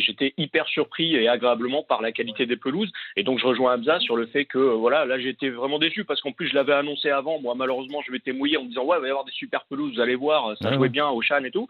j'étais 0.00 0.34
hyper 0.36 0.66
surpris 0.68 1.14
et 1.14 1.28
agréablement 1.28 1.82
par 1.82 2.02
la 2.02 2.12
qualité 2.12 2.46
des 2.46 2.56
pelouses. 2.56 2.90
Et 3.16 3.22
donc 3.22 3.38
je 3.38 3.46
rejoins 3.46 3.74
Hamza 3.76 3.98
sur 4.00 4.16
le 4.16 4.26
fait 4.26 4.44
que 4.44 4.58
voilà, 4.58 5.04
là 5.04 5.18
j'étais 5.18 5.48
vraiment 5.50 5.78
déçu 5.78 6.04
parce 6.04 6.20
qu'en 6.20 6.32
plus 6.32 6.48
je 6.48 6.54
l'avais 6.54 6.72
annoncé 6.72 7.10
avant. 7.10 7.40
Moi 7.40 7.54
malheureusement 7.54 8.00
je 8.06 8.12
m'étais 8.12 8.32
mouillé 8.32 8.56
en 8.56 8.62
me 8.64 8.68
disant 8.68 8.84
ouais 8.84 8.96
il 8.98 9.02
va 9.02 9.06
y 9.06 9.10
avoir 9.10 9.24
des 9.24 9.32
super 9.32 9.64
pelouses, 9.66 9.94
vous 9.94 10.00
allez 10.00 10.14
voir, 10.16 10.56
ça 10.60 10.68
Ouais, 10.68 10.74
jouait 10.76 10.82
ouais. 10.82 10.88
bien 10.88 11.08
au 11.08 11.20
Chan 11.22 11.42
et 11.44 11.50
tout. 11.50 11.68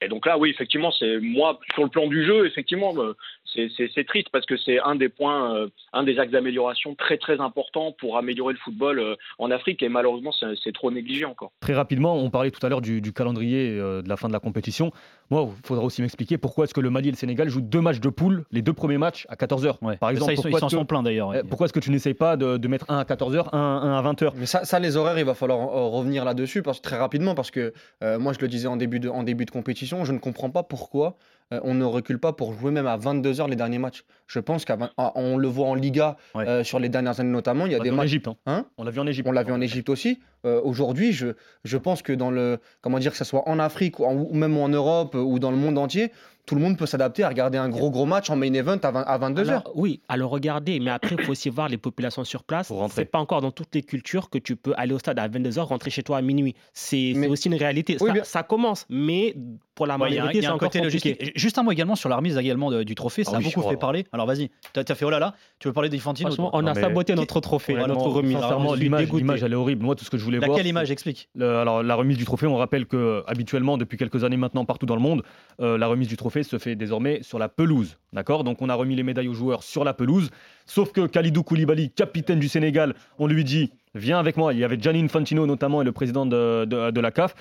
Et 0.00 0.08
donc 0.08 0.26
là 0.26 0.38
oui 0.38 0.50
effectivement 0.50 0.90
c'est 0.92 1.18
moi 1.20 1.58
sur 1.74 1.84
le 1.84 1.90
plan 1.90 2.06
du 2.06 2.24
jeu 2.24 2.46
effectivement 2.46 2.94
euh, 2.98 3.14
c'est- 3.54 4.04
triste 4.06 4.28
parce 4.30 4.46
que 4.46 4.56
c'est 4.56 4.78
un 4.80 4.94
des 4.94 5.08
points, 5.08 5.54
euh, 5.56 5.68
un 5.92 6.02
des 6.04 6.18
axes 6.18 6.30
d'amélioration 6.32 6.94
très 6.94 7.18
très 7.18 7.40
importants 7.40 7.92
pour 7.92 8.16
améliorer 8.16 8.52
le 8.54 8.58
football 8.60 8.98
euh, 9.00 9.16
en 9.38 9.50
Afrique 9.50 9.82
et 9.82 9.88
malheureusement 9.88 10.32
c'est 10.32 10.72
trop 10.72 10.90
négligé 10.90 11.24
encore. 11.24 11.50
Très 11.60 11.74
rapidement, 11.74 12.16
on 12.16 12.30
parlait 12.30 12.50
tout 12.50 12.64
à 12.64 12.68
l'heure 12.68 12.80
du, 12.80 13.00
du 13.00 13.12
calendrier 13.12 13.70
de 13.76 14.08
la 14.08 14.16
fin 14.16 14.28
de 14.28 14.32
la 14.32 14.40
compétition. 14.40 14.92
Moi, 15.30 15.46
il 15.60 15.66
faudra 15.66 15.84
aussi 15.84 16.00
m'expliquer 16.00 16.38
pourquoi 16.38 16.64
est-ce 16.64 16.74
que 16.74 16.80
le 16.80 16.90
Mali 16.90 17.08
et 17.08 17.10
le 17.10 17.16
Sénégal 17.16 17.47
jouent 17.48 17.60
deux 17.60 17.80
matchs 17.80 18.00
de 18.00 18.08
poule, 18.08 18.44
les 18.50 18.62
deux 18.62 18.72
premiers 18.72 18.98
matchs 18.98 19.26
à 19.28 19.34
14h. 19.36 19.76
Ouais. 19.82 19.96
Par 19.96 20.10
exemple, 20.10 20.34
ça, 20.36 20.48
ils 20.48 20.58
s'en 20.58 20.68
sont 20.68 20.84
pleins 20.84 21.02
d'ailleurs. 21.02 21.28
ouais. 21.28 21.40
Eh, 21.44 21.46
Pourquoi 21.48 21.64
est-ce 21.66 21.72
que 21.72 21.80
tu 21.80 21.90
n'essayes 21.90 22.14
pas 22.14 22.36
de, 22.36 22.56
de 22.56 22.68
mettre 22.68 22.86
un 22.90 22.98
à 22.98 23.04
14h, 23.04 23.48
un, 23.52 23.58
un 23.58 23.98
à 23.98 24.02
20h 24.12 24.32
Mais 24.36 24.46
ça, 24.46 24.64
ça, 24.64 24.78
les 24.78 24.96
horaires, 24.96 25.18
il 25.18 25.24
va 25.24 25.34
falloir 25.34 25.58
revenir 25.90 26.24
là-dessus 26.24 26.62
parce, 26.62 26.80
très 26.82 26.96
rapidement 26.96 27.34
parce 27.34 27.50
que 27.50 27.72
euh, 28.02 28.18
moi, 28.18 28.32
je 28.32 28.38
le 28.40 28.48
disais 28.48 28.68
en 28.68 28.76
début, 28.76 29.00
de, 29.00 29.08
en 29.08 29.22
début 29.22 29.44
de 29.44 29.50
compétition, 29.50 30.04
je 30.04 30.12
ne 30.12 30.18
comprends 30.18 30.50
pas 30.50 30.62
pourquoi 30.62 31.16
euh, 31.54 31.60
on 31.64 31.72
ne 31.74 31.84
recule 31.84 32.18
pas 32.18 32.34
pour 32.34 32.52
jouer 32.52 32.70
même 32.70 32.86
à 32.86 32.98
22h 32.98 33.48
les 33.48 33.56
derniers 33.56 33.78
matchs. 33.78 34.04
Je 34.26 34.38
pense 34.38 34.66
qu'on 34.66 35.36
le 35.38 35.48
voit 35.48 35.66
en 35.66 35.74
Liga 35.74 36.16
Ouais. 36.34 36.46
euh, 36.46 36.62
sur 36.62 36.78
les 36.78 36.90
dernières 36.90 37.18
années 37.20 37.30
notamment, 37.30 37.64
il 37.64 37.72
y 37.72 37.74
a 37.74 37.78
On 37.78 37.82
l'a 37.82 37.84
des 37.90 37.96
matchs. 37.96 38.06
Égypte. 38.06 38.28
hein. 38.28 38.36
Hein 38.46 38.66
On 38.76 38.84
l'a 38.84 38.90
vu 38.90 39.00
en 39.00 39.06
Égypte. 39.06 39.26
On 39.28 39.32
l'a 39.32 39.42
vu 39.42 39.52
en 39.52 39.60
Égypte 39.62 39.88
aussi. 39.88 40.20
Euh, 40.46 40.60
Aujourd'hui, 40.62 41.12
je, 41.12 41.28
je 41.64 41.76
pense 41.76 42.02
que 42.02 42.12
dans 42.12 42.30
le, 42.30 42.58
comment 42.80 42.98
dire, 42.98 43.10
que 43.12 43.18
ce 43.18 43.24
soit 43.24 43.48
en 43.48 43.58
Afrique 43.58 43.98
ou, 44.00 44.04
en- 44.04 44.14
ou 44.14 44.34
même 44.34 44.56
en 44.56 44.68
Europe 44.68 45.14
euh, 45.14 45.18
ou 45.20 45.38
dans 45.38 45.50
le 45.50 45.56
monde 45.56 45.78
entier, 45.78 46.12
tout 46.46 46.54
le 46.54 46.62
monde 46.62 46.78
peut 46.78 46.86
s'adapter 46.86 47.24
à 47.24 47.28
regarder 47.28 47.58
un 47.58 47.68
gros 47.68 47.90
gros 47.90 48.06
match 48.06 48.30
en 48.30 48.36
main 48.36 48.50
event 48.54 48.78
à, 48.82 48.90
20 48.90 49.02
à 49.02 49.18
22h. 49.18 49.48
Alors, 49.48 49.72
oui, 49.74 50.00
à 50.08 50.16
le 50.16 50.24
regarder, 50.24 50.80
mais 50.80 50.90
après, 50.90 51.14
il 51.18 51.24
faut 51.24 51.32
aussi 51.32 51.50
voir 51.50 51.68
les 51.68 51.76
populations 51.76 52.24
sur 52.24 52.42
place. 52.42 52.72
C'est 52.90 53.04
pas 53.04 53.18
encore 53.18 53.42
dans 53.42 53.50
toutes 53.50 53.74
les 53.74 53.82
cultures 53.82 54.30
que 54.30 54.38
tu 54.38 54.56
peux 54.56 54.72
aller 54.78 54.94
au 54.94 54.98
stade 54.98 55.18
à 55.18 55.28
22h, 55.28 55.60
rentrer 55.60 55.90
chez 55.90 56.02
toi 56.02 56.16
à 56.16 56.22
minuit. 56.22 56.54
C'est 56.72 57.12
Mais- 57.16 57.26
aussi 57.26 57.48
une 57.48 57.54
réalité. 57.56 57.98
Oui, 58.00 58.06
ça, 58.06 58.12
bien- 58.14 58.24
ça 58.24 58.42
commence, 58.44 58.86
mais 58.88 59.36
pour 59.74 59.86
la 59.86 59.98
Ouais, 59.98 60.08
Il 60.10 60.14
y 60.14 60.18
a 60.18 60.22
un- 60.22 60.24
majorité, 60.24 60.38
a 60.38 60.48
c'est 60.48 60.54
encore 60.54 60.68
côté 60.70 60.78
compliqué. 60.80 61.08
logistique. 61.10 61.38
Juste 61.38 61.58
un 61.58 61.62
mot 61.64 61.70
également 61.72 61.96
sur 61.96 62.08
la 62.08 62.16
remise 62.16 62.38
également 62.38 62.70
de- 62.70 62.82
du 62.82 62.94
trophée, 62.94 63.24
ça 63.24 63.32
Ah 63.34 63.36
a 63.36 63.40
beaucoup 63.40 63.60
fait 63.62 63.76
parler. 63.76 64.06
Alors 64.12 64.26
vas-y, 64.26 64.48
tu 64.72 64.80
as 64.80 64.94
fait 64.94 65.04
oh 65.04 65.10
là 65.10 65.18
là, 65.18 65.34
tu 65.58 65.68
veux 65.68 65.74
parler 65.74 65.90
d'Infantino 65.90 66.28
Franchement, 66.30 66.50
toi 66.50 66.58
on 66.58 66.66
a 66.66 66.70
Non, 66.70 66.74
mais- 66.74 66.80
saboté 66.80 67.14
notre 67.14 67.40
trophée, 67.40 67.74
Honnêtement, 67.74 67.94
notre 67.94 68.08
remise. 68.08 68.38
Sincèrement, 68.38 68.72
l'image, 68.74 69.42
elle 69.42 69.52
est 69.52 69.56
horrible. 69.56 69.84
Moi, 69.84 69.94
tout 69.96 70.04
ce 70.06 70.10
que 70.10 70.16
je 70.16 70.24
voulais 70.28 70.38
voir. 70.38 70.50
Laquelle 70.50 70.66
image 70.66 70.90
explique? 70.90 71.28
Le- 71.34 71.56
alors, 71.56 71.82
la 71.82 71.94
remise 71.94 72.16
du 72.16 72.24
trophée, 72.24 72.46
on 72.46 72.56
rappelle 72.56 72.86
que 72.86 73.22
habituellement, 73.26 73.76
depuis 73.78 73.96
quelques 73.98 74.24
années 74.24 74.36
maintenant, 74.36 74.64
partout 74.64 74.86
dans 74.86 74.94
le 74.96 75.00
monde, 75.02 75.22
euh, 75.60 75.76
la 75.78 75.86
remise 75.86 76.08
du 76.08 76.16
trophée 76.16 76.42
se 76.42 76.58
fait 76.58 76.76
désormais 76.76 77.22
sur 77.22 77.38
la 77.38 77.48
pelouse. 77.48 77.98
D'accord? 78.12 78.44
Donc, 78.44 78.62
on 78.62 78.68
a 78.68 78.74
remis 78.74 78.94
les 78.96 79.02
médailles 79.02 79.28
aux 79.28 79.34
joueurs 79.34 79.62
sur 79.62 79.84
la 79.84 79.94
pelouse. 79.94 80.30
Sauf 80.66 80.92
que 80.92 81.06
Khalidou 81.06 81.42
Koulibaly, 81.42 81.90
capitaine 81.90 82.38
du 82.38 82.48
Sénégal, 82.48 82.94
on 83.18 83.26
lui 83.26 83.44
dit 83.44 83.70
Viens 83.94 84.18
avec 84.18 84.36
moi. 84.36 84.52
Il 84.52 84.58
y 84.58 84.64
avait 84.64 84.78
Gianni 84.80 85.00
Infantino 85.02 85.46
notamment 85.46 85.82
et 85.82 85.84
le 85.84 85.92
président 85.92 86.26
de, 86.26 86.64
de- 86.66 86.90
de 86.90 87.00
la 87.00 87.10
CAF. 87.10 87.34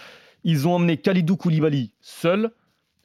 Ils 0.43 0.67
ont 0.67 0.75
emmené 0.75 0.97
Khalidou 0.97 1.35
Koulibaly 1.35 1.91
seul, 1.99 2.51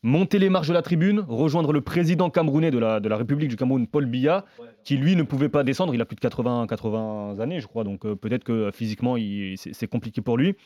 monter 0.02 0.38
les 0.38 0.48
marches 0.50 0.68
de 0.68 0.72
la 0.74 0.82
tribune, 0.82 1.24
rejoindre 1.28 1.72
le 1.72 1.80
président 1.80 2.28
camerounais 2.30 2.70
de 2.70 2.78
la, 2.78 2.98
de 3.00 3.08
la 3.08 3.16
République 3.16 3.48
du 3.48 3.56
Cameroun, 3.56 3.86
Paul 3.86 4.06
Biya, 4.06 4.44
qui 4.84 4.96
lui 4.96 5.14
ne 5.14 5.22
pouvait 5.22 5.48
pas 5.48 5.62
descendre. 5.62 5.94
Il 5.94 6.00
a 6.00 6.04
plus 6.04 6.16
de 6.16 6.20
80, 6.20 6.66
80 6.66 7.38
années, 7.38 7.60
je 7.60 7.66
crois. 7.68 7.84
Donc, 7.84 8.04
euh, 8.04 8.16
peut-être 8.16 8.42
que 8.44 8.70
physiquement, 8.72 9.16
il- 9.16 9.54
c'est 9.56 9.72
c'est 9.74 9.86
compliqué 9.86 10.20
pour 10.20 10.36
lui 10.36 10.56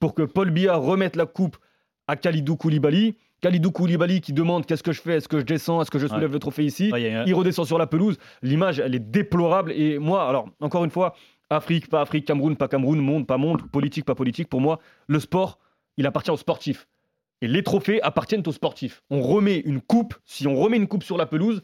pour 0.00 0.14
que 0.14 0.22
Paul 0.22 0.50
Biya 0.50 0.76
remette 0.76 1.14
la 1.16 1.26
coupe 1.26 1.56
à 2.08 2.16
Khalidou 2.16 2.56
Koulibaly. 2.56 3.14
Khalidou 3.42 3.70
Koulibaly 3.70 4.20
qui 4.20 4.32
demande 4.32 4.66
qu'est-ce 4.66 4.82
que 4.82 4.92
je 4.92 5.00
fais, 5.00 5.16
est-ce 5.16 5.28
que 5.28 5.38
je 5.38 5.44
descends, 5.44 5.80
est-ce 5.80 5.90
que 5.90 5.98
je 5.98 6.06
soulève 6.06 6.24
Ouais. 6.30 6.34
le 6.34 6.38
trophée 6.40 6.64
ici? 6.64 6.90
Ouais, 6.92 7.14
a- 7.14 7.24
Il 7.26 7.34
redescend 7.34 7.66
sur 7.66 7.78
la 7.78 7.86
pelouse. 7.86 8.18
L'image, 8.42 8.80
elle 8.80 8.94
est 8.94 8.98
déplorable. 8.98 9.72
Et 9.72 9.98
moi, 9.98 10.28
alors, 10.28 10.48
encore 10.60 10.84
une 10.84 10.90
fois, 10.90 11.14
Afrique, 11.48 11.88
pas 11.88 12.00
Afrique, 12.02 12.24
Cameroun, 12.26 12.56
pas 12.56 12.68
Cameroun, 12.68 12.98
monde, 13.00 13.26
pas 13.26 13.36
monde, 13.38 13.62
politique, 13.70 14.04
pas 14.04 14.14
politique. 14.14 14.48
Pour 14.48 14.60
moi, 14.60 14.78
le 15.06 15.20
sport, 15.20 15.58
il 15.96 16.06
appartient 16.06 16.30
aux 16.30 16.36
sportifs. 16.36 16.86
Et 17.42 17.48
les 17.48 17.62
trophées 17.62 18.02
appartiennent 18.02 18.42
aux 18.46 18.52
sportifs. 18.52 19.02
On 19.10 19.22
remet 19.22 19.58
une 19.58 19.80
coupe, 19.80 20.14
si 20.24 20.46
on 20.46 20.54
remet 20.56 20.76
une 20.76 20.88
coupe 20.88 21.02
sur 21.04 21.16
la 21.16 21.26
pelouse, 21.26 21.62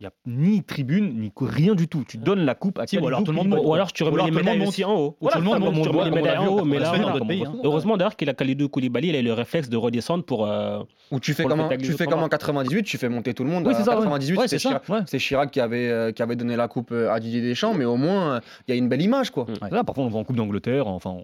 il 0.00 0.04
n'y 0.04 0.06
a 0.06 0.12
ni 0.26 0.62
tribune, 0.62 1.18
ni 1.18 1.32
rien 1.40 1.74
du 1.74 1.88
tout. 1.88 2.04
Tu 2.06 2.18
donnes 2.18 2.44
la 2.44 2.54
coupe 2.54 2.78
à 2.78 2.86
Si, 2.86 2.96
ou 2.96 3.00
Khalidou 3.00 3.08
alors 3.08 3.24
tout 3.24 3.32
le 3.32 3.36
monde. 3.36 3.60
Ou 3.64 3.74
alors 3.74 3.92
tu 3.92 4.04
remets 4.04 4.22
les 4.26 4.28
tout 4.30 4.38
le 4.38 4.44
monde 4.44 4.44
médailles 4.54 4.68
aussi 4.68 4.84
en 4.84 4.94
haut. 4.94 5.16
Ou 5.20 5.28
tout 5.28 5.38
le 5.38 5.44
monde 5.44 5.58
monte, 5.58 5.74
tu 5.74 5.82
tu 5.82 5.88
remets 5.88 6.04
les 6.04 6.10
médailles 6.12 6.36
en 6.38 6.44
l'a 6.44 6.50
haut. 6.52 6.64
Mais 6.64 6.78
là, 6.78 6.96
dans 6.98 7.10
d'autres 7.14 7.26
pays, 7.26 7.44
hein. 7.44 7.52
Heureusement 7.64 7.96
d'ailleurs 7.96 8.14
qu'il 8.14 8.28
a 8.30 8.34
Khalidou 8.34 8.68
Koulibaly, 8.68 9.08
il 9.08 9.16
a 9.16 9.22
le 9.22 9.32
réflexe 9.32 9.68
de 9.68 9.76
redescendre 9.76 10.22
pour. 10.24 10.46
euh, 10.46 10.84
Ou 11.10 11.18
tu 11.18 11.34
fais, 11.34 11.42
comme, 11.42 11.58
en- 11.58 11.68
fait 11.68 11.78
que 11.78 11.82
tu 11.82 11.90
les 11.90 11.96
fais 11.96 12.04
autres 12.04 12.10
comme 12.12 12.18
en 12.20 12.22
marquent. 12.22 12.30
98, 12.30 12.84
tu 12.84 12.96
fais 12.96 13.08
monter 13.08 13.34
tout 13.34 13.42
le 13.42 13.50
monde. 13.50 13.66
Oui, 13.66 13.74
c'est 13.76 13.82
ça, 13.82 13.90
ouais. 13.96 14.04
98, 14.04 14.38
Ouais, 14.38 14.46
c'est 14.46 14.58
Chirac, 14.58 14.88
ouais. 14.88 15.00
c'est 15.06 15.18
Chirac 15.18 15.50
qui 15.50 15.58
avait, 15.60 15.88
euh, 15.88 16.12
qui 16.12 16.22
avait 16.22 16.36
donné 16.36 16.54
la 16.54 16.68
coupe 16.68 16.92
euh, 16.92 17.10
à 17.12 17.18
Didier 17.18 17.40
Deschamps, 17.42 17.74
mais 17.74 17.84
au 17.84 17.96
moins, 17.96 18.40
il 18.68 18.70
y 18.70 18.74
a 18.74 18.78
une 18.78 18.88
belle 18.88 19.02
image. 19.02 19.30
quoi. 19.32 19.46
Là, 19.68 19.82
parfois, 19.82 20.04
on 20.04 20.08
va 20.10 20.20
en 20.20 20.24
Coupe 20.24 20.36
d'Angleterre. 20.36 20.86
Enfin, 20.86 21.16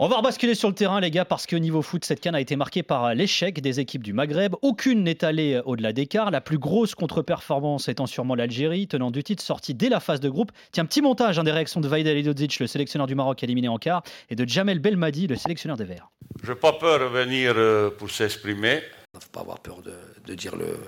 on- 0.00 0.08
va 0.08 0.16
rebasculer 0.16 0.54
sur 0.54 0.68
le 0.68 0.74
terrain, 0.74 1.00
les 1.00 1.10
gars, 1.10 1.24
parce 1.24 1.46
que 1.46 1.54
niveau 1.56 1.82
foot, 1.82 2.04
cette 2.04 2.20
canne 2.20 2.34
a 2.34 2.40
été 2.40 2.56
marquée 2.56 2.82
par 2.82 3.14
l'échec 3.14 3.60
des 3.60 3.78
équipes 3.80 4.02
du 4.02 4.12
Maghreb. 4.12 4.54
Aucune 4.62 5.04
n'est 5.04 5.24
allée 5.24 5.60
au-delà 5.64 5.92
d'écart. 5.92 6.30
La 6.30 6.40
plus 6.40 6.58
grosse 6.58 6.94
contre-performance 6.94 7.88
étant 7.88 8.06
sûrement 8.06 8.34
l'Algérie, 8.34 8.88
tenant 8.88 9.10
du 9.10 9.22
titre, 9.22 9.42
sortie 9.42 9.74
dès 9.74 9.88
la 9.88 10.00
phase 10.00 10.20
de 10.20 10.28
groupe. 10.28 10.50
Tiens, 10.72 10.84
petit 10.86 11.02
montage 11.02 11.38
hein, 11.38 11.44
des 11.44 11.52
réactions 11.52 11.80
de 11.80 11.88
Vaïd 11.88 12.06
Alidodzic, 12.06 12.58
le 12.60 12.66
sélectionneur 12.66 13.06
du 13.06 13.14
Maroc 13.14 13.42
éliminé 13.44 13.68
en 13.68 13.78
quart, 13.78 14.02
et 14.30 14.34
de 14.36 14.48
Jamel 14.48 14.78
Belmadi, 14.78 15.26
le 15.26 15.36
sélectionneur 15.36 15.76
des 15.76 15.84
Verts. 15.84 16.10
Je 16.42 16.50
n'ai 16.52 16.58
pas 16.58 16.72
peur 16.72 16.98
de 16.98 17.04
venir 17.04 17.52
euh, 17.56 17.90
pour 17.90 18.10
s'exprimer. 18.10 18.80
Il 19.12 19.16
ne 19.18 19.20
faut 19.20 19.30
pas 19.32 19.40
avoir 19.40 19.58
peur 19.58 19.78
de, 19.82 19.92
de 20.26 20.34
dire 20.34 20.56
le, 20.56 20.78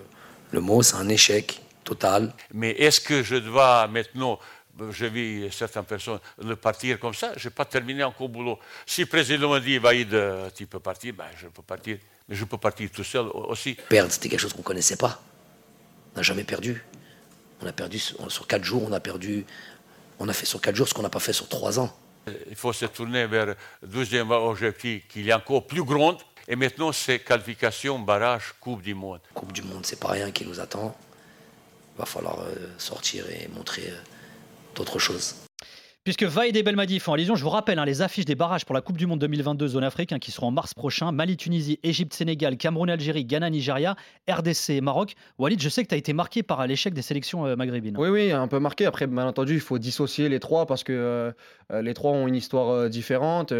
le 0.52 0.60
mot, 0.60 0.82
c'est 0.82 0.96
un 0.96 1.08
échec. 1.08 1.60
total. 1.84 2.32
Mais 2.54 2.70
est-ce 2.78 3.00
que 3.00 3.24
je 3.24 3.34
dois 3.34 3.88
maintenant 3.88 4.38
je 4.90 5.06
vis 5.06 5.52
certaines 5.52 5.84
personnes 5.84 6.20
de 6.40 6.54
partir 6.54 6.98
comme 6.98 7.14
ça, 7.14 7.32
je 7.36 7.48
n'ai 7.48 7.54
pas 7.54 7.64
terminé 7.64 8.02
encore 8.02 8.26
le 8.26 8.32
boulot. 8.32 8.58
Si 8.86 9.02
le 9.02 9.06
président 9.06 9.52
me 9.52 9.60
dit, 9.60 9.78
Vaïd, 9.78 10.16
tu 10.54 10.66
peux 10.66 10.80
partir, 10.80 11.14
ben, 11.14 11.26
je 11.36 11.48
peux 11.48 11.62
partir. 11.62 11.98
Mais 12.28 12.36
je 12.36 12.44
peux 12.44 12.58
partir 12.58 12.90
tout 12.90 13.04
seul 13.04 13.26
aussi. 13.32 13.74
Perdre, 13.88 14.12
c'était 14.12 14.28
quelque 14.28 14.40
chose 14.40 14.52
qu'on 14.52 14.60
ne 14.60 14.64
connaissait 14.64 14.96
pas. 14.96 15.20
On 16.14 16.18
n'a 16.18 16.22
jamais 16.22 16.44
perdu. 16.44 16.84
On 17.60 17.66
a 17.66 17.72
perdu 17.72 17.98
sur 17.98 18.46
quatre 18.46 18.64
jours, 18.64 18.84
on 18.88 18.92
a 18.92 19.00
perdu. 19.00 19.44
On 20.18 20.28
a 20.28 20.32
fait 20.32 20.46
sur 20.46 20.60
quatre 20.60 20.76
jours 20.76 20.88
ce 20.88 20.94
qu'on 20.94 21.02
n'a 21.02 21.10
pas 21.10 21.20
fait 21.20 21.32
sur 21.32 21.48
trois 21.48 21.78
ans. 21.78 21.96
Il 22.48 22.56
faut 22.56 22.72
se 22.72 22.86
tourner 22.86 23.26
vers 23.26 23.46
le 23.46 23.56
deuxième 23.82 24.30
objectif 24.30 25.06
qui 25.08 25.28
est 25.28 25.32
encore 25.32 25.66
plus 25.66 25.82
grand. 25.82 26.18
Et 26.48 26.56
maintenant, 26.56 26.92
c'est 26.92 27.20
qualification, 27.20 27.98
barrage, 27.98 28.54
Coupe 28.60 28.82
du 28.82 28.94
Monde. 28.94 29.20
Coupe 29.34 29.52
du 29.52 29.62
Monde, 29.62 29.86
c'est 29.86 29.98
pas 29.98 30.08
rien 30.08 30.30
qui 30.30 30.44
nous 30.44 30.60
attend. 30.60 30.96
Il 31.94 31.98
va 31.98 32.06
falloir 32.06 32.40
euh, 32.40 32.54
sortir 32.78 33.28
et 33.30 33.48
montrer 33.48 33.88
euh, 33.88 33.96
d'autres 34.74 34.98
choses. 34.98 35.34
Puisque 36.04 36.24
Vaïd 36.24 36.56
et 36.56 36.64
Belmadi 36.64 36.98
font 36.98 37.12
allusion, 37.12 37.36
je 37.36 37.44
vous 37.44 37.50
rappelle 37.50 37.78
hein, 37.78 37.84
les 37.84 38.02
affiches 38.02 38.24
des 38.24 38.34
barrages 38.34 38.64
pour 38.64 38.74
la 38.74 38.80
Coupe 38.80 38.96
du 38.96 39.06
Monde 39.06 39.20
2022 39.20 39.68
zone 39.68 39.84
Afrique 39.84 40.10
hein, 40.10 40.18
qui 40.18 40.32
seront 40.32 40.48
en 40.48 40.50
mars 40.50 40.74
prochain. 40.74 41.12
Mali, 41.12 41.36
Tunisie, 41.36 41.78
Égypte, 41.84 42.12
Sénégal, 42.12 42.56
Cameroun, 42.56 42.90
Algérie, 42.90 43.24
Ghana, 43.24 43.50
Nigeria, 43.50 43.94
RDC 44.28 44.70
et 44.70 44.80
Maroc. 44.80 45.14
Walid, 45.38 45.62
je 45.62 45.68
sais 45.68 45.84
que 45.84 45.88
tu 45.88 45.94
as 45.94 45.98
été 45.98 46.12
marqué 46.12 46.42
par 46.42 46.66
l'échec 46.66 46.92
des 46.92 47.02
sélections 47.02 47.46
euh, 47.46 47.54
maghrébines. 47.54 47.96
Oui, 47.96 48.08
oui, 48.08 48.32
un 48.32 48.48
peu 48.48 48.58
marqué. 48.58 48.84
Après, 48.84 49.06
bien 49.06 49.26
entendu, 49.26 49.54
il 49.54 49.60
faut 49.60 49.78
dissocier 49.78 50.28
les 50.28 50.40
trois 50.40 50.66
parce 50.66 50.82
que 50.82 50.92
euh, 50.92 51.82
les 51.82 51.94
trois 51.94 52.10
ont 52.10 52.26
une 52.26 52.34
histoire 52.34 52.70
euh, 52.70 52.88
différente. 52.88 53.54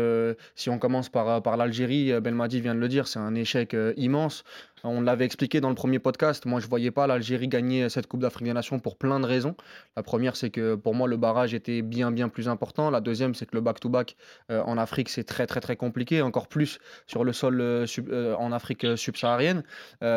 si 0.56 0.68
on 0.68 0.80
commence 0.80 1.10
par, 1.10 1.42
par 1.42 1.56
l'Algérie, 1.56 2.20
Belmadi 2.20 2.60
vient 2.60 2.74
de 2.74 2.80
le 2.80 2.88
dire, 2.88 3.06
c'est 3.06 3.20
un 3.20 3.36
échec 3.36 3.76
immense. 3.96 4.42
On 4.84 5.00
l'avait 5.00 5.24
expliqué 5.24 5.60
dans 5.60 5.68
le 5.68 5.76
premier 5.76 6.00
podcast. 6.00 6.44
Moi, 6.44 6.58
je 6.58 6.66
ne 6.66 6.70
voyais 6.70 6.90
pas 6.90 7.06
l'Algérie 7.06 7.46
gagner 7.46 7.88
cette 7.88 8.08
Coupe 8.08 8.20
d'Afrique 8.20 8.44
des 8.44 8.52
Nations 8.52 8.80
pour 8.80 8.96
plein 8.96 9.20
de 9.20 9.26
raisons. 9.26 9.54
La 9.96 10.02
première, 10.02 10.34
c'est 10.34 10.50
que 10.50 10.74
pour 10.74 10.94
moi, 10.94 11.06
le 11.06 11.16
barrage 11.16 11.54
était 11.54 11.82
bien, 11.82 12.10
bien 12.10 12.28
plus 12.28 12.48
important. 12.48 12.90
La 12.90 13.00
deuxième, 13.00 13.34
c'est 13.34 13.46
que 13.46 13.54
le 13.54 13.60
back-to-back 13.60 14.16
euh, 14.50 14.60
en 14.64 14.78
Afrique, 14.78 15.08
c'est 15.08 15.22
très, 15.22 15.46
très, 15.46 15.60
très 15.60 15.76
compliqué. 15.76 16.20
Encore 16.20 16.48
plus 16.48 16.80
sur 17.06 17.22
le 17.22 17.32
sol 17.32 17.60
euh, 17.60 17.86
euh, 18.10 18.34
en 18.34 18.50
Afrique 18.50 18.86
subsaharienne. 18.96 19.62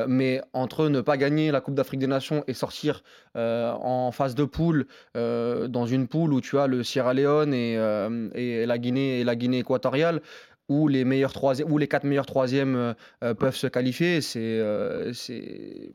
mais 0.07 0.41
entre 0.53 0.89
ne 0.89 1.01
pas 1.01 1.17
gagner 1.17 1.51
la 1.51 1.61
Coupe 1.61 1.75
d'Afrique 1.75 1.99
des 1.99 2.07
Nations 2.07 2.43
et 2.47 2.53
sortir 2.53 3.03
en 3.35 4.11
phase 4.11 4.33
de 4.33 4.45
poule, 4.45 4.87
dans 5.13 5.85
une 5.85 6.07
poule 6.07 6.33
où 6.33 6.41
tu 6.41 6.57
as 6.57 6.67
le 6.67 6.83
Sierra 6.83 7.13
Leone 7.13 7.53
et 7.53 8.65
la 8.65 8.77
Guinée 8.77 9.19
et 9.19 9.23
la 9.23 9.35
Guinée 9.35 9.59
équatoriale, 9.59 10.21
où 10.67 10.87
les 10.87 11.05
meilleurs 11.05 11.33
troisièmes, 11.33 11.71
où 11.71 11.77
les 11.77 11.87
quatre 11.87 12.05
meilleurs 12.05 12.25
troisièmes 12.25 12.75
euh, 12.75 12.93
euh, 13.23 13.33
peuvent 13.33 13.55
se 13.55 13.67
qualifier, 13.67 14.21
c'est 14.21 14.39
euh, 14.39 15.13
c'est 15.13 15.93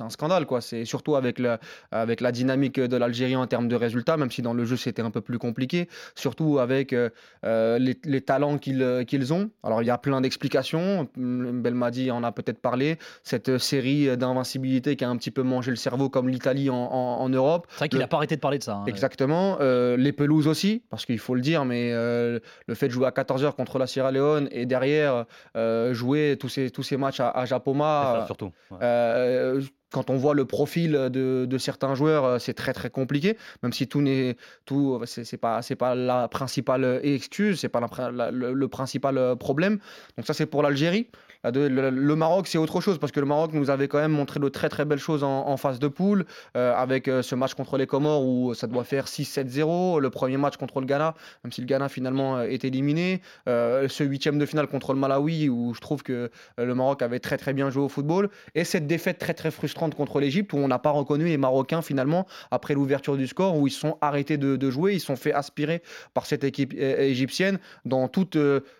un 0.00 0.10
scandale 0.10 0.46
quoi. 0.46 0.60
C'est 0.60 0.84
surtout 0.84 1.16
avec 1.16 1.38
la 1.38 1.58
avec 1.90 2.20
la 2.20 2.32
dynamique 2.32 2.78
de 2.78 2.96
l'Algérie 2.96 3.36
en 3.36 3.46
termes 3.46 3.68
de 3.68 3.76
résultats, 3.76 4.16
même 4.16 4.30
si 4.30 4.42
dans 4.42 4.52
le 4.52 4.64
jeu 4.64 4.76
c'était 4.76 5.02
un 5.02 5.10
peu 5.10 5.20
plus 5.20 5.38
compliqué. 5.38 5.88
Surtout 6.14 6.58
avec 6.58 6.92
les, 6.92 7.98
les, 8.04 8.20
talents 8.20 8.58
qu'ils 8.58 9.04
qu'ils 9.06 9.32
ont. 9.32 9.50
Alors 9.62 9.82
il 9.82 9.86
y 9.86 9.90
a 9.90 9.98
plein 9.98 10.20
d'explications. 10.20 11.08
Belmadi 11.16 12.10
en 12.10 12.22
a 12.24 12.32
peut-être 12.32 12.60
parlé. 12.60 12.98
Cette 13.22 13.58
série 13.58 14.16
d'invincibilité 14.16 14.96
qui 14.96 15.04
a 15.04 15.08
un 15.08 15.16
petit 15.16 15.30
peu 15.30 15.42
mangé 15.42 15.70
le 15.70 15.76
cerveau 15.76 16.10
comme 16.10 16.28
l'Italie 16.28 16.68
en, 16.70 16.76
en, 16.76 17.28
Europe. 17.28 17.66
C'est 17.70 17.78
vrai 17.78 17.88
qu'il 17.88 17.98
n'a 17.98 18.06
pas 18.06 18.16
arrêté 18.18 18.36
de 18.36 18.40
parler 18.40 18.58
de 18.58 18.64
ça. 18.64 18.76
Hein. 18.76 18.84
Exactement. 18.86 19.58
les 19.60 20.12
pelouses 20.12 20.46
aussi, 20.46 20.82
parce 20.90 21.06
qu'il 21.06 21.18
faut 21.18 21.34
le 21.34 21.40
dire, 21.40 21.64
mais 21.64 21.92
le 21.92 22.74
fait 22.74 22.88
de 22.88 22.92
jouer 22.92 23.06
à 23.06 23.12
14 23.12 23.44
h 23.44 23.52
contre 23.54 23.77
la 23.78 23.86
Sierra 23.86 24.10
Leone 24.10 24.48
et 24.50 24.66
derrière 24.66 25.24
euh, 25.56 25.94
jouer 25.94 26.36
tous 26.38 26.48
ces, 26.48 26.70
tous 26.70 26.82
ces 26.82 26.96
matchs 26.96 27.20
à, 27.20 27.44
Japoma. 27.46 28.24
surtout. 28.26 28.50
Euh, 28.80 29.60
quand 29.90 30.10
on 30.10 30.16
voit 30.16 30.34
le 30.34 30.44
profil 30.44 30.92
de, 30.92 31.58
certains 31.58 31.94
joueurs, 31.94 32.24
euh, 32.24 32.38
c'est 32.38 32.54
très 32.54 32.72
très 32.72 32.90
compliqué. 32.90 33.36
Même 33.62 33.72
si 33.72 33.88
tout 33.88 34.00
n'est 34.00 34.36
tout, 34.64 35.00
c'est 35.06 35.36
pas 35.36 35.62
c'est 35.62 35.76
pas 35.76 35.94
la 35.94 36.28
principale 36.28 37.00
excuse, 37.02 37.60
c'est 37.60 37.68
pas 37.68 37.80
le, 37.80 38.66
principal 38.68 39.36
problème. 39.36 39.78
Donc 40.16 40.26
ça 40.26 40.34
c'est 40.34 40.46
pour 40.46 40.62
l'Algérie. 40.62 41.08
Le, 41.44 42.14
Maroc, 42.14 42.48
c'est 42.48 42.58
autre 42.58 42.80
chose 42.80 42.98
parce 42.98 43.12
que 43.12 43.20
le 43.20 43.26
Maroc 43.26 43.52
nous 43.52 43.70
avait 43.70 43.86
quand 43.86 43.98
même 43.98 44.12
montré 44.12 44.40
de 44.40 44.48
très 44.48 44.68
très 44.68 44.84
belles 44.84 44.98
choses 44.98 45.22
en, 45.22 45.56
phase 45.56 45.78
de 45.78 45.88
poule 45.88 46.24
euh, 46.56 46.74
avec 46.74 47.08
euh, 47.08 47.22
ce 47.22 47.34
match 47.34 47.54
contre 47.54 47.78
les 47.78 47.86
Comores 47.86 48.24
où 48.24 48.54
ça 48.54 48.66
doit 48.66 48.84
faire 48.84 49.06
6-7-0. 49.06 50.00
Le 50.00 50.10
premier 50.10 50.36
match 50.36 50.56
contre 50.56 50.80
le 50.80 50.86
Ghana, 50.86 51.14
même 51.44 51.52
si 51.52 51.60
le 51.60 51.66
Ghana 51.66 51.88
finalement 51.88 52.42
est 52.42 52.64
éliminé. 52.64 53.22
Euh, 53.48 53.88
ce 53.88 54.02
huitième 54.02 54.38
de 54.38 54.46
finale 54.46 54.66
contre 54.66 54.92
le 54.92 54.98
Malawi 54.98 55.48
où 55.48 55.74
je 55.74 55.80
trouve 55.80 56.02
que 56.02 56.30
le 56.58 56.74
Maroc 56.74 57.02
avait 57.02 57.20
très 57.20 57.36
très 57.36 57.52
bien 57.52 57.70
joué 57.70 57.84
au 57.84 57.88
football. 57.88 58.30
Et 58.56 58.64
cette 58.64 58.86
défaite 58.86 59.18
très 59.18 59.34
très 59.34 59.50
frustrante 59.52 59.77
contre 59.78 60.20
l'Égypte 60.20 60.52
où 60.52 60.58
on 60.58 60.68
n'a 60.68 60.78
pas 60.78 60.90
reconnu 60.90 61.24
les 61.26 61.38
Marocains 61.38 61.82
finalement 61.82 62.26
après 62.50 62.74
l'ouverture 62.74 63.16
du 63.16 63.26
score 63.26 63.56
où 63.56 63.66
ils 63.66 63.72
sont 63.72 63.96
arrêtés 64.00 64.36
de, 64.36 64.56
de, 64.56 64.70
jouer. 64.70 64.94
Ils 64.94 65.00
sont 65.00 65.16
fait 65.16 65.32
aspirer 65.32 65.82
par 66.14 66.26
cette 66.26 66.44
équipe 66.44 66.74
égyptienne 66.74 67.58
dans, 67.84 68.08
toute, 68.08 68.36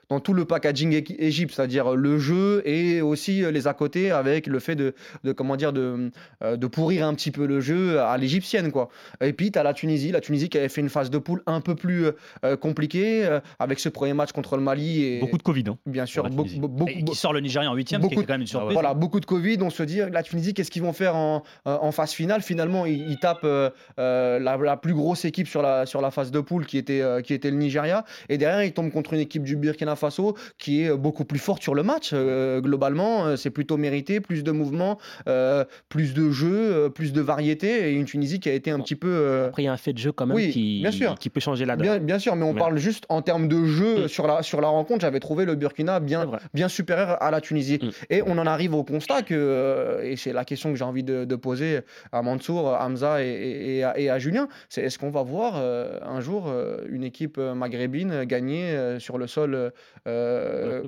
dans 0.09 0.21
tout 0.21 0.33
le 0.33 0.45
packaging 0.45 1.03
Égypte, 1.19 1.55
c'est-à-dire 1.55 1.95
le 1.95 2.19
jeu 2.19 2.63
et 2.65 3.03
aussi 3.03 3.45
euh, 3.45 3.51
les 3.51 3.67
à 3.67 3.75
côté 3.75 4.11
avec 4.11 4.47
le 4.47 4.59
fait 4.59 4.75
de, 4.75 4.95
comment 5.37 5.57
dire 5.57 5.73
de, 5.73 6.11
euh, 6.43 6.57
de 6.57 6.67
pourrir 6.67 7.07
un 7.07 7.15
petit 7.15 7.31
peu 7.31 7.47
le 7.47 7.61
jeu 7.61 8.01
à 8.01 8.17
l'égyptienne 8.17 8.73
quoi. 8.73 8.89
Et 9.21 9.33
puis 9.33 9.51
tu 9.51 9.59
as 9.59 9.63
la 9.63 9.75
Tunisie, 9.75 10.11
la 10.11 10.21
Tunisie 10.21 10.49
qui 10.49 10.59
avait 10.59 10.69
fait 10.69 10.81
une 10.81 10.89
phase 10.89 11.11
de 11.11 11.19
poule 11.19 11.43
un 11.47 11.61
peu 11.61 11.75
plus 11.75 12.07
euh, 12.45 12.57
compliquée 12.57 13.39
avec 13.59 13.81
ce 13.81 13.89
premier 13.89 14.15
match 14.15 14.33
contre 14.33 14.57
le 14.57 14.63
Mali 14.63 15.05
et 15.05 15.21
beaucoup 15.21 15.39
de 15.39 15.43
Covid 15.43 15.65
hein, 15.69 15.79
bien 15.87 16.07
sûr 16.07 16.29
beaucoup, 16.31 16.49
qui 16.85 17.15
sort 17.15 17.33
le 17.33 17.41
Nigeria 17.41 17.71
en 17.71 17.75
huitième 17.75 18.01
beaucoup, 18.01 18.15
qui 18.15 18.21
est 18.21 18.25
quand 18.25 18.35
même 18.35 18.43
une 18.43 18.47
surprise. 18.47 18.73
Voilà, 18.73 18.95
beaucoup 18.95 19.21
de 19.21 19.27
Covid, 19.27 19.59
on 19.61 19.71
se 19.71 19.83
dit 19.83 20.01
la 20.11 20.23
Tunisie 20.23 20.55
qu'est-ce 20.55 20.71
qu'ils 20.71 20.83
vont 20.83 20.93
faire 20.93 21.17
en, 21.17 21.43
en 21.65 21.93
phase 21.93 22.13
finale? 22.13 22.41
Finalement 22.41 22.87
ils, 22.87 23.19
tapent 23.19 23.47
la, 23.99 24.39
la, 24.39 24.77
plus 24.77 24.95
grosse 24.95 25.25
équipe 25.25 25.49
sur 25.49 25.61
la 25.61 25.85
sur 25.85 26.01
la 26.01 26.11
phase 26.11 26.31
de 26.31 26.41
poule 26.41 26.65
qui 26.65 26.79
était 26.79 27.03
qui 27.23 27.35
était 27.35 27.51
le 27.51 27.57
Nigeria 27.57 28.05
et 28.29 28.39
derrière 28.39 28.63
ils 28.63 28.73
tombent 28.73 28.91
contre 28.91 29.13
une 29.13 29.21
équipe 29.21 29.43
du 29.43 29.57
Burkina 29.57 29.97
Faso 29.99 30.37
qui 30.59 30.83
est 30.83 30.97
beaucoup 30.97 31.25
plus 31.25 31.39
forte 31.39 31.63
sur 31.63 31.75
le 31.75 31.83
match 31.83 32.13
euh, 32.13 32.61
globalement, 32.61 33.27
euh, 33.27 33.37
c'est 33.37 33.51
plutôt 33.51 33.77
mérité, 33.77 34.21
plus 34.21 34.43
de 34.43 34.53
mouvements, 34.53 34.99
euh, 35.29 35.65
plus 35.89 36.15
de 36.15 36.31
jeux, 36.31 36.91
plus 36.95 37.13
de 37.13 37.21
variété, 37.21 37.89
et 37.89 37.93
une 37.93 38.05
Tunisie 38.05 38.41
qui 38.41 38.49
a 38.49 38.53
été 38.53 38.71
un 38.71 38.81
petit 38.81 38.97
peu... 38.97 39.47
Après, 39.49 39.63
il 39.63 39.67
y 39.67 39.69
a 39.69 39.73
un 39.73 39.77
fait 39.77 39.93
de 39.93 39.99
jeu 39.99 40.13
quand 40.13 40.27
même 40.27 40.51
qui, 40.51 40.81
bien 40.81 40.91
sûr. 40.91 41.19
qui 41.19 41.31
peut 41.31 41.41
changer 41.41 41.65
la 41.65 41.77
donne. 41.77 42.05
Bien, 42.05 42.19
sûr, 42.19 42.37
mais 42.37 42.45
on 42.45 42.55
parle 42.55 42.79
juste 42.79 43.05
en 43.09 43.23
termes 43.23 43.49
de 43.49 43.65
jeu 43.65 44.05
mm. 44.05 44.09
sur, 44.09 44.27
la, 44.27 44.43
sur 44.43 44.61
la 44.61 44.69
rencontre, 44.69 45.01
j'avais 45.01 45.21
trouvé 45.21 45.45
le 45.45 45.55
Burkina 45.55 46.01
bien, 46.01 46.29
bien 46.55 46.69
supérieur 46.69 47.23
à 47.23 47.31
la 47.31 47.41
Tunisie. 47.41 47.79
Mm. 47.83 47.91
Et 48.11 48.23
on 48.27 48.39
en 48.39 48.47
arrive 48.47 48.75
au 48.75 48.85
constat 48.85 49.23
que, 49.23 50.01
et 50.03 50.17
c'est 50.17 50.33
la 50.33 50.45
question 50.45 50.71
que 50.71 50.77
j'ai 50.77 50.85
envie 50.85 51.05
de, 51.05 51.37
poser 51.39 51.81
à 52.11 52.21
Mansour, 52.21 52.75
à 52.75 52.85
Hamza 52.85 53.23
et, 53.23 53.85
et, 53.97 54.11
à, 54.11 54.19
Julien, 54.19 54.49
c'est 54.69 54.83
est-ce 54.83 54.99
qu'on 54.99 55.11
va 55.11 55.23
voir 55.23 55.57
un 55.57 56.21
jour 56.21 56.53
une 56.89 57.05
équipe 57.05 57.39
maghrébine 57.39 58.25
gagner 58.25 58.99
sur 58.99 59.19
le 59.19 59.29
sol 59.29 59.73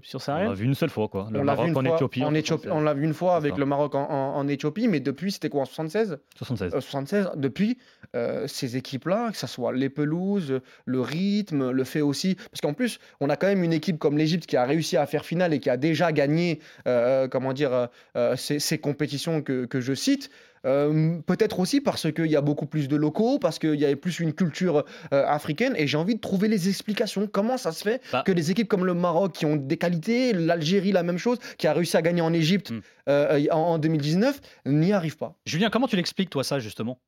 sur 0.02 0.20
On 0.28 0.48
l'a 0.48 0.54
vu 0.54 0.64
une 0.64 0.74
seule 0.74 0.90
fois, 0.90 1.08
quoi. 1.08 1.28
Le 1.30 1.42
Maroc 1.42 1.76
en 1.76 1.84
Éthiopie. 1.84 2.22
on 2.70 2.80
l'a 2.80 2.94
vu 2.94 3.04
une 3.04 3.14
fois 3.14 3.36
avec 3.36 3.56
le 3.56 3.66
Maroc 3.66 3.94
en, 3.94 4.48
Éthiopie, 4.48 4.88
mais 4.88 5.00
depuis, 5.00 5.32
c'était 5.32 5.48
quoi 5.48 5.62
en 5.62 5.64
76 5.64 6.18
76. 6.36 6.72
76. 6.72 7.30
Depuis, 7.36 7.78
euh, 8.16 8.46
ces 8.46 8.76
équipes-là, 8.76 9.30
que 9.30 9.36
ce 9.36 9.46
soit 9.46 9.72
les 9.72 9.88
pelouses, 9.88 10.60
le 10.84 11.00
rythme, 11.00 11.70
le 11.70 11.84
fait 11.84 12.00
aussi. 12.00 12.34
Parce 12.34 12.60
qu'en 12.60 12.72
plus, 12.72 12.98
on 13.20 13.30
a 13.30 13.36
quand 13.36 13.46
même 13.46 13.62
une 13.62 13.72
équipe 13.72 13.98
comme 13.98 14.18
l'Égypte 14.18 14.46
qui 14.46 14.56
a 14.56 14.64
réussi 14.64 14.96
à 14.96 15.06
faire 15.06 15.24
finale 15.24 15.54
et 15.54 15.60
qui 15.60 15.70
a 15.70 15.76
déjà 15.76 16.12
gagné, 16.12 16.60
euh, 16.88 17.28
comment 17.28 17.52
dire, 17.52 17.88
euh, 18.16 18.36
ces, 18.36 18.78
compétitions 18.78 19.42
que, 19.42 19.66
que 19.66 19.80
je 19.80 19.94
cite. 19.94 20.30
Euh, 20.66 21.18
peut-être 21.26 21.60
aussi 21.60 21.80
parce 21.80 22.12
qu'il 22.12 22.26
y 22.26 22.36
a 22.36 22.40
beaucoup 22.40 22.66
plus 22.66 22.88
de 22.88 22.96
locaux, 22.96 23.38
parce 23.38 23.58
qu'il 23.58 23.76
y 23.76 23.84
avait 23.84 23.96
plus 23.96 24.20
une 24.20 24.32
culture 24.32 24.84
euh, 25.12 25.26
africaine. 25.26 25.74
Et 25.76 25.86
j'ai 25.86 25.96
envie 25.96 26.14
de 26.14 26.20
trouver 26.20 26.48
les 26.48 26.68
explications. 26.68 27.26
Comment 27.26 27.56
ça 27.56 27.72
se 27.72 27.82
fait 27.82 28.02
bah. 28.12 28.22
que 28.26 28.32
des 28.32 28.50
équipes 28.50 28.68
comme 28.68 28.84
le 28.84 28.94
Maroc, 28.94 29.32
qui 29.32 29.46
ont 29.46 29.56
des 29.56 29.76
qualités, 29.76 30.32
l'Algérie, 30.32 30.92
la 30.92 31.02
même 31.02 31.18
chose, 31.18 31.38
qui 31.58 31.66
a 31.66 31.72
réussi 31.72 31.96
à 31.96 32.02
gagner 32.02 32.20
en 32.22 32.32
Égypte 32.32 32.70
hmm. 32.70 32.80
euh, 33.08 33.46
en, 33.50 33.58
en 33.58 33.78
2019, 33.78 34.40
n'y 34.66 34.92
arrivent 34.92 35.16
pas 35.16 35.36
Julien, 35.46 35.70
comment 35.70 35.86
tu 35.86 35.96
l'expliques, 35.96 36.30
toi, 36.30 36.44
ça, 36.44 36.58
justement? 36.58 36.98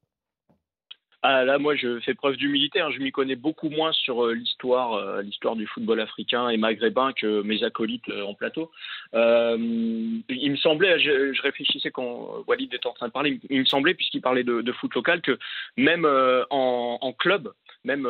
Ah, 1.24 1.44
là, 1.44 1.58
moi, 1.58 1.76
je 1.76 2.00
fais 2.00 2.14
preuve 2.14 2.36
d'humilité. 2.36 2.80
Hein. 2.80 2.90
Je 2.90 2.98
m'y 2.98 3.12
connais 3.12 3.36
beaucoup 3.36 3.68
moins 3.68 3.92
sur 3.92 4.24
euh, 4.24 4.34
l'histoire, 4.34 4.94
euh, 4.94 5.22
l'histoire 5.22 5.54
du 5.54 5.68
football 5.68 6.00
africain 6.00 6.48
et 6.48 6.56
maghrébin 6.56 7.12
que 7.12 7.42
mes 7.42 7.62
acolytes 7.62 8.08
euh, 8.08 8.24
en 8.24 8.34
plateau. 8.34 8.72
il 9.12 10.50
me 10.50 10.56
semblait, 10.56 10.98
je, 10.98 11.40
réfléchissais 11.42 11.92
quand 11.92 12.44
Walid 12.48 12.74
était 12.74 12.88
en 12.88 12.92
train 12.92 13.06
de 13.06 13.12
parler, 13.12 13.40
il 13.50 13.60
me 13.60 13.64
semblait, 13.64 13.94
puisqu'il 13.94 14.20
parlait 14.20 14.42
de, 14.42 14.72
foot 14.72 14.92
local, 14.96 15.20
que 15.20 15.38
même 15.76 16.04
en, 16.04 16.98
en, 17.00 17.12
club, 17.12 17.52
même 17.84 18.08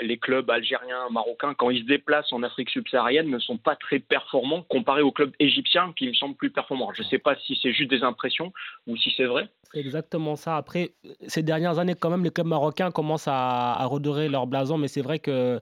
les 0.00 0.18
clubs 0.18 0.50
algériens, 0.50 1.08
marocains, 1.10 1.54
quand 1.54 1.70
ils 1.70 1.82
se 1.82 1.86
déplacent 1.86 2.32
en 2.32 2.42
Afrique 2.42 2.70
subsaharienne, 2.70 3.28
ne 3.28 3.38
sont 3.38 3.56
pas 3.56 3.76
très 3.76 3.98
performants 3.98 4.62
comparés 4.62 5.02
aux 5.02 5.12
clubs 5.12 5.32
égyptiens 5.38 5.92
qui 5.96 6.08
me 6.08 6.14
semblent 6.14 6.34
plus 6.34 6.50
performants. 6.50 6.92
Je 6.94 7.02
ne 7.02 7.06
sais 7.06 7.18
pas 7.18 7.36
si 7.36 7.58
c'est 7.62 7.72
juste 7.72 7.90
des 7.90 8.02
impressions 8.02 8.52
ou 8.86 8.96
si 8.96 9.12
c'est 9.16 9.24
vrai. 9.26 9.48
C'est 9.72 9.80
exactement 9.80 10.36
ça. 10.36 10.56
Après, 10.56 10.92
ces 11.26 11.42
dernières 11.42 11.78
années, 11.78 11.94
quand 11.94 12.10
même, 12.10 12.24
les 12.24 12.30
clubs 12.30 12.46
marocains 12.46 12.90
commencent 12.90 13.28
à, 13.28 13.84
redorer 13.86 14.28
leur 14.28 14.46
blason, 14.46 14.78
mais 14.78 14.88
c'est 14.88 15.02
vrai 15.02 15.18
que 15.18 15.60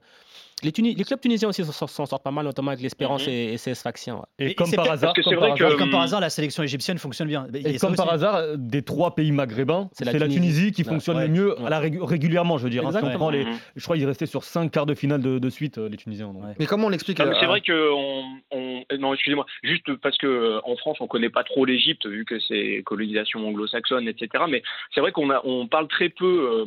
Les, 0.63 0.71
clubs 0.71 1.19
tunisiens 1.21 1.49
aussi 1.49 1.63
s'en 1.63 1.87
sortent 2.07 2.23
pas 2.23 2.31
mal, 2.31 2.43
notamment 2.43 2.71
avec 2.71 2.81
l'Espérance 2.81 3.27
Mhm. 3.27 3.31
et, 3.33 3.53
et 3.53 3.57
CS 3.57 3.83
ouais. 3.85 3.91
Et 4.39 4.45
Et 4.47 4.55
comme 4.55 4.71
par 4.71 4.89
hasard, 4.89 5.13
comme 5.13 5.23
par 5.35 5.53
que- 5.55 5.63
hasard- 5.63 5.77
Comme 5.77 5.91
par 5.91 6.01
hasard, 6.01 6.19
la 6.19 6.31
sélection 6.31 6.63
égyptienne 6.63 6.97
fonctionne 6.97 7.27
bien. 7.27 7.45
Et 7.53 7.77
comme 7.77 7.95
par 7.95 8.11
hasard, 8.11 8.41
des 8.57 8.81
trois 8.81 9.13
pays 9.13 9.31
maghrébins, 9.31 9.87
C'est 9.93 10.03
la 10.05 10.13
la, 10.13 10.27
Tunisie. 10.27 10.71
Qui 10.71 10.81
Ouais. 10.81 10.89
fonctionne 10.89 11.17
Ouais. 11.17 11.27
le 11.27 11.33
mieux 11.33 11.59
Ouais. 11.59 11.65
à 11.67 11.69
la 11.69 11.79
régu- 11.79 12.01
régulièrement, 12.03 12.57
je 12.57 12.63
veux 12.63 12.69
dire. 12.71 12.81
hein. 12.87 12.89
Si 12.91 12.95
on 12.95 12.99
Exactement. 12.99 13.19
prend 13.19 13.29
les, 13.29 13.45
Mhm. 13.45 13.57
je 13.75 13.83
crois 13.83 13.95
qu'ils 13.97 14.05
restaient 14.07 14.25
sur 14.25 14.43
cinq 14.43 14.71
quarts 14.71 14.87
de 14.87 14.95
finale 14.95 15.21
de, 15.21 15.37
de 15.37 15.49
suite, 15.51 15.77
euh, 15.77 15.89
les 15.89 15.97
Tunisiens. 15.97 16.33
donc. 16.33 16.43
Ouais. 16.43 16.53
Mais 16.59 16.65
comment 16.65 16.87
on 16.87 16.89
l'explique 16.89 17.19
Non, 17.19 17.25
mais 17.27 17.35
euh, 17.35 17.39
c'est 17.39 17.45
vrai 17.45 17.61
que 17.61 17.91
on, 17.93 18.23
on- 18.51 18.97
non, 18.99 19.13
excusez-moi, 19.13 19.45
juste 19.63 19.93
parce 19.97 20.17
que 20.17 20.25
euh, 20.27 20.59
en 20.63 20.75
France 20.77 20.97
on 21.01 21.07
connaît 21.07 21.29
pas 21.29 21.43
trop 21.43 21.65
l'Égypte 21.65 22.07
vu 22.07 22.25
que 22.25 22.39
c'est 22.39 22.81
colonisation 22.83 23.47
anglo-saxonne, 23.47 24.07
etc. 24.07 24.45
Mais 24.49 24.63
c'est 24.95 25.01
vrai 25.01 25.11
qu'on 25.11 25.29
on 25.43 25.67
parle 25.67 25.87
très 25.87 26.09
peu 26.09 26.25
euh, 26.25 26.65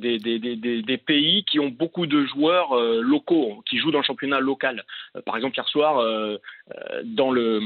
des, 0.00 0.18
des, 0.18 0.38
des, 0.38 0.56
des, 0.56 0.82
des 0.82 0.98
pays 0.98 1.44
qui 1.44 1.60
ont 1.60 1.68
beaucoup 1.68 2.06
de 2.06 2.24
joueurs 2.24 2.72
euh, 2.72 3.00
locaux 3.02 3.62
qui 3.68 3.78
jouent 3.78 3.92
dans 3.92 3.98
le 3.98 4.04
championnat 4.04 4.40
local. 4.40 4.84
Euh, 5.16 5.20
par 5.22 5.36
exemple 5.36 5.56
hier 5.56 5.68
soir, 5.68 5.98
euh, 5.98 6.38
dans 7.04 7.30
le, 7.30 7.60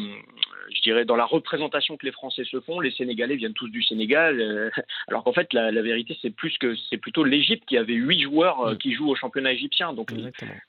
je 0.74 0.82
dirais 0.82 1.04
dans 1.04 1.16
la 1.16 1.24
représentation 1.24 1.96
que 1.96 2.04
les 2.04 2.12
Français 2.12 2.44
se 2.44 2.60
font, 2.60 2.80
les 2.80 2.90
Sénégalais 2.90 3.36
viennent 3.36 3.54
tous 3.54 3.68
du 3.68 3.82
Sénégal, 3.82 4.70
alors 5.08 5.24
qu'en 5.24 5.32
fait 5.32 5.52
la, 5.52 5.70
la 5.70 5.82
vérité 5.82 6.18
c'est 6.20 6.34
plus 6.34 6.56
que 6.58 6.74
c'est 6.90 6.98
plutôt 6.98 7.24
l'Égypte 7.24 7.64
qui 7.66 7.78
avait 7.78 7.94
huit 7.94 8.20
joueurs 8.22 8.76
qui 8.78 8.92
jouent 8.94 9.10
au 9.10 9.14
championnat 9.16 9.52
égyptien. 9.52 9.92
Donc 9.92 10.10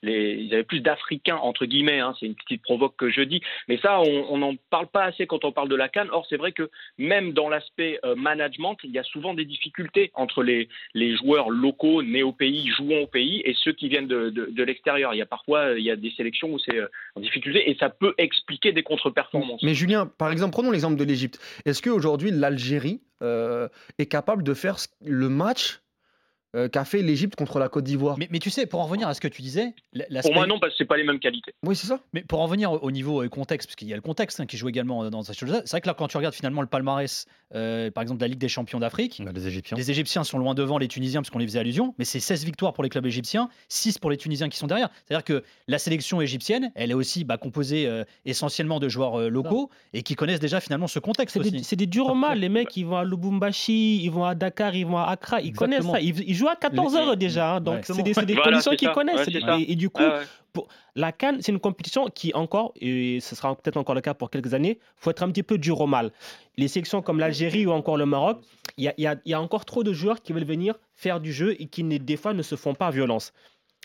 les, 0.02 0.34
ils 0.34 0.54
avaient 0.54 0.64
plus 0.64 0.80
d'Africains 0.80 1.36
entre 1.36 1.66
guillemets. 1.66 2.00
hein, 2.00 2.14
c'est 2.18 2.26
une 2.26 2.34
petite 2.34 2.62
provoque 2.62 2.96
que 2.96 3.10
je 3.10 3.22
dis, 3.22 3.40
mais 3.68 3.78
ça 3.78 4.00
on 4.00 4.38
n'en 4.38 4.54
parle 4.70 4.86
pas 4.86 5.04
assez 5.04 5.26
quand 5.26 5.44
on 5.44 5.52
parle 5.52 5.68
de 5.68 5.76
la 5.76 5.88
Cannes. 5.88 6.10
Or 6.12 6.26
c'est 6.28 6.36
vrai 6.36 6.52
que 6.52 6.70
même 6.98 7.32
dans 7.32 7.48
l'aspect 7.48 7.98
management, 8.16 8.76
il 8.84 8.92
y 8.92 8.98
a 8.98 9.04
souvent 9.04 9.34
des 9.34 9.44
difficultés 9.44 10.10
entre 10.14 10.42
les, 10.42 10.68
les 10.94 11.16
joueurs 11.16 11.50
locaux 11.50 11.55
nés 12.02 12.22
au 12.22 12.32
pays, 12.32 12.68
jouant 12.76 13.02
au 13.02 13.06
pays, 13.06 13.42
et 13.44 13.54
ceux 13.62 13.72
qui 13.72 13.88
viennent 13.88 14.06
de, 14.06 14.30
de, 14.30 14.62
l'extérieur. 14.62 15.14
Il 15.14 15.18
y 15.18 15.22
a 15.22 15.26
parfois 15.26 15.60
euh, 15.60 15.78
il 15.78 15.84
y 15.84 15.90
a 15.90 15.96
des 15.96 16.10
sélections 16.16 16.52
où 16.52 16.58
c'est 16.58 16.76
euh, 16.76 16.88
en 17.14 17.20
difficulté 17.20 17.70
et 17.70 17.76
ça 17.78 17.88
peut 17.88 18.14
expliquer 18.18 18.72
des 18.72 18.82
contre-performances. 18.82 19.62
Mais 19.62 19.74
Julien, 19.74 20.06
par 20.06 20.32
exemple, 20.32 20.52
prenons 20.52 20.70
l'exemple 20.70 20.96
de 20.96 21.04
l'Égypte. 21.04 21.38
Est-ce 21.64 21.82
qu'aujourd'hui, 21.82 22.30
l'Algérie 22.30 23.00
euh, 23.22 23.68
est 23.98 24.06
capable 24.06 24.42
de 24.42 24.54
faire 24.54 24.76
le 25.04 25.28
match 25.28 25.80
euh, 26.56 26.68
qu'a 26.68 26.84
fait 26.84 27.02
l'Égypte 27.02 27.36
contre 27.36 27.58
la 27.58 27.68
Côte 27.68 27.84
d'Ivoire 27.84 28.16
Mais, 28.18 28.28
mais 28.30 28.38
tu 28.38 28.50
sais, 28.50 28.66
pour 28.66 28.80
en 28.80 28.84
revenir 28.86 29.06
à 29.08 29.14
ce 29.14 29.20
que 29.20 29.28
tu 29.28 29.42
disais, 29.42 29.74
Pour 30.22 30.34
moi 30.34 30.46
non 30.46 30.58
parce 30.58 30.72
que 30.72 30.78
c'est 30.78 30.84
pas 30.86 30.96
les 30.96 31.04
mêmes 31.04 31.18
qualités. 31.20 31.52
Oui, 31.64 31.76
c'est 31.76 31.86
ça. 31.86 32.00
Mais 32.12 32.22
pour 32.22 32.40
en 32.40 32.46
venir 32.46 32.72
au- 32.72 32.78
au 32.78 32.90
niveau 32.90 33.22
euh, 33.22 33.28
contexte, 33.28 33.68
parce 33.68 33.76
qu'il 33.76 33.88
y 33.88 33.92
a 33.92 33.96
le 33.96 34.02
contexte 34.02 34.40
hein, 34.40 34.46
qui 34.46 34.56
joue 34.56 34.68
également 34.68 35.04
euh, 35.04 35.10
dans 35.10 35.22
cette 35.22 35.38
chose-là, 35.38 35.62
c'est 35.64 35.70
vrai 35.72 35.80
que 35.82 35.86
là, 35.86 35.94
quand 35.94 36.08
tu 36.08 36.16
regardes 36.16 36.34
finalement 36.34 36.60
le 36.62 36.66
palmarès, 36.66 37.26
euh, 37.54 37.90
par 37.90 38.02
exemple, 38.02 38.18
de 38.20 38.24
la 38.24 38.28
Ligue 38.28 38.38
des 38.38 38.48
champions 38.48 38.80
d'Afrique, 38.80 39.22
Bah, 39.24 39.30
les 39.34 39.46
Égyptiens. 39.46 39.76
les 39.76 39.90
Égyptiens 39.90 40.24
sont 40.24 40.38
loin 40.38 40.54
devant 40.54 40.78
les 40.78 40.88
Tunisiens, 40.88 41.20
parce 41.20 41.30
qu'on 41.30 41.38
les 41.38 41.46
faisait 41.46 41.58
allusion, 41.60 41.94
mais 41.98 42.04
c'est 42.04 42.20
16 42.20 42.44
victoires 42.44 42.72
pour 42.72 42.82
les 42.82 42.88
clubs 42.90 43.06
égyptiens, 43.06 43.48
6 43.68 43.98
pour 43.98 44.10
les 44.10 44.16
Tunisiens 44.16 44.48
qui 44.48 44.56
sont 44.58 44.66
derrière. 44.66 44.88
C'est-à-dire 45.04 45.24
que 45.24 45.44
la 45.68 45.78
sélection 45.78 46.20
égyptienne, 46.20 46.70
elle 46.74 46.90
est 46.90 46.94
aussi 46.94 47.24
bah, 47.24 47.36
composée 47.38 47.86
euh, 47.86 48.04
essentiellement 48.24 48.80
de 48.80 48.88
joueurs 48.88 49.20
euh, 49.20 49.28
locaux 49.28 49.70
et 49.92 50.02
qui 50.02 50.14
connaissent 50.14 50.40
déjà 50.40 50.60
finalement 50.60 50.86
ce 50.86 50.98
contexte 50.98 51.40
C'est 51.42 51.50
des, 51.50 51.76
des 51.76 51.86
durs 51.86 52.14
mal, 52.14 52.38
les 52.40 52.48
mecs, 52.48 52.76
ils 52.76 52.84
vont 52.86 52.96
à 52.96 53.04
Lubumbashi, 53.04 54.02
ils 54.02 54.10
vont 54.10 54.24
à 54.24 54.34
Dakar, 54.34 54.74
ils 54.74 54.86
vont 54.86 54.98
à 54.98 55.04
Accra, 55.04 55.40
ils 55.40 55.52
connaissent 55.52 55.84
ça. 55.86 56.00
Ils, 56.00 56.18
ils 56.28 56.34
jouent 56.34 56.45
à 56.52 56.56
14 56.56 56.94
Les- 56.94 56.98
heures 57.00 57.16
déjà, 57.16 57.54
hein, 57.56 57.60
donc 57.60 57.76
Ouais. 57.76 57.82
c'est 57.84 58.02
des, 58.02 58.14
c'est 58.14 58.26
des 58.26 58.34
Voilà, 58.34 58.50
conditions 58.50 58.70
c'est 58.72 58.76
qu'ils 58.76 58.88
ça. 58.88 58.94
connaissent. 58.94 59.28
Et, 59.28 59.72
et 59.72 59.76
du 59.76 59.90
coup, 59.90 60.02
Ah 60.04 60.18
ouais. 60.18 60.24
pour, 60.52 60.68
la 60.94 61.12
Cannes, 61.12 61.38
c'est 61.40 61.52
une 61.52 61.58
compétition 61.60 62.06
qui 62.08 62.32
encore, 62.34 62.72
et 62.80 63.20
ce 63.20 63.34
sera 63.36 63.54
peut-être 63.54 63.76
encore 63.76 63.94
le 63.94 64.00
cas 64.00 64.14
pour 64.14 64.30
quelques 64.30 64.54
années, 64.54 64.78
faut 64.96 65.10
être 65.10 65.22
un 65.22 65.30
petit 65.30 65.42
peu 65.42 65.58
dur 65.58 65.80
au 65.80 65.86
mal. 65.86 66.12
Les 66.56 66.68
sélections 66.68 67.02
comme 67.02 67.18
l'Algérie 67.18 67.66
ou 67.66 67.70
encore 67.72 67.96
le 67.96 68.06
Maroc, 68.06 68.40
il 68.78 68.84
y 68.84 68.88
a, 68.88 68.94
il 68.96 69.02
y 69.04 69.06
a- 69.06 69.16
il 69.24 69.30
y 69.30 69.34
a 69.34 69.40
encore 69.40 69.64
trop 69.64 69.82
de 69.84 69.92
joueurs 69.92 70.22
qui 70.22 70.32
veulent 70.32 70.44
venir 70.44 70.74
faire 70.94 71.20
du 71.20 71.32
jeu 71.32 71.54
et 71.60 71.66
qui 71.66 71.82
ne- 71.84 71.98
des 71.98 72.16
fois 72.16 72.32
ne 72.34 72.42
se 72.42 72.54
font 72.56 72.74
pas 72.74 72.90
violence. 72.90 73.32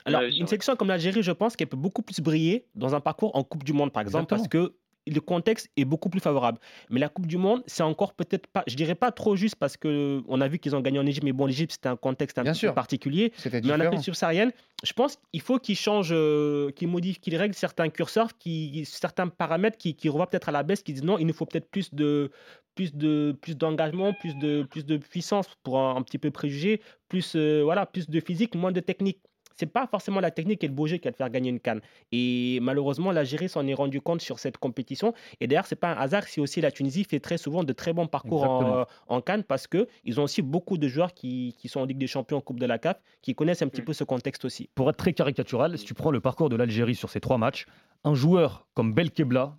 Alors, 0.05 0.21
une 0.23 0.47
sélection 0.47 0.75
comme 0.75 0.87
l'Algérie, 0.87 1.21
je 1.21 1.31
pense 1.31 1.55
qu'elle 1.55 1.67
peut 1.67 1.77
beaucoup 1.77 2.01
plus 2.01 2.21
briller 2.21 2.65
dans 2.73 2.95
un 2.95 2.99
parcours 3.01 3.35
en 3.35 3.43
Coupe 3.43 3.63
du 3.63 3.71
Monde, 3.73 3.91
par 3.91 4.01
exemple, 4.01 4.25
parce 4.27 4.47
que 4.47 4.73
le 5.07 5.19
contexte 5.19 5.69
est 5.77 5.85
beaucoup 5.85 6.09
plus 6.09 6.19
favorable. 6.19 6.59
Mais 6.89 6.99
la 6.99 7.09
Coupe 7.09 7.27
du 7.27 7.37
Monde, 7.37 7.63
c'est 7.65 7.83
encore 7.83 8.13
peut-être 8.13 8.47
pas, 8.47 8.63
je 8.67 8.75
dirais 8.75 8.95
pas 8.95 9.11
trop 9.11 9.35
juste 9.35 9.55
parce 9.55 9.77
que 9.77 10.21
on 10.27 10.41
a 10.41 10.47
vu 10.47 10.59
qu'ils 10.59 10.75
ont 10.75 10.81
gagné 10.81 10.99
en 10.99 11.05
Égypte, 11.05 11.23
mais 11.23 11.33
bon, 11.33 11.45
l'Égypte 11.45 11.71
c'était 11.73 11.89
un 11.89 11.95
contexte 11.95 12.37
un 12.37 12.43
Bien 12.43 12.51
petit 12.53 12.59
sûr. 12.59 12.71
peu 12.71 12.75
particulier. 12.75 13.33
C'était 13.37 13.61
Mais 13.61 13.73
en. 13.73 13.79
Afrique 13.79 14.03
subsaharienne, 14.03 14.51
je 14.83 14.93
pense 14.93 15.17
qu'il 15.31 15.41
faut 15.41 15.57
qu'ils 15.59 15.75
changent, 15.75 16.09
euh, 16.13 16.71
qu'ils 16.71 16.87
modifient, 16.87 17.19
qu'ils 17.19 17.35
règlent 17.35 17.55
certains 17.55 17.89
curseurs, 17.89 18.37
qui, 18.37 18.83
certains 18.85 19.27
paramètres 19.27 19.77
qui, 19.77 19.95
qui 19.95 20.09
revoient 20.09 20.27
peut-être 20.27 20.49
à 20.49 20.51
la 20.51 20.63
baisse, 20.63 20.83
qui 20.83 20.93
disent 20.93 21.03
non, 21.03 21.17
il 21.17 21.25
nous 21.27 21.33
faut 21.33 21.45
peut-être 21.45 21.69
plus 21.69 21.93
de 21.93 22.31
plus 22.75 22.93
de 22.95 23.37
plus 23.41 23.57
d'engagement, 23.57 24.13
plus 24.13 24.35
de 24.35 24.63
plus 24.63 24.85
de 24.85 24.97
puissance 24.97 25.47
pour 25.63 25.79
un, 25.79 25.95
un 25.95 26.01
petit 26.03 26.17
peu 26.17 26.31
préjuger, 26.31 26.81
plus 27.09 27.33
euh, 27.35 27.61
voilà, 27.63 27.85
plus 27.85 28.09
de 28.09 28.19
physique, 28.19 28.55
moins 28.55 28.71
de 28.71 28.79
technique. 28.79 29.19
C'est 29.61 29.67
pas 29.67 29.85
forcément 29.85 30.21
la 30.21 30.31
technique 30.31 30.63
et 30.63 30.67
le 30.67 30.73
beau 30.73 30.87
jeu 30.87 30.97
qui 30.97 31.07
va 31.07 31.11
te 31.11 31.17
faire 31.17 31.29
gagner 31.29 31.51
une 31.51 31.59
canne. 31.59 31.81
Et 32.11 32.57
malheureusement, 32.63 33.11
l'Algérie 33.11 33.47
s'en 33.47 33.67
est 33.67 33.75
rendu 33.75 34.01
compte 34.01 34.19
sur 34.19 34.39
cette 34.39 34.57
compétition. 34.57 35.13
Et 35.39 35.45
d'ailleurs, 35.45 35.67
c'est 35.67 35.75
pas 35.75 35.91
un 35.91 35.97
hasard 35.97 36.23
si 36.23 36.39
aussi 36.39 36.61
la 36.61 36.71
Tunisie 36.71 37.03
fait 37.03 37.19
très 37.19 37.37
souvent 37.37 37.63
de 37.63 37.71
très 37.71 37.93
bons 37.93 38.07
parcours 38.07 38.87
en, 39.07 39.21
Cannes 39.21 39.43
parce 39.43 39.67
que 39.67 39.87
ils 40.03 40.19
ont 40.19 40.23
aussi 40.23 40.41
beaucoup 40.41 40.79
de 40.79 40.87
joueurs 40.87 41.13
qui, 41.13 41.55
qui 41.59 41.69
sont 41.69 41.81
en 41.81 41.85
Ligue 41.85 41.99
des 41.99 42.07
Champions, 42.07 42.37
en 42.37 42.41
Coupe 42.41 42.59
de 42.59 42.65
la 42.65 42.79
CAF, 42.79 42.99
qui 43.21 43.35
connaissent 43.35 43.61
un 43.61 43.67
petit 43.67 43.83
peu 43.83 43.93
ce 43.93 44.03
contexte 44.03 44.45
aussi. 44.45 44.67
Pour 44.73 44.89
être 44.89 44.97
très 44.97 45.13
caricatural, 45.13 45.77
si 45.77 45.85
tu 45.85 45.93
prends 45.93 46.09
le 46.09 46.21
parcours 46.21 46.49
de 46.49 46.55
l'Algérie 46.55 46.95
sur 46.95 47.11
ces 47.11 47.19
trois 47.19 47.37
matchs, 47.37 47.67
un 48.03 48.15
joueur 48.15 48.65
comme 48.73 48.95
Belkebla, 48.95 49.55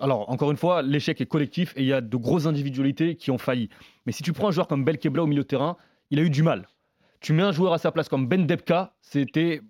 alors 0.00 0.28
encore 0.30 0.50
une 0.50 0.56
fois, 0.56 0.82
l'échec 0.82 1.20
est 1.20 1.26
collectif 1.26 1.74
et 1.76 1.82
il 1.82 1.86
y 1.86 1.92
a 1.92 2.00
de 2.00 2.16
grosses 2.16 2.46
individualités 2.46 3.14
qui 3.14 3.30
ont 3.30 3.38
failli. 3.38 3.68
Mais 4.04 4.10
si 4.10 4.24
tu 4.24 4.32
prends 4.32 4.48
un 4.48 4.50
joueur 4.50 4.66
comme 4.66 4.84
Belkebla 4.84 5.22
au 5.22 5.28
milieu 5.28 5.42
de 5.42 5.46
terrain, 5.46 5.76
il 6.10 6.18
a 6.18 6.22
eu 6.22 6.30
du 6.30 6.42
mal. 6.42 6.66
Tu 7.24 7.32
mets 7.32 7.42
un 7.42 7.52
joueur 7.52 7.72
à 7.72 7.78
sa 7.78 7.90
place 7.90 8.10
comme 8.10 8.28
Ben 8.28 8.44
Debka, 8.46 8.92
c'était 9.00 9.62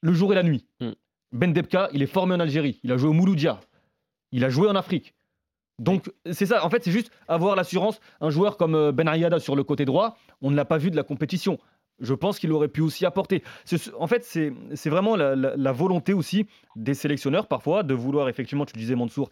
le 0.00 0.14
jour 0.14 0.32
et 0.32 0.34
la 0.34 0.42
nuit. 0.42 0.66
Mm. 0.80 0.92
Ben 1.32 1.52
Debka, 1.52 1.90
il 1.92 2.02
est 2.02 2.06
formé 2.06 2.34
en 2.34 2.40
Algérie, 2.40 2.80
il 2.82 2.90
a 2.92 2.96
joué 2.96 3.10
au 3.10 3.12
Mouloudia, 3.12 3.60
il 4.32 4.42
a 4.42 4.48
joué 4.48 4.68
en 4.68 4.74
Afrique. 4.74 5.14
Donc 5.78 6.10
c'est 6.32 6.46
ça, 6.46 6.64
en 6.64 6.70
fait 6.70 6.82
c'est 6.82 6.90
juste 6.92 7.10
avoir 7.28 7.56
l'assurance, 7.56 8.00
un 8.22 8.30
joueur 8.30 8.56
comme 8.56 8.74
euh, 8.74 8.90
Ben 8.90 9.06
Ayada 9.06 9.38
sur 9.38 9.54
le 9.54 9.64
côté 9.64 9.84
droit, 9.84 10.16
on 10.40 10.50
ne 10.50 10.56
l'a 10.56 10.64
pas 10.64 10.78
vu 10.78 10.90
de 10.90 10.96
la 10.96 11.02
compétition. 11.02 11.58
Je 12.00 12.14
pense 12.14 12.38
qu'il 12.38 12.50
aurait 12.52 12.68
pu 12.68 12.80
aussi 12.80 13.04
apporter. 13.04 13.44
En 13.98 14.06
fait, 14.06 14.24
c'est 14.24 14.54
c'est 14.74 14.88
vraiment 14.90 15.14
la, 15.14 15.36
la- 15.36 15.56
la 15.56 15.72
volonté 15.72 16.14
aussi 16.14 16.46
des 16.74 16.94
sélectionneurs 16.94 17.48
parfois 17.48 17.82
de 17.82 17.92
vouloir, 17.92 18.30
effectivement, 18.30 18.64
tu 18.64 18.74
le 18.76 18.80
disais 18.80 18.94
Mansour, 18.96 19.28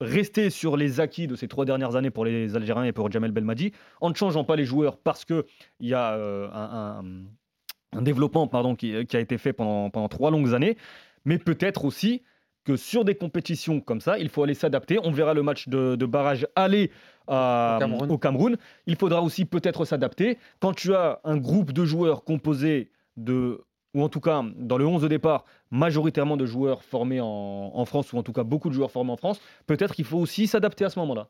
rester 0.00 0.50
sur 0.50 0.76
les 0.76 1.00
acquis 1.00 1.26
de 1.26 1.34
ces 1.36 1.46
trois 1.48 1.64
dernières 1.64 1.96
années 1.96 2.10
pour 2.10 2.24
les 2.24 2.56
Algériens 2.56 2.84
et 2.84 2.92
pour 2.92 3.10
Jamel 3.10 3.32
Belmadi, 3.32 3.72
en 4.00 4.10
ne 4.10 4.14
changeant 4.14 4.44
pas 4.44 4.56
les 4.56 4.64
joueurs 4.64 4.96
parce 4.96 5.24
qu'il 5.24 5.44
y 5.80 5.94
a 5.94 6.14
euh, 6.14 6.48
un, 6.52 7.00
un- 7.00 7.98
un 7.98 8.02
développement 8.02 8.46
pardon, 8.46 8.74
qui, 8.76 9.04
qui 9.06 9.16
a 9.16 9.20
été 9.20 9.36
fait 9.36 9.52
pendant, 9.52 9.90
pendant 9.90 10.08
trois 10.08 10.30
longues 10.30 10.54
années, 10.54 10.76
mais 11.24 11.38
peut-être 11.38 11.84
aussi 11.84 12.22
que 12.64 12.76
sur 12.76 13.04
des 13.04 13.14
compétitions 13.14 13.80
comme 13.80 14.00
ça, 14.00 14.18
il 14.18 14.28
faut 14.28 14.42
aller 14.42 14.54
s'adapter. 14.54 14.98
On 15.02 15.10
verra 15.10 15.34
le 15.34 15.42
match 15.42 15.68
de, 15.68 15.96
de 15.96 16.06
barrage 16.06 16.46
aller 16.56 16.90
à- 17.26 17.76
Au 17.76 17.80
Cameroun. 17.80 18.10
au 18.10 18.18
Cameroun. 18.18 18.56
Il 18.86 18.96
faudra 18.96 19.22
aussi 19.22 19.44
peut-être 19.46 19.84
s'adapter. 19.86 20.38
Quand 20.60 20.74
tu 20.74 20.94
as 20.94 21.20
un 21.24 21.36
groupe 21.38 21.72
de 21.72 21.84
joueurs 21.84 22.22
composé 22.22 22.90
de, 23.16 23.62
ou 23.94 24.02
en 24.02 24.08
tout 24.08 24.20
cas 24.20 24.42
dans 24.56 24.78
le 24.78 24.86
11 24.86 25.02
de 25.02 25.08
départ, 25.08 25.44
majoritairement 25.70 26.36
de 26.36 26.46
joueurs 26.46 26.82
formés 26.82 27.20
en, 27.20 27.84
France, 27.84 28.12
ou 28.12 28.18
en 28.18 28.22
tout 28.22 28.32
cas 28.32 28.44
beaucoup 28.44 28.68
de 28.68 28.74
joueurs 28.74 28.90
formés 28.90 29.12
en 29.12 29.16
France, 29.16 29.40
peut-être 29.66 29.94
qu'il 29.94 30.04
faut 30.04 30.18
aussi 30.18 30.46
s'adapter 30.46 30.84
à 30.84 30.90
ce 30.90 30.98
moment-là. 31.00 31.28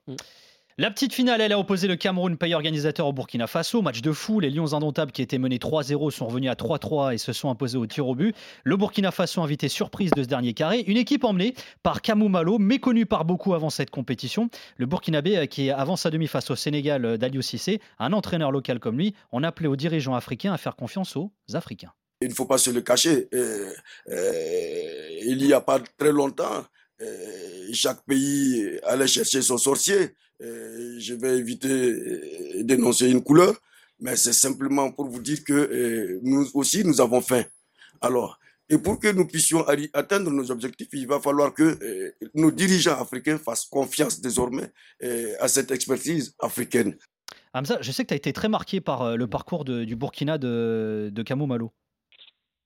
La 0.78 0.90
petite 0.90 1.12
finale, 1.12 1.42
elle 1.42 1.52
a 1.52 1.58
opposé 1.58 1.88
le 1.88 1.96
Cameroun, 1.96 2.38
pays 2.38 2.54
organisateur 2.54 3.06
au 3.06 3.12
Burkina 3.12 3.46
Faso. 3.46 3.82
Match 3.82 4.00
de 4.00 4.12
fou. 4.12 4.40
Les 4.40 4.48
Lions 4.48 4.72
indomptables 4.72 5.12
qui 5.12 5.20
étaient 5.20 5.36
menés 5.36 5.58
3-0 5.58 6.10
sont 6.10 6.26
revenus 6.26 6.50
à 6.50 6.54
3-3 6.54 7.12
et 7.12 7.18
se 7.18 7.34
sont 7.34 7.50
imposés 7.50 7.76
au 7.76 7.86
tir 7.86 8.08
au 8.08 8.14
but. 8.14 8.34
Le 8.64 8.78
Burkina 8.78 9.10
Faso 9.10 9.42
invité 9.42 9.68
surprise 9.68 10.10
de 10.12 10.22
ce 10.22 10.28
dernier 10.28 10.54
carré. 10.54 10.82
Une 10.86 10.96
équipe 10.96 11.24
emmenée 11.24 11.52
par 11.82 12.00
Kamou 12.00 12.28
Malo, 12.28 12.58
méconnu 12.58 13.04
par 13.04 13.26
beaucoup 13.26 13.52
avant 13.52 13.68
cette 13.68 13.90
compétition. 13.90 14.48
Le 14.78 14.86
Burkinabé 14.86 15.36
euh, 15.36 15.44
qui 15.44 15.70
avance 15.70 16.02
sa 16.02 16.10
demi 16.10 16.28
face 16.28 16.50
au 16.50 16.56
Sénégal 16.56 17.04
euh, 17.04 17.16
d'Aliou 17.18 17.42
Cissé, 17.42 17.82
un 17.98 18.14
entraîneur 18.14 18.50
local 18.50 18.78
comme 18.78 18.96
lui, 18.96 19.14
on 19.32 19.42
appelait 19.42 19.68
aux 19.68 19.76
dirigeants 19.76 20.14
africains 20.14 20.54
à 20.54 20.56
faire 20.56 20.76
confiance 20.76 21.14
aux 21.14 21.30
Africains. 21.52 21.92
Il 22.22 22.28
ne 22.28 22.34
faut 22.34 22.44
pas 22.44 22.58
se 22.58 22.68
le 22.70 22.82
cacher. 22.82 23.28
Euh, 23.32 23.72
euh, 24.10 25.20
il 25.24 25.38
n'y 25.38 25.54
a 25.54 25.60
pas 25.62 25.80
très 25.96 26.12
longtemps, 26.12 26.64
euh, 27.00 27.68
chaque 27.72 28.04
pays 28.04 28.78
allait 28.82 29.06
chercher 29.06 29.40
son 29.40 29.56
sorcier. 29.56 30.10
Je 30.38 31.14
vais 31.14 31.38
éviter 31.38 32.62
d'énoncer 32.62 33.10
une 33.10 33.22
couleur, 33.22 33.54
mais 34.00 34.16
c'est 34.16 34.32
simplement 34.32 34.90
pour 34.90 35.06
vous 35.06 35.20
dire 35.20 35.44
que 35.44 36.18
nous 36.22 36.46
aussi, 36.54 36.84
nous 36.84 37.00
avons 37.00 37.20
faim. 37.20 37.44
Alors, 38.00 38.38
et 38.70 38.78
pour 38.78 38.98
que 38.98 39.08
nous 39.08 39.26
puissions 39.26 39.64
atteindre 39.92 40.30
nos 40.30 40.50
objectifs, 40.50 40.88
il 40.92 41.06
va 41.06 41.20
falloir 41.20 41.52
que 41.52 42.14
nos 42.34 42.50
dirigeants 42.50 42.98
africains 43.00 43.38
fassent 43.38 43.66
confiance 43.66 44.20
désormais 44.20 44.72
à 45.40 45.48
cette 45.48 45.70
expertise 45.70 46.34
africaine. 46.38 46.96
Hamza, 47.52 47.78
je 47.82 47.92
sais 47.92 48.04
que 48.04 48.08
tu 48.08 48.14
as 48.14 48.18
été 48.18 48.32
très 48.32 48.48
marqué 48.48 48.80
par 48.80 49.16
le 49.16 49.26
parcours 49.26 49.64
du 49.66 49.94
Burkina 49.96 50.38
de, 50.38 51.10
de 51.12 51.34
Malo. 51.34 51.72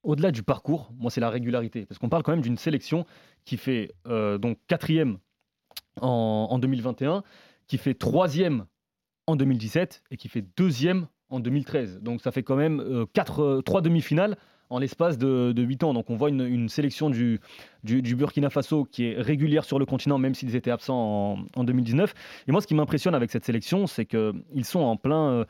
Au-delà 0.05 0.31
du 0.31 0.43
parcours, 0.43 0.93
moi, 0.99 1.11
c'est 1.11 1.21
la 1.21 1.31
régularité. 1.31 1.87
Parce 1.87 1.99
qu'on 1.99 2.11
parle 2.11 2.23
quand 2.23 2.33
même 2.33 2.43
d'une 2.43 2.59
sélection 2.59 3.07
qui 3.47 3.57
fait 3.57 3.95
euh, 4.07 4.37
donc 4.37 4.59
quatrième 4.69 5.19
en, 6.01 6.49
en 6.51 6.59
2021, 6.59 7.23
qui 7.67 7.79
fait 7.79 7.95
troisième 7.95 8.67
en 9.27 9.35
2017 9.35 10.03
et 10.11 10.17
qui 10.19 10.29
fait 10.29 10.45
deuxième 10.59 11.09
en 11.31 11.41
2013. 11.41 12.01
Donc 12.03 12.21
ça 12.21 12.33
fait 12.33 12.43
quand 12.43 12.57
même 12.57 12.81
euh, 12.81 13.07
quatre, 13.15 13.43
euh, 13.43 13.63
trois 13.63 13.81
demi-finales 13.81 14.37
en 14.69 14.79
l'espace 14.79 15.17
de, 15.17 15.53
de 15.53 15.63
8 15.63 15.85
ans. 15.85 15.95
Donc 15.95 16.11
on 16.11 16.17
voit 16.17 16.29
une, 16.29 16.69
sélection 16.69 17.09
du, 17.09 17.41
Burkina 17.83 18.51
Faso 18.51 18.85
qui 18.85 19.07
est 19.07 19.21
régulière 19.21 19.65
sur 19.65 19.79
le 19.79 19.87
continent, 19.87 20.19
même 20.19 20.35
s'ils 20.35 20.55
étaient 20.55 20.71
absents 20.71 21.39
en, 21.39 21.47
en 21.57 21.65
2019. 21.65 22.13
Et 22.47 22.53
moi, 22.53 22.61
ce 22.61 22.67
qui 22.67 22.75
m'impressionne 22.75 23.15
avec 23.15 23.31
cette 23.31 23.45
sélection, 23.45 23.87
c'est 23.87 24.05
qu'ils 24.05 24.65
sont 24.65 24.81
en 24.81 24.97
plein... 24.97 25.47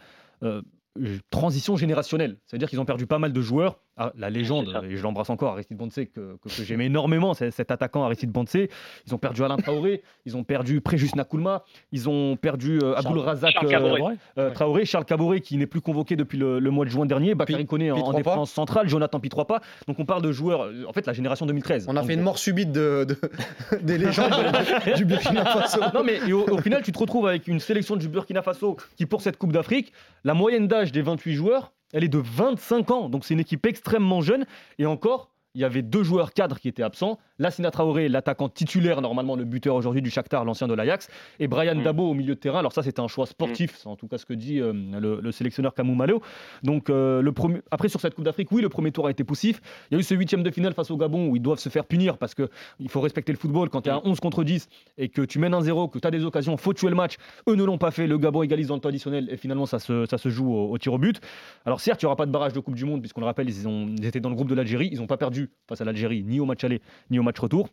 transition 1.30 1.76
générationnelle. 1.76 2.38
C'est-à-dire 2.46 2.68
qu'ils 2.68 2.80
ont 2.80 2.84
perdu 2.84 3.06
pas 3.06 3.18
mal 3.18 3.32
de 3.32 3.40
joueurs. 3.40 3.80
Ah, 3.96 4.12
la 4.18 4.28
légende, 4.28 4.82
et 4.90 4.96
je 4.96 5.02
l'embrasse 5.04 5.30
encore, 5.30 5.52
Aristide 5.52 5.76
Bontsé, 5.76 6.06
que, 6.06 6.36
que, 6.42 6.48
que 6.48 6.64
j'aimais 6.64 6.86
énormément, 6.86 7.32
cet 7.34 7.70
attaquant 7.70 8.02
Aristide 8.04 8.30
Bontsé. 8.32 8.68
Ils 9.06 9.14
ont 9.14 9.18
perdu 9.18 9.44
Alain 9.44 9.56
Traoré, 9.56 10.02
ils 10.26 10.36
ont 10.36 10.42
perdu 10.42 10.80
Préjus 10.80 11.10
Nakoulma, 11.14 11.62
ils 11.92 12.08
ont 12.08 12.36
perdu 12.36 12.80
euh, 12.82 12.96
Aboul 12.96 13.20
Razak 13.20 13.52
Charles 13.52 13.68
Caboret. 13.68 14.16
euh, 14.38 14.50
Traoré, 14.50 14.84
Charles 14.84 15.04
Caboret 15.04 15.40
qui 15.40 15.56
n'est 15.56 15.68
plus 15.68 15.80
convoqué 15.80 16.16
depuis 16.16 16.38
le, 16.38 16.58
le 16.58 16.70
mois 16.72 16.84
de 16.84 16.90
juin 16.90 17.06
dernier, 17.06 17.36
Bakary 17.36 17.66
Koné 17.66 17.92
en, 17.92 17.98
en 17.98 18.12
défense 18.14 18.50
centrale, 18.50 18.88
Jonathan 18.88 19.20
Pitropa. 19.20 19.60
Donc 19.86 20.00
on 20.00 20.04
parle 20.04 20.22
de 20.22 20.32
joueurs, 20.32 20.62
euh, 20.64 20.84
en 20.88 20.92
fait 20.92 21.06
la 21.06 21.12
génération 21.12 21.46
2013. 21.46 21.86
On 21.88 21.96
a 21.96 22.02
fait 22.02 22.14
une 22.14 22.22
mort 22.22 22.38
subite 22.38 22.72
de, 22.72 23.04
de- 23.04 23.16
des 23.82 23.96
légendes 23.98 24.30
de- 24.32 24.94
du 24.96 25.04
Burkina 25.04 25.44
Faso. 25.44 25.80
Non, 25.94 26.02
mais 26.02 26.20
au 26.32 26.58
final, 26.58 26.82
tu 26.82 26.90
te 26.90 26.98
retrouves 26.98 27.28
avec 27.28 27.46
une 27.46 27.60
sélection 27.60 27.94
du 27.94 28.08
Burkina 28.08 28.42
Faso 28.42 28.76
qui, 28.96 29.06
pour 29.06 29.20
cette 29.22 29.36
Coupe 29.36 29.52
d'Afrique, 29.52 29.92
la 30.24 30.34
moyenne 30.34 30.66
d'âge 30.66 30.90
des 30.90 31.02
28 31.02 31.34
joueurs, 31.34 31.70
elle 31.94 32.04
est 32.04 32.08
de 32.08 32.18
25 32.18 32.90
ans. 32.90 33.08
Donc 33.08 33.24
c'est 33.24 33.32
une 33.32 33.40
équipe 33.40 33.64
extrêmement 33.64 34.20
jeune. 34.20 34.44
Et 34.78 34.84
encore, 34.84 35.30
il 35.54 35.60
y 35.60 35.64
avait 35.64 35.82
deux 35.82 36.02
joueurs 36.02 36.32
cadres 36.32 36.58
qui 36.58 36.68
étaient 36.68 36.82
absents. 36.82 37.18
Lassina 37.38 37.70
Traoré, 37.70 38.08
l'attaquant 38.08 38.48
titulaire, 38.48 39.00
normalement 39.00 39.36
le 39.36 39.44
buteur 39.44 39.74
aujourd'hui 39.76 40.02
du 40.02 40.10
Shakhtar, 40.10 40.44
l'ancien 40.44 40.68
de 40.68 40.74
l'Ajax, 40.74 41.08
et 41.40 41.48
Brian 41.48 41.74
Dabo 41.76 42.10
au 42.10 42.14
milieu 42.14 42.34
de 42.34 42.40
terrain. 42.40 42.58
Alors 42.58 42.72
ça, 42.72 42.82
c'était 42.82 43.00
un 43.00 43.08
choix 43.08 43.26
sportif, 43.26 43.76
c'est 43.76 43.88
en 43.88 43.96
tout 43.96 44.08
cas 44.08 44.18
ce 44.18 44.26
que 44.26 44.34
dit 44.34 44.60
euh, 44.60 44.72
le, 44.72 45.20
le 45.20 45.32
sélectionneur 45.32 45.74
Kamou 45.74 45.94
Malo. 45.94 46.22
Donc 46.62 46.90
euh, 46.90 47.22
le 47.22 47.32
premier... 47.32 47.60
après, 47.70 47.88
sur 47.88 48.00
cette 48.00 48.14
Coupe 48.14 48.24
d'Afrique, 48.24 48.50
oui, 48.52 48.62
le 48.62 48.68
premier 48.68 48.92
tour 48.92 49.06
a 49.06 49.10
été 49.10 49.24
poussif. 49.24 49.60
Il 49.90 49.94
y 49.94 49.96
a 49.96 50.00
eu 50.00 50.02
ce 50.02 50.14
huitième 50.14 50.42
de 50.42 50.50
finale 50.50 50.74
face 50.74 50.90
au 50.90 50.96
Gabon 50.96 51.28
où 51.28 51.36
ils 51.36 51.42
doivent 51.42 51.58
se 51.58 51.68
faire 51.68 51.84
punir 51.84 52.18
parce 52.18 52.34
qu'il 52.34 52.88
faut 52.88 53.00
respecter 53.00 53.32
le 53.32 53.38
football. 53.38 53.68
Quand 53.68 53.82
tu 53.82 53.88
es 53.88 53.92
à 53.92 54.00
11 54.04 54.20
contre 54.20 54.44
10 54.44 54.68
et 54.98 55.08
que 55.08 55.22
tu 55.22 55.38
mènes 55.38 55.54
1-0, 55.54 55.90
que 55.90 55.98
tu 55.98 56.06
as 56.06 56.10
des 56.10 56.24
occasions, 56.24 56.56
faut 56.56 56.72
tuer 56.72 56.90
le 56.90 56.96
match. 56.96 57.16
Eux 57.48 57.54
ne 57.54 57.64
l'ont 57.64 57.78
pas 57.78 57.90
fait. 57.90 58.06
Le 58.06 58.18
Gabon 58.18 58.42
égalise 58.42 58.68
dans 58.68 58.74
le 58.74 58.80
temps 58.80 58.88
additionnel 58.88 59.28
et 59.30 59.36
finalement 59.36 59.66
ça 59.66 59.78
se, 59.78 60.06
ça 60.06 60.18
se 60.18 60.28
joue 60.28 60.52
au, 60.52 60.70
au 60.70 60.78
tir 60.78 60.92
au 60.92 60.98
but. 60.98 61.20
Alors 61.64 61.80
certes, 61.80 62.02
il 62.02 62.06
n'y 62.06 62.08
aura 62.08 62.16
pas 62.16 62.26
de 62.26 62.32
barrage 62.32 62.52
de 62.52 62.60
Coupe 62.60 62.74
du 62.74 62.84
Monde 62.84 63.00
puisqu'on 63.00 63.20
le 63.20 63.26
rappelle, 63.26 63.48
ils, 63.48 63.66
ont, 63.66 63.88
ils 63.88 64.04
étaient 64.04 64.20
dans 64.20 64.30
le 64.30 64.34
groupe 64.34 64.48
de 64.48 64.54
l'Algérie. 64.54 64.88
Ils 64.92 64.98
n'ont 64.98 65.06
pas 65.06 65.16
perdu 65.16 65.43
face 65.68 65.80
à 65.80 65.84
l'Algérie 65.84 66.22
ni 66.24 66.40
au 66.40 66.46
match 66.46 66.64
aller 66.64 66.80
ni 67.10 67.18
au 67.18 67.22
match 67.22 67.38
retour. 67.38 67.68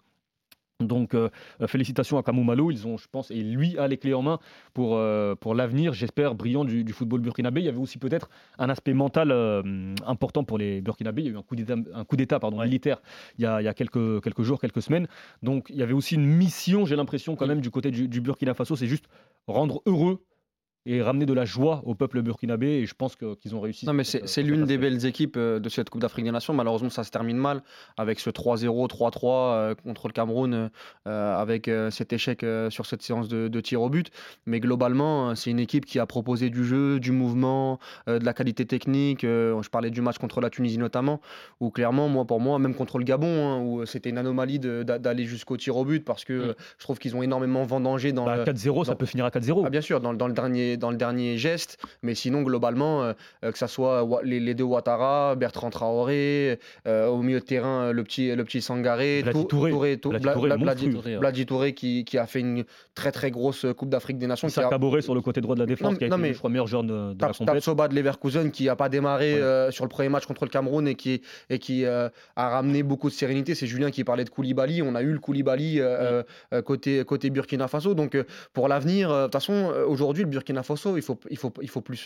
Donc 0.86 1.14
euh, 1.14 1.30
félicitations 1.68 2.18
à 2.18 2.24
Kamou 2.24 2.44
Malo, 2.44 2.72
ils 2.72 2.88
ont, 2.88 2.98
je 2.98 3.08
pense, 3.12 3.32
et 3.32 3.42
lui 3.42 3.78
a 3.78 3.88
les 3.88 3.98
clés 3.98 4.14
en 4.14 4.22
main 4.22 4.40
pour, 4.74 4.96
euh, 4.96 5.36
pour 5.36 5.56
l'avenir, 5.56 5.94
j'espère, 5.94 6.36
brillant 6.36 6.66
du, 6.66 6.84
du 6.84 6.94
football 6.94 7.22
burkinabé. 7.22 7.62
Il 7.62 7.66
y 7.66 7.70
avait 7.70 7.78
aussi 7.78 7.98
peut-être 7.98 8.30
un 8.58 8.70
aspect 8.70 8.94
mental 8.94 9.32
euh, 9.32 9.94
important 10.06 10.44
pour 10.44 10.58
les 10.58 10.82
Burkinabés. 10.82 11.22
Il 11.22 11.26
y 11.28 11.30
a 11.30 11.34
eu 11.34 11.38
un 11.38 11.44
coup 12.04 12.16
d'état, 12.16 12.40
militaire 12.42 13.02
il 13.38 13.44
y, 13.44 13.46
a, 13.46 13.62
il 13.62 13.66
y 13.66 13.68
a 13.68 13.74
quelques, 13.74 14.24
quelques 14.24 14.42
jours, 14.42 14.60
quelques 14.60 14.82
semaines. 14.82 15.08
Donc 15.44 15.68
il 15.70 15.76
y 15.76 15.84
avait 15.84 15.94
aussi 15.94 16.16
une 16.16 16.26
mission, 16.26 16.86
j'ai 16.86 16.96
l'impression 16.96 17.36
quand 17.36 17.48
même, 17.48 17.62
du 17.62 17.72
côté 17.72 17.92
du, 17.92 18.08
du 18.08 18.22
Burkina 18.22 18.54
Faso, 18.54 18.76
c'est 18.76 18.88
juste 18.88 19.06
rendre 19.48 19.82
heureux 19.86 20.24
et 20.86 21.02
ramener 21.02 21.26
de 21.26 21.34
la 21.34 21.46
joie 21.46 21.82
au 21.86 21.96
peuple 21.96 22.22
burkinabé. 22.22 22.68
Et 22.80 22.86
je 22.86 22.94
pense 22.96 23.16
qu'ils 23.16 23.56
ont 23.56 23.60
réussi. 23.62 23.86
Non, 23.86 23.94
mais 23.94 24.04
c'est 24.04 24.44
l'une 24.44 24.66
des 24.66 24.78
belles 24.78 25.06
équipes 25.06 25.38
euh, 25.38 25.60
de 25.60 25.70
cette 25.70 25.90
Coupe 25.90 26.02
d'Afrique 26.02 26.26
des 26.26 26.32
Nations. 26.32 26.54
Malheureusement, 26.54 26.90
ça 26.90 27.04
se 27.04 27.12
termine 27.12 27.38
mal 27.38 27.62
avec 27.98 28.20
ce 28.20 28.30
3-0, 28.30 28.90
3-3 28.90 29.20
euh, 29.24 29.76
contre 29.76 30.08
le 30.08 30.14
Cameroun, 30.14 30.70
euh, 31.08 31.36
avec 31.36 31.70
cet 31.90 32.14
échec 32.14 32.46
sur 32.70 32.86
cette 32.86 33.02
séance 33.02 33.28
de, 33.28 33.48
de 33.48 33.62
tir 33.62 33.82
au 33.82 33.90
but. 33.90 34.10
Mais 34.46 34.60
globalement, 34.60 35.36
c'est 35.36 35.52
une 35.52 35.60
équipe 35.60 35.86
qui 35.86 36.00
a 36.00 36.06
proposé 36.06 36.50
du 36.50 36.64
jeu, 36.66 37.00
du 37.00 37.12
mouvement, 37.12 37.80
de 38.08 38.24
la 38.24 38.34
qualité 38.34 38.66
technique. 38.66 39.22
Je 39.22 39.70
parlais 39.70 39.90
du 39.90 40.02
match 40.02 40.18
contre 40.18 40.42
la 40.42 40.50
Tunisie 40.50 40.78
notamment, 40.78 41.22
où 41.60 41.70
clairement, 41.70 42.10
moi, 42.10 42.26
pour 42.26 42.40
moi, 42.40 42.60
même 42.60 42.76
contre 42.76 42.98
le 42.98 43.04
Gabon, 43.04 43.28
hein, 43.28 43.62
où 43.62 43.86
c'était 43.86 44.10
une 44.10 44.18
anomalie 44.18 44.60
d'aller 44.60 45.26
jusqu'au 45.26 45.58
tir 45.58 45.78
au 45.78 45.86
but 45.86 46.04
parce 46.04 46.26
que 46.26 46.34
euh, 46.34 46.54
je 46.78 46.84
trouve 46.84 47.00
qu'ils 47.00 47.16
ont 47.16 47.24
énormément 47.24 47.64
vendangé 47.64 48.12
dans 48.12 48.26
Bah, 48.26 48.38
le 48.38 48.44
4-0, 48.44 48.86
ça 48.86 48.96
peut 48.96 49.06
finir 49.06 49.26
à 49.26 49.30
4-0. 49.30 49.64
ah, 49.66 49.70
bien 49.70 49.82
sûr, 49.82 50.00
dans, 50.02 50.14
dans 50.14 50.28
le 50.28 50.34
dernier, 50.34 50.71
dans 50.78 50.92
le 50.92 50.98
dernier 50.98 51.38
geste, 51.38 51.78
mais 52.04 52.16
sinon, 52.16 52.42
globalement, 52.42 53.04
euh, 53.04 53.14
euh, 53.44 53.52
que 53.52 53.58
ce 53.58 53.68
soit 53.68 54.08
les, 54.24 54.40
les 54.40 54.54
deux 54.54 54.64
Ouattara, 54.64 55.36
Bertrand 55.36 55.70
Traoré, 55.70 56.60
euh, 56.88 57.08
au 57.08 57.22
milieu 57.22 57.40
de 57.40 57.46
terrain, 57.46 57.92
le 57.92 58.04
petit, 58.04 58.36
le 58.36 58.44
petit 58.44 58.62
Sangaré, 58.62 59.22
Bladi 59.24 59.40
Tou- 59.42 59.46
Touré. 59.48 59.72
Bla- 59.72 59.98
Touré, 59.98 60.20
Bla- 61.20 61.32
Touré 61.46 61.74
qui, 61.74 62.06
qui 62.06 62.18
a 62.18 62.26
fait 62.26 62.40
une 62.40 62.64
très 62.96 63.12
très 63.12 63.32
grosse 63.32 63.66
Coupe 63.78 63.90
d'Afrique 63.90 64.18
des 64.18 64.28
Nations. 64.28 64.48
Issa 64.48 64.68
a- 64.68 65.02
sur 65.02 65.16
le 65.16 65.22
côté 65.22 65.42
droit 65.42 65.56
de 65.56 65.60
la 65.62 65.66
défense, 65.66 65.94
Non, 65.94 65.98
qui 65.98 66.06
a 66.06 66.10
non, 66.10 66.18
été, 66.18 66.22
mais- 66.22 66.34
je 66.34 66.38
crois, 66.38 66.50
meilleur 66.50 66.68
joueur 66.68 66.84
de, 66.84 67.14
de 67.14 67.22
la. 67.22 67.32
Tapsoba 67.46 67.88
de 67.88 67.96
Leverkusen 67.96 68.52
qui 68.52 68.66
n'a 68.66 68.76
pas 68.76 68.90
démarré 68.90 69.34
euh, 69.36 69.72
sur 69.72 69.84
le 69.86 69.90
premier 69.90 70.10
match 70.10 70.26
contre 70.26 70.46
le 70.46 70.50
Cameroun 70.50 70.88
et 70.88 70.96
qui, 70.96 71.22
et 71.50 71.60
qui 71.60 71.86
a 71.86 72.12
ramené 72.36 72.84
beaucoup 72.84 73.10
de 73.10 73.14
sérénité. 73.14 73.56
C'est 73.56 73.68
Julien 73.68 73.92
qui 73.92 74.04
parlait 74.04 74.24
de 74.26 74.30
Koulibaly. 74.30 74.82
On 74.82 74.96
a 74.96 75.02
eu 75.02 75.12
le 75.12 75.20
Koulibaly 75.20 75.80
côté, 76.66 77.04
côté 77.06 77.30
Burkina 77.30 77.68
Faso. 77.68 77.94
Donc 77.94 78.18
pour 78.54 78.68
l'avenir, 78.68 79.10
de 79.10 79.24
toute 79.24 79.34
façon, 79.34 79.72
aujourd'hui, 79.88 80.24
le 80.24 80.30
Burkina 80.30 80.61
Faso, 80.64 80.98
il 80.98 81.04
faut, 81.04 81.20
il 81.30 81.38
faut, 81.38 81.54
il 81.62 81.70
faut 81.70 81.82
plus 81.82 81.98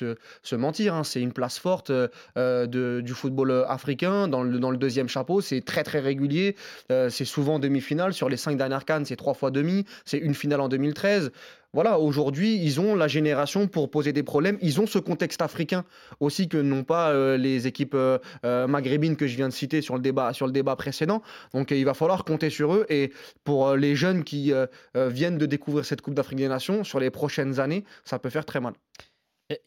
se, 0.44 0.56
mentir. 0.56 0.94
hein. 0.94 1.04
C'est 1.04 1.22
une 1.22 1.34
place 1.34 1.60
forte 1.60 1.90
euh, 1.90 2.08
euh, 2.38 3.02
du 3.02 3.14
football 3.14 3.52
euh, 3.52 3.68
africain 3.68 4.28
dans 4.28 4.44
le, 4.44 4.60
dans 4.60 4.72
le 4.72 4.78
deuxième 4.78 5.08
chapeau. 5.08 5.42
C'est 5.42 5.62
très 5.62 5.84
très 5.84 6.00
régulier. 6.00 6.56
C'est 6.90 7.26
souvent 7.26 7.60
demi-finale. 7.60 8.14
Sur 8.14 8.30
les 8.30 8.38
cinq 8.38 8.58
dernières 8.58 8.86
cannes, 8.86 9.06
c'est 9.06 9.16
trois 9.16 9.34
fois 9.34 9.52
demi. 9.52 9.86
C'est 10.06 10.18
une 10.18 10.34
finale 10.34 10.62
en 10.62 10.70
2013 10.70 11.32
voilà, 11.76 12.00
aujourd'hui, 12.00 12.56
ils 12.56 12.80
ont 12.80 12.96
la 12.96 13.10
génération 13.10 13.68
pour 13.68 13.92
poser 13.92 14.14
des 14.14 14.24
problèmes. 14.24 14.58
Ils 14.62 14.80
ont 14.80 14.88
ce 14.88 14.98
contexte 14.98 15.42
africain 15.42 15.84
aussi 16.22 16.48
que 16.48 16.56
n'ont 16.56 16.86
pas 16.86 17.10
euh, 17.10 17.36
les 17.36 17.68
équipes 17.68 17.96
euh, 17.96 18.18
euh, 18.46 18.66
maghrébines 18.66 19.18
que 19.18 19.28
je 19.28 19.36
viens 19.36 19.50
de 19.50 19.54
citer 19.54 19.82
sur 19.82 19.96
le 19.96 20.00
débat, 20.00 20.32
sur 20.32 20.46
le 20.46 20.54
débat 20.54 20.78
précédent. 20.78 21.22
Donc, 21.54 21.72
il 21.72 21.84
va 21.84 21.94
falloir 21.94 22.24
compter 22.24 22.50
sur 22.50 22.74
eux. 22.74 22.86
Et 22.88 23.12
pour 23.44 23.76
les 23.76 23.94
jeunes 23.94 24.24
qui 24.24 24.54
viennent 24.96 25.38
de 25.38 25.46
découvrir 25.46 25.84
cette 25.84 26.00
Coupe 26.00 26.14
d'Afrique 26.14 26.38
des 26.38 26.48
Nations, 26.48 26.86
sur 26.86 27.02
les 27.02 27.10
prochaines 27.10 27.60
années, 27.60 27.84
ça 28.06 28.20
peut 28.20 28.30
faire 28.30 28.46
très 28.46 28.62
mal. 28.62 28.74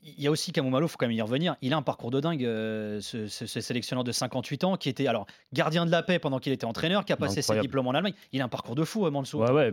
Il 0.02 0.20
y 0.20 0.26
a 0.26 0.30
aussi 0.32 0.50
Kamou 0.50 0.70
Malo, 0.70 0.86
il 0.86 0.88
faut 0.90 0.96
quand 0.98 1.06
même 1.06 1.14
y 1.16 1.22
revenir. 1.22 1.54
Il 1.62 1.72
a 1.72 1.76
un 1.76 1.82
parcours 1.82 2.10
de 2.10 2.18
dingue, 2.18 2.44
euh, 2.44 3.00
ce, 3.00 3.28
ce- 3.28 3.46
ce 3.46 3.60
sélectionneur 3.60 4.02
de 4.02 4.10
58 4.10 4.64
ans, 4.64 4.76
qui 4.76 4.88
était 4.88 5.06
alors 5.06 5.26
gardien 5.52 5.86
de 5.86 5.90
la 5.92 6.02
paix 6.02 6.18
pendant 6.18 6.40
qu'il 6.40 6.52
était 6.52 6.64
entraîneur, 6.64 7.04
qui 7.04 7.12
a 7.12 7.16
passé 7.16 7.42
ses 7.42 7.52
diplômes 7.62 7.86
en 7.86 7.92
Allemagne. 7.92 8.14
Il 8.32 8.40
a 8.40 8.44
un 8.44 8.48
parcours 8.48 8.74
de 8.74 8.82
fou, 8.82 9.06
euh. 9.06 9.10
Ouais, 9.38 9.50
ouais. 9.52 9.70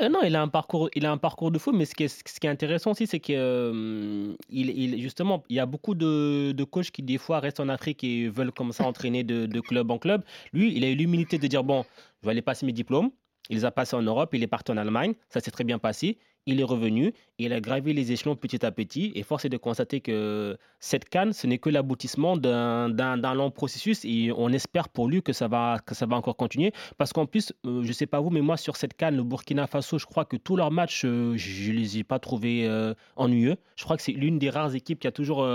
Ouais, 0.00 0.08
non, 0.08 0.18
il 0.24 0.34
a 0.34 0.42
un 0.42 0.48
parcours, 0.48 0.90
il 0.96 1.06
a 1.06 1.12
un 1.12 1.16
parcours 1.16 1.52
de 1.52 1.58
fou, 1.60 1.70
mais 1.70 1.84
ce 1.84 1.94
qui 1.94 2.02
est, 2.04 2.08
ce 2.08 2.40
qui 2.40 2.46
est 2.48 2.50
intéressant 2.50 2.90
aussi, 2.90 3.06
c'est 3.06 3.20
que 3.20 3.32
euh, 3.32 4.34
il, 4.50 4.70
il- 4.70 5.00
justement, 5.00 5.44
il 5.48 5.54
y 5.56 5.60
a 5.60 5.66
beaucoup 5.66 5.94
de, 5.94 6.50
de 6.52 6.64
coachs 6.64 6.90
qui 6.90 7.02
des 7.04 7.18
fois 7.18 7.38
restent 7.40 7.60
en 7.60 7.68
Afrique 7.68 8.02
et 8.02 8.28
veulent 8.28 8.52
comme 8.52 8.72
ça 8.72 8.84
entraîner 8.84 9.22
de, 9.22 9.46
de 9.46 9.60
club 9.60 9.90
en 9.92 9.98
club. 9.98 10.22
Lui, 10.52 10.74
il 10.76 10.82
a 10.84 10.88
eu 10.88 10.94
l'humilité 10.96 11.38
de 11.38 11.46
dire 11.46 11.62
bon, 11.62 11.84
je 12.20 12.26
vais 12.26 12.32
aller 12.32 12.42
passer 12.42 12.66
mes 12.66 12.72
diplômes. 12.72 13.10
Il 13.48 13.56
les 13.56 13.64
a 13.64 13.72
passés 13.72 13.96
en 13.96 14.02
Europe, 14.02 14.30
il 14.32 14.42
est 14.44 14.46
parti 14.48 14.70
en 14.70 14.76
Allemagne, 14.76 15.14
ça 15.28 15.40
s'est 15.40 15.50
très 15.50 15.64
bien 15.64 15.78
passé. 15.80 16.18
Il 16.46 16.58
est 16.60 16.64
revenu 16.64 17.08
et 17.38 17.44
il 17.44 17.52
a 17.52 17.60
gravé 17.60 17.92
les 17.92 18.12
échelons 18.12 18.34
petit 18.34 18.64
à 18.64 18.70
petit. 18.72 19.12
Et 19.14 19.22
force 19.22 19.44
est 19.44 19.48
de 19.50 19.56
constater 19.58 20.00
que 20.00 20.56
cette 20.78 21.08
canne, 21.08 21.32
ce 21.32 21.46
n'est 21.46 21.58
que 21.58 21.68
l'aboutissement 21.70 22.36
d'un 22.36 23.34
long 23.34 23.50
processus. 23.50 24.04
Et 24.04 24.32
on 24.36 24.48
espère 24.50 24.88
pour 24.88 25.08
lui 25.08 25.22
que 25.22 25.32
ça 25.32 25.48
va, 25.48 25.78
que 25.84 25.94
ça 25.94 26.06
va 26.06 26.16
encore 26.16 26.36
continuer. 26.36 26.72
Parce 26.98 27.12
qu'en 27.12 27.26
plus, 27.26 27.52
euh, 27.66 27.82
je 27.82 27.88
ne 27.88 27.92
sais 27.92 28.06
pas 28.06 28.20
vous, 28.20 28.30
mais 28.30 28.40
moi, 28.40 28.56
sur 28.56 28.76
cette 28.76 28.94
canne, 28.96 29.16
le 29.16 29.22
Burkina 29.22 29.66
Faso, 29.66 29.98
je 29.98 30.06
crois 30.06 30.24
que 30.24 30.36
tous 30.36 30.56
leurs 30.56 30.70
matchs, 30.70 31.02
euh, 31.04 31.34
je 31.36 31.70
ne 31.72 31.76
les 31.76 31.98
ai 31.98 32.04
pas 32.04 32.18
trouvés 32.18 32.66
euh, 32.66 32.94
ennuyeux. 33.16 33.56
Je 33.76 33.84
crois 33.84 33.96
que 33.96 34.02
c'est 34.02 34.12
l'une 34.12 34.38
des 34.38 34.50
rares 34.50 34.74
équipes 34.74 34.98
qui 35.00 35.06
a 35.06 35.12
toujours 35.12 35.46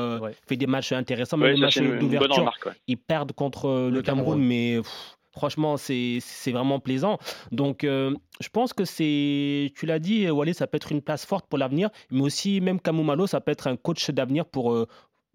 fait 0.47 0.55
des 0.57 0.67
matchs 0.67 0.91
intéressants. 0.91 1.37
Même 1.37 1.45
Ouais, 1.47 1.53
les 1.65 1.71
ça, 1.71 1.81
matchs 1.81 1.99
d'ouverture, 1.99 2.43
ouais. 2.65 2.71
ils 2.87 2.97
perdent 2.97 3.31
contre 3.33 3.67
le, 3.67 3.89
Le 3.89 4.01
Cameroun, 4.01 4.35
Cameroun. 4.35 4.47
mais 4.47 4.77
pff, 4.77 5.17
franchement, 5.35 5.77
c'est 5.77 6.19
vraiment 6.51 6.79
plaisant. 6.79 7.17
Donc, 7.51 7.83
euh, 7.83 8.13
je 8.39 8.49
pense 8.49 8.73
que 8.73 8.85
c'est, 8.85 9.71
tu 9.75 9.85
l'as 9.85 9.99
dit, 9.99 10.29
Walid, 10.29 10.55
ça 10.55 10.67
peut 10.67 10.77
être 10.77 10.91
une 10.91 11.01
place 11.01 11.25
forte 11.25 11.45
pour 11.47 11.57
l'avenir, 11.59 11.89
mais 12.11 12.21
aussi, 12.21 12.61
même 12.61 12.79
Kamou 12.79 13.03
Malo, 13.03 13.27
ça 13.27 13.41
peut 13.41 13.51
être 13.51 13.67
un 13.67 13.75
coach 13.75 14.09
d'avenir 14.11 14.45
pour. 14.45 14.71
euh, 14.73 14.87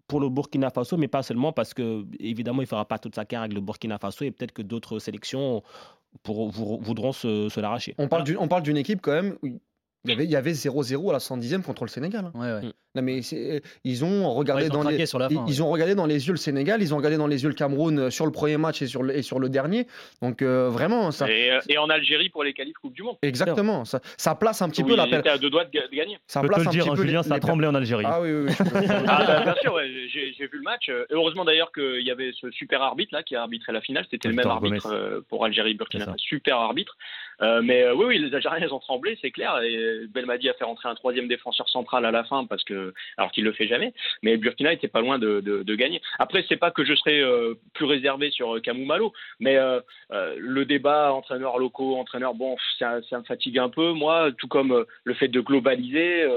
pour 0.07 0.19
le 0.19 0.27
Burkina 0.27 0.69
Faso, 0.71 0.97
mais 0.97 1.07
pas 1.07 1.23
seulement 1.23 1.53
parce 1.53 1.73
que, 1.73 2.05
évidemment, 2.19 2.59
il 2.61 2.65
ne 2.65 2.67
fera 2.67 2.83
pas 2.83 2.99
toute 2.99 3.15
sa 3.15 3.23
carrière 3.23 3.43
avec 3.43 3.53
le 3.53 3.61
Burkina 3.61 3.97
Faso 3.97 4.25
et 4.25 4.31
peut-être 4.31 4.51
que 4.51 4.61
d'autres 4.61 4.99
sélections 4.99 5.63
pour, 6.21 6.49
vou- 6.49 6.79
voudront 6.81 7.13
se, 7.13 7.47
se 7.47 7.59
l'arracher. 7.61 7.95
On 7.97 8.09
parle 8.49 8.63
d'une- 8.63 8.75
équipe 8.75 8.99
quand 9.01 9.13
même 9.13 9.37
il 10.05 10.09
y 10.11 10.13
avait, 10.13 10.23
il 10.25 10.31
y 10.31 10.35
avait 10.35 10.51
0-0 10.53 11.09
à 11.09 11.13
la 11.13 11.19
110e 11.19 11.61
contre 11.63 11.83
le 11.83 11.89
Sénégal. 11.89 12.31
hein. 12.33 12.61
Non, 12.93 13.01
mais 13.03 13.21
c'est- 13.21 13.61
ils 13.85 14.03
ont 14.03 14.33
regardé 14.33 14.63
Ouais, 14.63 14.69
ils 14.69 14.75
ont 14.77 14.83
dans 14.83 14.89
les, 14.89 15.05
sur 15.05 15.17
la 15.17 15.27
ils- 15.31 15.35
fin, 15.37 15.45
ils 15.47 15.63
ont 15.63 15.69
regardé 15.69 15.95
dans 15.95 16.05
les 16.05 16.27
yeux 16.27 16.33
le 16.33 16.37
Sénégal, 16.37 16.81
ils 16.81 16.93
ont 16.93 16.97
regardé 16.97 17.15
dans 17.15 17.27
les 17.27 17.41
yeux 17.41 17.47
le 17.47 17.55
Cameroun 17.55 17.97
euh, 17.97 18.09
sur 18.09 18.25
le 18.25 18.33
premier 18.33 18.57
match 18.57 18.81
et 18.81 18.87
sur 18.87 19.01
le, 19.01 19.15
et 19.15 19.21
sur 19.21 19.39
le 19.39 19.47
dernier. 19.47 19.87
Donc 20.21 20.41
euh, 20.41 20.67
vraiment, 20.69 21.09
ça, 21.11 21.29
Et, 21.31 21.51
euh, 21.53 21.59
et 21.69 21.77
en 21.77 21.89
Algérie 21.89 22.27
pour 22.27 22.43
les 22.43 22.51
qualifs 22.51 22.75
Coupe 22.81 22.93
du 22.93 23.03
Monde. 23.03 23.15
exactement, 23.21 23.85
ça, 23.85 24.01
ça 24.17 24.35
place 24.35 24.61
un 24.61 24.67
petit 24.67 24.83
Où 24.83 24.87
peu 24.87 24.97
l'appel. 24.97 25.25
à 25.25 25.37
deux 25.37 25.49
doigts 25.49 25.63
de, 25.63 25.71
ga- 25.71 25.87
de 25.89 25.95
gagner. 25.95 26.17
Ça 26.27 26.41
Je 26.41 26.47
peux 26.47 26.47
place 26.49 26.59
te 26.59 26.63
le 26.65 26.67
un 26.67 26.71
dire, 26.71 26.83
petit 26.83 26.95
peu 26.97 27.01
Julien, 27.07 27.21
les- 27.21 27.27
ça 27.29 27.35
a 27.35 27.39
tremblé 27.39 27.67
en 27.67 27.75
Algérie. 27.75 28.03
Ah 28.05 28.19
oui, 28.21 28.29
oui, 28.33 28.51
Ah, 29.07 29.23
bah, 29.25 29.41
bien 29.45 29.55
sûr, 29.61 29.73
ouais, 29.73 29.87
j'ai 30.11 30.31
vu 30.47 30.49
le 30.57 30.61
match. 30.63 30.91
Heureusement 31.11 31.45
d'ailleurs 31.45 31.71
qu'il 31.71 32.01
y 32.05 32.11
avait 32.11 32.31
ce 32.41 32.51
super 32.51 32.81
arbitre 32.81 33.13
là 33.13 33.23
qui 33.23 33.37
a 33.37 33.41
arbitré 33.43 33.71
la 33.71 33.79
finale. 33.79 34.05
C'était 34.11 34.27
le 34.27 34.33
même 34.35 34.47
arbitre 34.47 34.89
Gomez. 34.89 34.95
euh, 34.97 35.21
pour 35.29 35.45
Algérie 35.45 35.75
Burkina 35.75 36.03
Faso. 36.07 36.17
Super 36.17 36.57
arbitre. 36.57 36.97
Euh, 37.41 37.61
mais 37.63 37.83
euh, 37.83 37.95
oui, 37.95 38.05
oui, 38.05 38.17
les 38.19 38.35
Algériens 38.35 38.67
ils 38.67 38.73
ont 38.73 38.79
tremblé, 38.79 39.17
c'est 39.21 39.31
clair. 39.31 39.59
Et 39.63 39.90
Belmadi 40.09 40.49
a 40.49 40.53
fait 40.53 40.63
rentrer 40.63 40.89
un 40.89 40.95
troisième 40.95 41.27
défenseur 41.27 41.69
central 41.69 42.05
à 42.05 42.11
la 42.11 42.23
fin 42.23 42.45
parce 42.45 42.63
que, 42.63 42.93
alors 43.17 43.31
qu'il 43.31 43.43
le 43.43 43.53
fait 43.53 43.67
jamais. 43.67 43.93
Mais 44.23 44.37
Burkina 44.37 44.73
était 44.73 44.87
pas 44.87 45.01
loin 45.01 45.19
de, 45.19 45.75
gagner. 45.75 46.01
Après, 46.19 46.45
c'est 46.49 46.57
pas 46.57 46.71
que 46.71 46.83
je 46.83 46.93
serais 46.95 47.21
euh, 47.21 47.55
plus 47.73 47.85
réservé 47.85 48.29
sur 48.31 48.61
Kamou 48.61 48.85
Malo, 48.85 49.13
mais 49.39 49.57
le 50.09 50.65
débat 50.65 51.13
entraîneurs 51.13 51.57
locaux, 51.57 51.95
entraîneurs, 51.95 52.33
bon, 52.33 52.57
ça, 52.77 53.01
ça, 53.09 53.19
me 53.19 53.23
fatigue 53.23 53.57
un 53.57 53.69
peu, 53.69 53.93
moi, 53.93 54.31
tout 54.37 54.47
comme 54.47 54.85
le 55.03 55.13
fait 55.13 55.27
de 55.27 55.39
globaliser. 55.39 56.27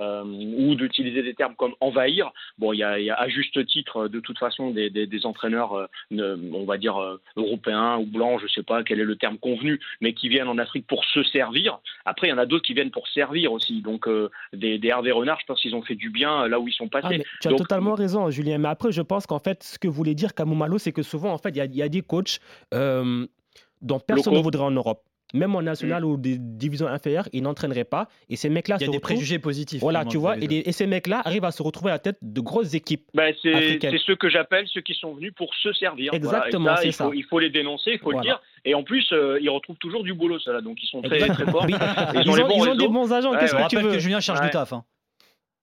Euh, 0.00 0.22
ou 0.24 0.76
d'utiliser 0.76 1.22
des 1.22 1.34
termes 1.34 1.56
comme 1.56 1.72
envahir. 1.80 2.30
Bon, 2.58 2.72
il 2.72 2.78
y, 2.78 2.82
a, 2.82 3.14
à 3.14 3.28
juste 3.28 3.66
titre, 3.66 4.06
de 4.06 4.20
toute 4.20 4.38
façon, 4.38 4.70
des, 4.70 5.20
entraîneurs, 5.24 5.74
euh, 5.74 6.36
on 6.52 6.64
va 6.64 6.78
dire 6.78 6.96
euh, 6.98 7.20
européens 7.36 7.98
ou 7.98 8.06
blancs, 8.06 8.38
je 8.38 8.44
ne 8.44 8.48
sais 8.48 8.62
pas 8.62 8.84
quel 8.84 9.00
est 9.00 9.04
le 9.04 9.16
terme 9.16 9.38
convenu, 9.38 9.80
mais 10.00 10.12
qui 10.12 10.28
viennent 10.28 10.48
en 10.48 10.58
Afrique 10.58 10.86
pour 10.86 11.04
se 11.04 11.22
servir. 11.24 11.78
Après, 12.04 12.28
il 12.28 12.30
y 12.30 12.32
en 12.32 12.38
a 12.38 12.46
d'autres 12.46 12.64
qui 12.64 12.74
viennent 12.74 12.92
pour 12.92 13.08
servir 13.08 13.52
aussi. 13.52 13.82
Donc, 13.82 14.08
des, 14.52 14.80
Hervé 14.84 15.10
Renard, 15.10 15.40
je 15.40 15.46
pense 15.46 15.60
qu'ils 15.60 15.74
ont 15.74 15.82
fait 15.82 15.96
du 15.96 16.10
bien 16.10 16.46
là 16.46 16.60
où 16.60 16.68
ils 16.68 16.74
sont 16.74 16.88
passés. 16.88 17.20
Ah, 17.20 17.38
tu 17.40 17.48
as 17.48 17.54
totalement 17.54 17.94
raison, 17.94 18.30
Julien. 18.30 18.58
Mais 18.58 18.68
après, 18.68 18.92
je 18.92 19.02
pense 19.02 19.26
qu'en 19.26 19.40
fait, 19.40 19.64
ce 19.64 19.78
que 19.78 19.88
voulait 19.88 20.14
dire 20.14 20.34
Kamumalo, 20.34 20.78
c'est 20.78 20.92
que 20.92 21.02
souvent, 21.02 21.32
en 21.32 21.38
fait, 21.38 21.50
il 21.50 21.76
y, 21.76 21.82
a 21.82 21.88
des 21.88 22.02
coachs 22.02 22.38
dont 22.70 24.00
personne 24.00 24.34
ne 24.34 24.40
voudrait 24.40 24.62
en 24.62 24.70
Europe 24.70 25.02
même 25.34 25.54
en 25.54 25.62
national 25.62 26.02
mm. 26.02 26.06
ou 26.06 26.16
des 26.16 26.36
divisions 26.38 26.86
inférieures, 26.86 27.28
ils 27.32 27.42
n'entraîneraient 27.42 27.84
pas. 27.84 28.08
Et 28.28 28.36
ces 28.36 28.48
mecs-là 28.48 28.76
Il 28.80 28.86
y 28.86 28.88
a 28.88 28.92
des 28.92 29.00
préjugés 29.00 29.38
positifs. 29.38 29.80
Voilà, 29.80 30.04
tu 30.04 30.16
vois. 30.16 30.36
Et, 30.38 30.72
ces 30.72 30.86
mecs-là 30.86 31.22
arrivent 31.24 31.44
à 31.44 31.50
se 31.50 31.62
retrouver 31.62 31.90
à 31.90 31.94
la 31.94 31.98
tête 31.98 32.18
de 32.22 32.40
grosses 32.40 32.74
équipes. 32.74 33.08
Bah, 33.14 33.24
c'est 33.42 33.98
ceux 34.06 34.16
que 34.16 34.28
j'appelle 34.28 34.66
ceux 34.68 34.80
qui 34.80 34.94
sont 34.94 35.14
venus 35.14 35.32
pour 35.34 35.54
se 35.54 35.72
servir. 35.72 36.14
Exactement, 36.14 36.76
c'est 36.76 36.92
ça. 36.92 37.10
Il 37.14 37.24
faut 37.24 37.38
les 37.38 37.50
dénoncer, 37.50 37.92
il 37.92 37.98
faut 37.98 38.12
le 38.12 38.20
dire. 38.20 38.40
Et 38.64 38.74
en 38.74 38.82
plus, 38.82 39.06
euh, 39.12 39.38
ils 39.40 39.48
retrouvent 39.48 39.76
toujours 39.76 40.02
du 40.02 40.12
boulot, 40.12 40.38
ça 40.40 40.52
là. 40.52 40.60
Donc 40.60 40.82
ils 40.82 40.88
sont 40.88 41.00
très, 41.00 41.18
très 41.18 41.46
forts. 41.46 41.66
Ils, 41.68 42.28
ont, 42.28 42.74
des 42.74 42.88
bons 42.88 43.12
agents. 43.12 43.32
Qu'est-ce 43.38 43.54
que 43.54 43.68
tu 43.68 43.76
veux 43.76 43.92
que 43.92 43.98
Julien 43.98 44.20
cherche 44.20 44.40
du 44.40 44.50
taf. 44.50 44.72
Hein. 44.72 44.84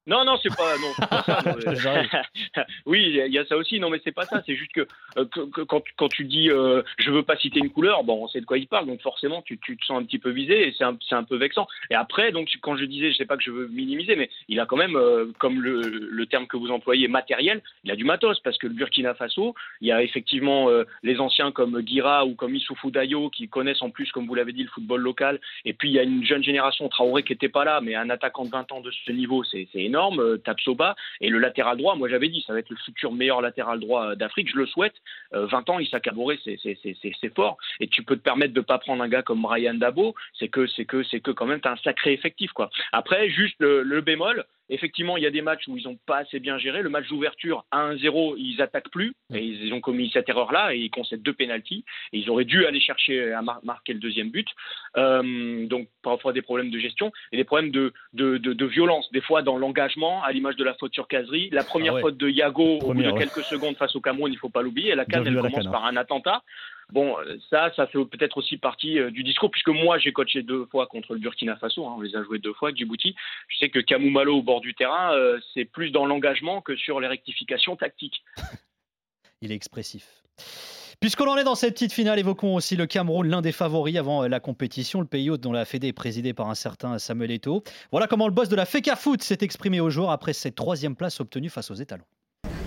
Non, 0.07 0.23
non, 0.23 0.37
c'est 0.41 0.55
pas, 0.55 0.77
non, 0.77 1.07
pas 1.09 1.23
ça. 1.23 2.03
oui, 2.85 3.19
il 3.25 3.33
y 3.33 3.39
a 3.39 3.45
ça 3.45 3.57
aussi. 3.57 3.79
Non, 3.79 3.89
mais 3.89 3.99
c'est 4.03 4.11
pas 4.11 4.25
ça. 4.25 4.43
C'est 4.45 4.55
juste 4.55 4.71
que, 4.71 4.87
euh, 5.17 5.25
quand, 5.67 5.81
quand, 5.97 6.09
tu 6.09 6.25
dis 6.25 6.51
euh, 6.51 6.83
je 6.99 7.09
veux 7.09 7.23
pas 7.23 7.35
citer 7.37 7.59
une 7.59 7.71
couleur, 7.71 8.03
bon, 8.03 8.23
on 8.23 8.27
sait 8.27 8.39
de 8.39 8.45
quoi 8.45 8.59
il 8.59 8.67
parle. 8.67 8.85
Donc 8.85 9.01
forcément, 9.01 9.41
tu, 9.41 9.57
tu 9.57 9.75
te 9.75 9.83
sens 9.83 9.99
un 9.99 10.05
petit 10.05 10.19
peu 10.19 10.29
visé 10.29 10.67
et 10.67 10.75
c'est 10.77 10.83
un, 10.83 10.95
un, 11.11 11.23
peu 11.23 11.37
vexant. 11.37 11.67
Et 11.89 11.95
après, 11.95 12.31
donc 12.31 12.49
quand 12.61 12.77
je 12.77 12.85
disais, 12.85 13.11
je 13.11 13.17
sais 13.17 13.25
pas 13.25 13.35
que 13.35 13.43
je 13.43 13.49
veux 13.49 13.67
minimiser, 13.67 14.15
mais 14.15 14.29
il 14.47 14.59
a 14.59 14.67
quand 14.67 14.77
même, 14.77 14.95
euh, 14.95 15.31
comme 15.39 15.59
le, 15.59 15.81
le, 15.81 16.25
terme 16.27 16.45
que 16.45 16.57
vous 16.57 16.69
employez, 16.69 17.07
matériel, 17.07 17.63
il 17.83 17.89
a 17.89 17.95
du 17.95 18.03
matos 18.03 18.39
parce 18.41 18.59
que 18.59 18.67
le 18.67 18.73
Burkina 18.73 19.15
Faso, 19.15 19.55
il 19.81 19.87
y 19.87 19.91
a 19.91 20.03
effectivement 20.03 20.69
les 21.03 21.19
anciens 21.19 21.51
comme 21.51 21.81
Guira 21.81 22.25
ou 22.25 22.35
comme 22.35 22.55
Issoufou 22.55 22.91
Dayo 22.91 23.29
qui 23.29 23.47
connaissent 23.47 23.81
en 23.81 23.89
plus, 23.89 24.11
comme 24.11 24.27
vous 24.27 24.35
l'avez 24.35 24.53
dit, 24.53 24.63
le 24.63 24.69
football 24.69 25.01
local. 25.01 25.39
Et 25.65 25.73
puis 25.73 25.89
il 25.89 25.93
y 25.93 25.99
a 25.99 26.03
une 26.03 26.23
jeune 26.23 26.43
génération, 26.43 26.89
Traoré, 26.89 27.23
qui 27.23 27.33
était 27.33 27.49
pas 27.49 27.63
là, 27.63 27.81
mais 27.81 27.95
un 27.95 28.09
attaquant 28.09 28.45
de 28.45 28.49
20 28.49 28.71
ans 28.71 28.81
de 28.81 28.91
ce 28.91 29.11
niveau, 29.11 29.43
c'est 29.43 29.67
énorme 29.75 29.94
énorme, 29.95 30.19
euh, 30.19 30.37
Tapsoba. 30.37 30.95
Et 31.21 31.29
le 31.29 31.39
latéral 31.39 31.77
droit, 31.77 31.95
moi 31.95 32.09
j'avais 32.09 32.27
dit, 32.27 32.43
ça 32.45 32.53
va 32.53 32.59
être 32.59 32.69
le 32.69 32.75
futur 32.75 33.11
meilleur 33.13 33.41
latéral 33.41 33.79
droit 33.79 34.11
euh, 34.11 34.15
d'Afrique, 34.15 34.49
je 34.51 34.57
le 34.57 34.65
souhaite. 34.65 34.95
20 35.31 35.39
euh, 35.69 35.71
ans, 35.71 35.79
Issa 35.79 35.99
Kaboré, 35.99 36.37
c'est 36.43 37.35
fort. 37.35 37.57
Et 37.79 37.87
tu 37.87 38.03
peux 38.03 38.17
te 38.17 38.21
permettre 38.21 38.53
de 38.53 38.61
pas 38.61 38.77
prendre 38.77 39.01
un 39.01 39.07
gars 39.07 39.23
comme 39.23 39.45
Ryan 39.45 39.75
Dabo, 39.75 40.15
c'est 40.37 40.49
que 40.49 40.67
c'est 40.67 40.85
que 40.85 41.03
que 41.19 41.31
quand 41.31 41.45
même 41.45 41.61
tu 41.61 41.67
as 41.67 41.71
un 41.71 41.77
sacré 41.77 42.13
effectif 42.13 42.51
quoi. 42.51 42.69
Après, 42.91 43.29
juste 43.29 43.55
le 43.59 44.01
bémol, 44.01 44.45
Effectivement, 44.69 45.15
il 45.17 45.23
y 45.23 45.27
a 45.27 45.31
des 45.31 45.41
matchs 45.41 45.67
où 45.67 45.77
ils 45.77 45.83
n'ont 45.83 45.97
pas 46.07 46.17
assez 46.17 46.39
bien 46.39 46.57
géré. 46.57 46.81
Le 46.81 46.89
match 46.89 47.07
d'ouverture, 47.07 47.65
1-0, 47.71 48.35
ils 48.37 48.61
attaquent 48.61 48.89
plus. 48.89 49.13
Et 49.33 49.43
ils 49.43 49.73
ont 49.73 49.81
commis 49.81 50.09
cette 50.11 50.27
erreur-là 50.27 50.73
et 50.73 50.79
ils 50.79 50.89
concèdent 50.89 51.21
deux 51.21 51.33
pénalties. 51.33 51.85
Et 52.13 52.19
ils 52.19 52.29
auraient 52.29 52.45
dû 52.45 52.65
aller 52.65 52.79
chercher 52.79 53.31
à 53.33 53.41
marquer 53.41 53.93
le 53.93 53.99
deuxième 53.99 54.31
but. 54.31 54.47
Euh, 54.97 55.67
donc, 55.67 55.87
parfois 56.01 56.33
des 56.33 56.41
problèmes 56.41 56.71
de 56.71 56.79
gestion 56.79 57.11
et 57.31 57.37
des 57.37 57.43
problèmes 57.43 57.71
de, 57.71 57.93
de, 58.13 58.37
de, 58.37 58.65
violence. 58.65 59.11
Des 59.11 59.21
fois, 59.21 59.43
dans 59.43 59.57
l'engagement, 59.57 60.23
à 60.23 60.31
l'image 60.31 60.55
de 60.55 60.63
la 60.63 60.73
faute 60.73 60.93
sur 60.93 61.07
Casery. 61.07 61.49
La 61.51 61.63
première 61.63 61.97
ah 61.97 62.01
faute 62.01 62.17
de 62.17 62.29
Yago, 62.29 62.79
au 62.79 62.93
bout 62.93 63.03
de 63.03 63.11
quelques 63.11 63.43
secondes 63.43 63.75
face 63.77 63.95
au 63.95 64.01
Cameroun, 64.01 64.31
il 64.31 64.35
ne 64.35 64.39
faut 64.39 64.49
pas 64.49 64.63
l'oublier. 64.63 64.95
La 64.95 65.05
canne, 65.05 65.27
elle 65.27 65.35
commence 65.35 65.65
par 65.65 65.85
un 65.85 65.95
attentat. 65.95 66.41
Bon, 66.91 67.15
ça, 67.49 67.71
ça 67.75 67.87
fait 67.87 68.03
peut-être 68.05 68.37
aussi 68.37 68.57
partie 68.57 68.99
euh, 68.99 69.09
du 69.09 69.23
discours, 69.23 69.49
puisque 69.49 69.69
moi, 69.69 69.97
j'ai 69.97 70.11
coaché 70.11 70.43
deux 70.43 70.65
fois 70.65 70.87
contre 70.87 71.13
le 71.13 71.19
Burkina 71.19 71.55
Faso, 71.57 71.85
hein, 71.87 71.95
on 71.97 72.01
les 72.01 72.15
a 72.15 72.23
joués 72.23 72.39
deux 72.39 72.53
fois, 72.53 72.71
Djibouti. 72.73 73.15
Je 73.47 73.57
sais 73.57 73.69
que 73.69 73.79
Kamou 73.79 74.09
Malo 74.09 74.37
au 74.37 74.43
bord 74.43 74.61
du 74.61 74.75
terrain, 74.75 75.13
euh, 75.13 75.39
c'est 75.53 75.65
plus 75.65 75.91
dans 75.91 76.05
l'engagement 76.05 76.61
que 76.61 76.75
sur 76.75 76.99
les 76.99 77.07
rectifications 77.07 77.75
tactiques. 77.75 78.23
Il 79.41 79.51
est 79.51 79.55
expressif. 79.55 80.05
Puisqu'on 80.99 81.27
en 81.27 81.37
est 81.37 81.43
dans 81.43 81.55
cette 81.55 81.73
petite 81.73 81.91
finale, 81.91 82.19
évoquons 82.19 82.55
aussi 82.55 82.75
le 82.75 82.85
Cameroun, 82.85 83.27
l'un 83.27 83.41
des 83.41 83.51
favoris 83.51 83.97
avant 83.97 84.23
euh, 84.23 84.27
la 84.27 84.39
compétition, 84.39 85.01
le 85.01 85.07
pays 85.07 85.29
hôte 85.29 85.41
dont 85.41 85.51
la 85.51 85.65
Fédé 85.65 85.87
est 85.87 85.93
présidée 85.93 86.33
par 86.33 86.49
un 86.49 86.55
certain 86.55 86.97
Samuel 86.99 87.31
Eto'o. 87.31 87.63
Voilà 87.91 88.07
comment 88.07 88.27
le 88.27 88.33
boss 88.33 88.47
de 88.47 88.55
la 88.55 88.65
FECA 88.65 88.95
Foot 88.95 89.21
s'est 89.23 89.39
exprimé 89.41 89.79
au 89.79 89.89
jour 89.89 90.11
après 90.11 90.33
cette 90.33 90.55
troisième 90.55 90.95
place 90.95 91.19
obtenue 91.19 91.49
face 91.49 91.71
aux 91.71 91.75
étalons. 91.75 92.05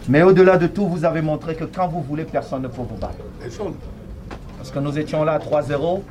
Mais 0.09 0.23
au-delà 0.23 0.57
de 0.57 0.67
tout, 0.67 0.87
vous 0.87 1.05
avez 1.05 1.23
montré 1.23 1.55
que 1.55 1.65
quand 1.65 1.89
vous 1.89 2.03
voulez, 2.03 2.25
personne 2.25 2.63
ne 2.63 2.69
peut 2.69 2.83
vous 2.83 2.97
battre. 2.97 3.19
Parce 4.59 4.71
que 4.71 4.81
nous 4.81 4.99
étions 4.99 5.25
là 5.25 5.33
à 5.33 5.39
3-0, 5.39 6.03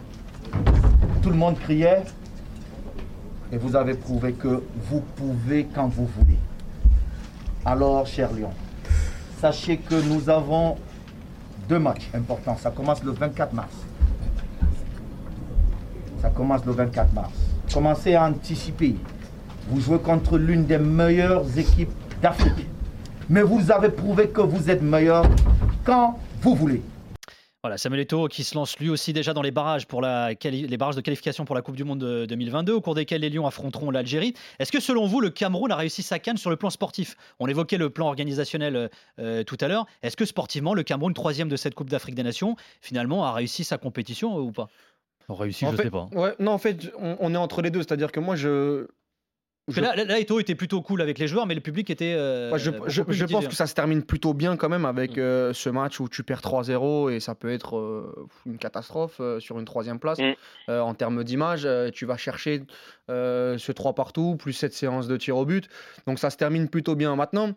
tout 1.22 1.30
le 1.30 1.36
monde 1.36 1.60
criait, 1.60 2.04
et 3.52 3.58
vous 3.58 3.76
avez 3.76 3.94
prouvé 3.94 4.34
que 4.34 4.64
vous 4.90 5.02
pouvez 5.16 5.68
quand 5.74 5.88
vous 5.88 6.08
voulez. 6.18 6.38
Alors, 7.66 8.08
cher 8.08 8.32
Lyon, 8.34 8.50
sachez 9.40 9.78
que 9.78 9.96
nous 9.96 10.30
avons 10.30 10.78
deux 11.68 11.80
matchs 11.80 12.10
importants. 12.14 12.58
Ça 12.58 12.72
commence 12.72 13.04
le 13.04 13.12
24 13.12 13.54
mars. 13.54 13.74
Ça 16.22 16.30
commence 16.30 16.66
le 16.66 16.72
24 16.72 17.14
mars. 17.14 17.34
Commencez 17.74 18.16
à 18.16 18.26
anticiper. 18.26 18.96
Vous 19.70 19.82
jouez 19.82 20.00
contre 20.00 20.38
l'une 20.38 20.66
des 20.66 20.78
meilleures 20.78 21.46
équipes 21.58 21.92
d'Afrique. 22.22 22.68
Mais 23.30 23.42
vous 23.42 23.70
avez 23.72 23.90
prouvé 23.90 24.30
que 24.30 24.42
vous 24.42 24.70
êtes 24.70 24.82
meilleur 24.82 25.26
quand 25.84 26.18
vous 26.42 26.56
voulez. 26.56 26.82
Voilà, 27.68 27.78
Samuel 27.78 28.00
Eto'o 28.00 28.30
qui 28.30 28.46
se 28.46 28.56
lance 28.56 28.80
lui 28.80 28.90
aussi 28.90 29.12
déjà 29.12 29.34
dans 29.34 29.42
les 29.42 29.52
barrages, 29.52 29.88
pour 29.88 30.02
la 30.02 30.30
les 30.42 30.78
barrages 30.78 30.96
de 30.96 31.02
qualification 31.02 31.44
pour 31.44 31.54
la 31.54 31.62
Coupe 31.62 31.76
du 31.76 31.84
Monde 31.84 32.00
de 32.00 32.26
2022, 32.26 32.72
au 32.72 32.80
cours 32.80 32.96
desquels 32.96 33.20
les 33.20 33.30
Lions 33.30 33.46
affronteront 33.46 33.92
l'Algérie. 33.92 34.34
Est-ce 34.60 34.72
que 34.72 34.80
selon 34.80 35.06
vous, 35.06 35.20
le 35.20 35.30
Cameroun 35.30 35.70
a 35.70 35.76
réussi 35.76 36.02
sa 36.02 36.18
canne 36.18 36.38
sur 36.38 36.50
le 36.50 36.56
plan 36.56 36.70
sportif? 36.70 37.18
On 37.42 37.48
évoquait 37.48 37.78
le 37.78 37.90
plan 37.90 38.08
organisationnel 38.08 38.90
euh, 39.20 39.44
tout 39.44 39.58
à 39.60 39.68
l'heure. 39.68 39.86
Est-ce 40.02 40.16
que 40.16 40.24
sportivement, 40.24 40.74
le 40.74 40.84
Cameroun, 40.84 41.14
troisième 41.14 41.50
de 41.50 41.58
cette 41.58 41.76
Coupe 41.76 41.90
d'Afrique 41.90 42.16
des 42.16 42.24
Nations, 42.24 42.56
finalement 42.80 43.26
a 43.26 43.34
réussi 43.34 43.66
sa 43.66 43.78
compétition 43.78 44.38
euh, 44.38 44.44
ou 44.44 44.54
pas? 44.54 44.70
Réussi, 45.28 45.66
je 45.66 45.72
ne 45.72 45.76
sais 45.76 45.90
pas. 45.90 46.08
Ouais, 46.14 46.36
non, 46.40 46.54
en 46.54 46.58
fait, 46.58 46.90
on, 46.98 47.34
est 47.34 47.38
entre 47.38 47.62
les 47.62 47.70
deux. 47.70 47.80
C'est-à-dire 47.80 48.14
que 48.14 48.22
moi, 48.22 48.38
je, 48.38 48.88
Là, 49.76 49.96
là, 49.96 50.20
Eto 50.20 50.40
était 50.40 50.56
plutôt 50.56 50.82
cool 50.82 51.02
avec 51.02 51.20
les 51.20 51.28
joueurs, 51.28 51.46
mais 51.46 51.56
le 51.56 51.60
public 51.62 51.90
était. 51.90 52.14
Euh, 52.14 52.58
je, 52.58 52.72
pense 53.26 53.48
que 53.48 53.56
ça 53.56 53.68
se 53.68 53.74
termine 53.74 54.02
plutôt 54.02 54.34
bien 54.34 54.56
quand 54.56 54.70
même 54.70 54.86
avec 54.86 55.18
mm. 55.18 55.20
euh, 55.20 55.54
ce 55.54 55.70
match 55.70 56.00
où 56.00 56.08
tu 56.08 56.24
perds 56.24 56.40
3-0 56.40 57.12
et 57.12 57.20
ça 57.20 57.36
peut 57.36 57.52
être 57.52 57.78
euh, 57.78 58.28
une 58.46 58.58
catastrophe 58.58 59.20
sur 59.40 59.60
une 59.60 59.66
troisième 59.66 60.00
place. 60.00 60.20
Mm. 60.20 60.72
en 60.72 60.94
termes 60.94 61.24
d'image, 61.24 61.68
tu 61.94 62.06
vas 62.06 62.18
chercher 62.18 62.64
ce 63.10 63.72
3 63.72 63.94
partout, 63.94 64.38
plus 64.38 64.54
cette 64.54 64.74
séance 64.74 65.08
de 65.08 65.18
tir 65.18 65.36
au 65.36 65.46
but. 65.46 65.68
Donc 66.08 66.20
ça 66.20 66.30
se 66.30 66.38
termine 66.38 66.70
plutôt 66.70 66.96
bien. 66.96 67.16
Maintenant, 67.16 67.54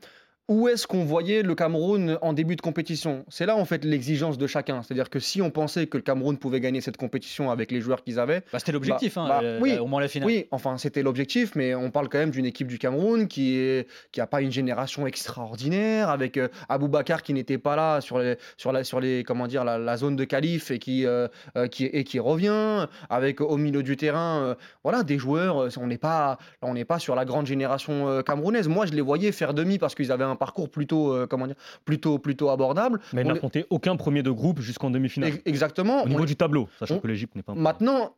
où 0.50 0.66
est-ce 0.66 0.88
qu'on 0.88 1.04
voyait 1.04 1.42
le 1.42 1.54
Cameroun 1.54 2.18
en 2.22 2.32
début 2.32 2.56
de 2.56 2.60
compétition? 2.60 3.24
C'est 3.28 3.46
là 3.46 3.56
en 3.56 3.64
fait 3.64 3.84
l'exigence 3.84 4.36
de 4.36 4.48
chacun. 4.48 4.82
C'est-à-dire 4.82 5.08
que 5.08 5.20
si 5.20 5.40
on 5.40 5.50
pensait 5.50 5.86
que 5.86 5.96
le 5.96 6.02
Cameroun 6.02 6.38
pouvait 6.38 6.58
gagner 6.58 6.80
cette 6.80 6.96
compétition 6.96 7.52
avec 7.52 7.70
les 7.70 7.80
joueurs 7.80 8.02
qu'ils 8.02 8.18
avaient, 8.18 8.42
bah, 8.52 8.58
c'était 8.58 8.72
l'objectif, 8.72 9.14
bah, 9.14 9.22
hein, 9.22 9.28
bah, 9.28 9.40
euh, 9.44 9.60
oui, 9.62 9.78
au 9.78 9.86
moins 9.86 10.00
la 10.00 10.08
finale. 10.08 10.26
Oui, 10.26 10.48
enfin 10.50 10.76
c'était 10.76 11.04
l'objectif, 11.04 11.54
mais 11.54 11.72
on 11.76 11.92
parle 11.92 12.08
quand 12.08 12.18
même 12.18 12.32
d'une 12.32 12.46
équipe 12.46 12.66
du 12.66 12.78
Cameroun 12.80 13.28
qui 13.28 13.58
est 13.58 13.86
qui 14.10 14.20
a 14.20 14.26
pas 14.26 14.40
une 14.40 14.50
génération 14.50 15.06
extraordinaire 15.06 16.08
avec 16.08 16.36
euh, 16.36 16.48
Aboubacar 16.68 17.22
qui 17.22 17.32
n'était 17.32 17.58
pas 17.58 17.76
là 17.76 18.00
sur 18.00 18.18
les 18.18 18.34
sur 18.56 18.72
la 18.72 18.82
sur 18.82 18.98
les 18.98 19.22
comment 19.22 19.46
dire 19.46 19.62
la, 19.62 19.96
zone 19.96 20.16
de 20.16 20.24
qualif 20.24 20.72
et 20.72 20.80
qui 20.80 21.06
euh, 21.06 21.28
qui 21.70 21.84
et 21.84 22.02
qui 22.02 22.18
revient 22.18 22.88
avec 23.08 23.40
au 23.40 23.56
milieu 23.56 23.84
du 23.84 23.96
terrain, 23.96 24.56
voilà 24.82 25.04
des 25.04 25.16
joueurs. 25.16 25.68
On 25.78 25.86
n'est 25.86 25.96
pas 25.96 26.38
on 26.60 26.74
n'est 26.74 26.84
pas 26.84 26.98
sur 26.98 27.14
la 27.14 27.24
grande 27.24 27.46
génération 27.46 28.20
camerounaise. 28.24 28.66
Moi 28.66 28.86
je 28.86 28.94
les 28.94 29.00
voyais 29.00 29.30
faire 29.30 29.54
demi 29.54 29.78
parce 29.78 29.94
qu'ils 29.94 30.10
avaient 30.10 30.24
un 30.24 30.39
parcours 30.40 30.70
plutôt, 30.70 31.12
euh, 31.12 31.28
comment 31.28 31.46
dire, 31.46 31.54
plutôt, 31.84 32.18
plutôt 32.18 32.48
abordable. 32.50 32.98
Mais 33.12 33.22
il 33.22 33.28
n'a 33.28 33.38
compté 33.38 33.66
aucun 33.70 33.94
premier 33.94 34.24
de 34.24 34.30
groupe 34.32 34.60
jusqu'en 34.60 34.90
demi-finale. 34.90 35.34
Exactement. 35.44 36.02
Au 36.02 36.08
niveau 36.08 36.26
du 36.26 36.34
tableau, 36.34 36.68
sachant 36.80 36.98
que 36.98 37.06
l'Égypte 37.06 37.36
n'est 37.36 37.42
pas. 37.42 37.54
Maintenant, 37.54 38.16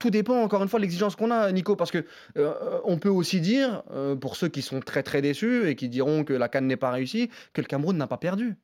tout 0.00 0.10
dépend 0.10 0.42
encore 0.42 0.62
une 0.62 0.68
fois 0.68 0.80
de 0.80 0.82
l'exigence 0.82 1.14
qu'on 1.14 1.30
a, 1.30 1.52
Nico, 1.52 1.76
parce 1.76 1.92
que 1.92 2.04
euh, 2.36 2.80
on 2.84 2.98
peut 2.98 3.10
aussi 3.10 3.40
dire, 3.40 3.84
euh, 3.92 4.16
pour 4.16 4.34
ceux 4.34 4.48
qui 4.48 4.62
sont 4.62 4.80
très 4.80 5.02
très 5.02 5.22
déçus 5.22 5.68
et 5.68 5.76
qui 5.76 5.88
diront 5.88 6.24
que 6.24 6.32
la 6.32 6.48
Cannes 6.48 6.66
n'est 6.66 6.76
pas 6.76 6.90
réussie, 6.90 7.30
que 7.52 7.60
le 7.60 7.66
Cameroun 7.66 7.96
n'a 7.96 8.08
pas 8.08 8.18
perdu. 8.18 8.56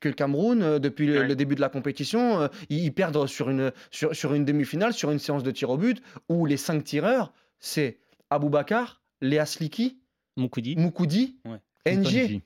Que 0.00 0.08
le 0.08 0.14
Cameroun, 0.14 0.78
depuis 0.78 1.06
le, 1.06 1.34
début 1.34 1.54
de 1.54 1.60
la 1.62 1.70
compétition, 1.70 2.50
ils, 2.68 2.92
perdent 2.92 3.26
sur 3.26 3.48
une, 3.48 3.72
sur, 3.90 4.14
sur 4.14 4.34
une 4.34 4.44
demi-finale, 4.44 4.92
sur 4.92 5.10
une 5.10 5.18
séance 5.18 5.42
de 5.42 5.50
tir 5.50 5.70
au 5.70 5.78
but, 5.78 6.02
où 6.28 6.44
les 6.44 6.58
cinq 6.58 6.84
tireurs, 6.84 7.32
c'est 7.60 7.98
Aboubacar, 8.28 9.00
Léa 9.22 9.46
Sliki, 9.46 9.98
Moukoudi, 10.36 10.76
Moukoudi 10.76 11.38
NG. 11.86 12.42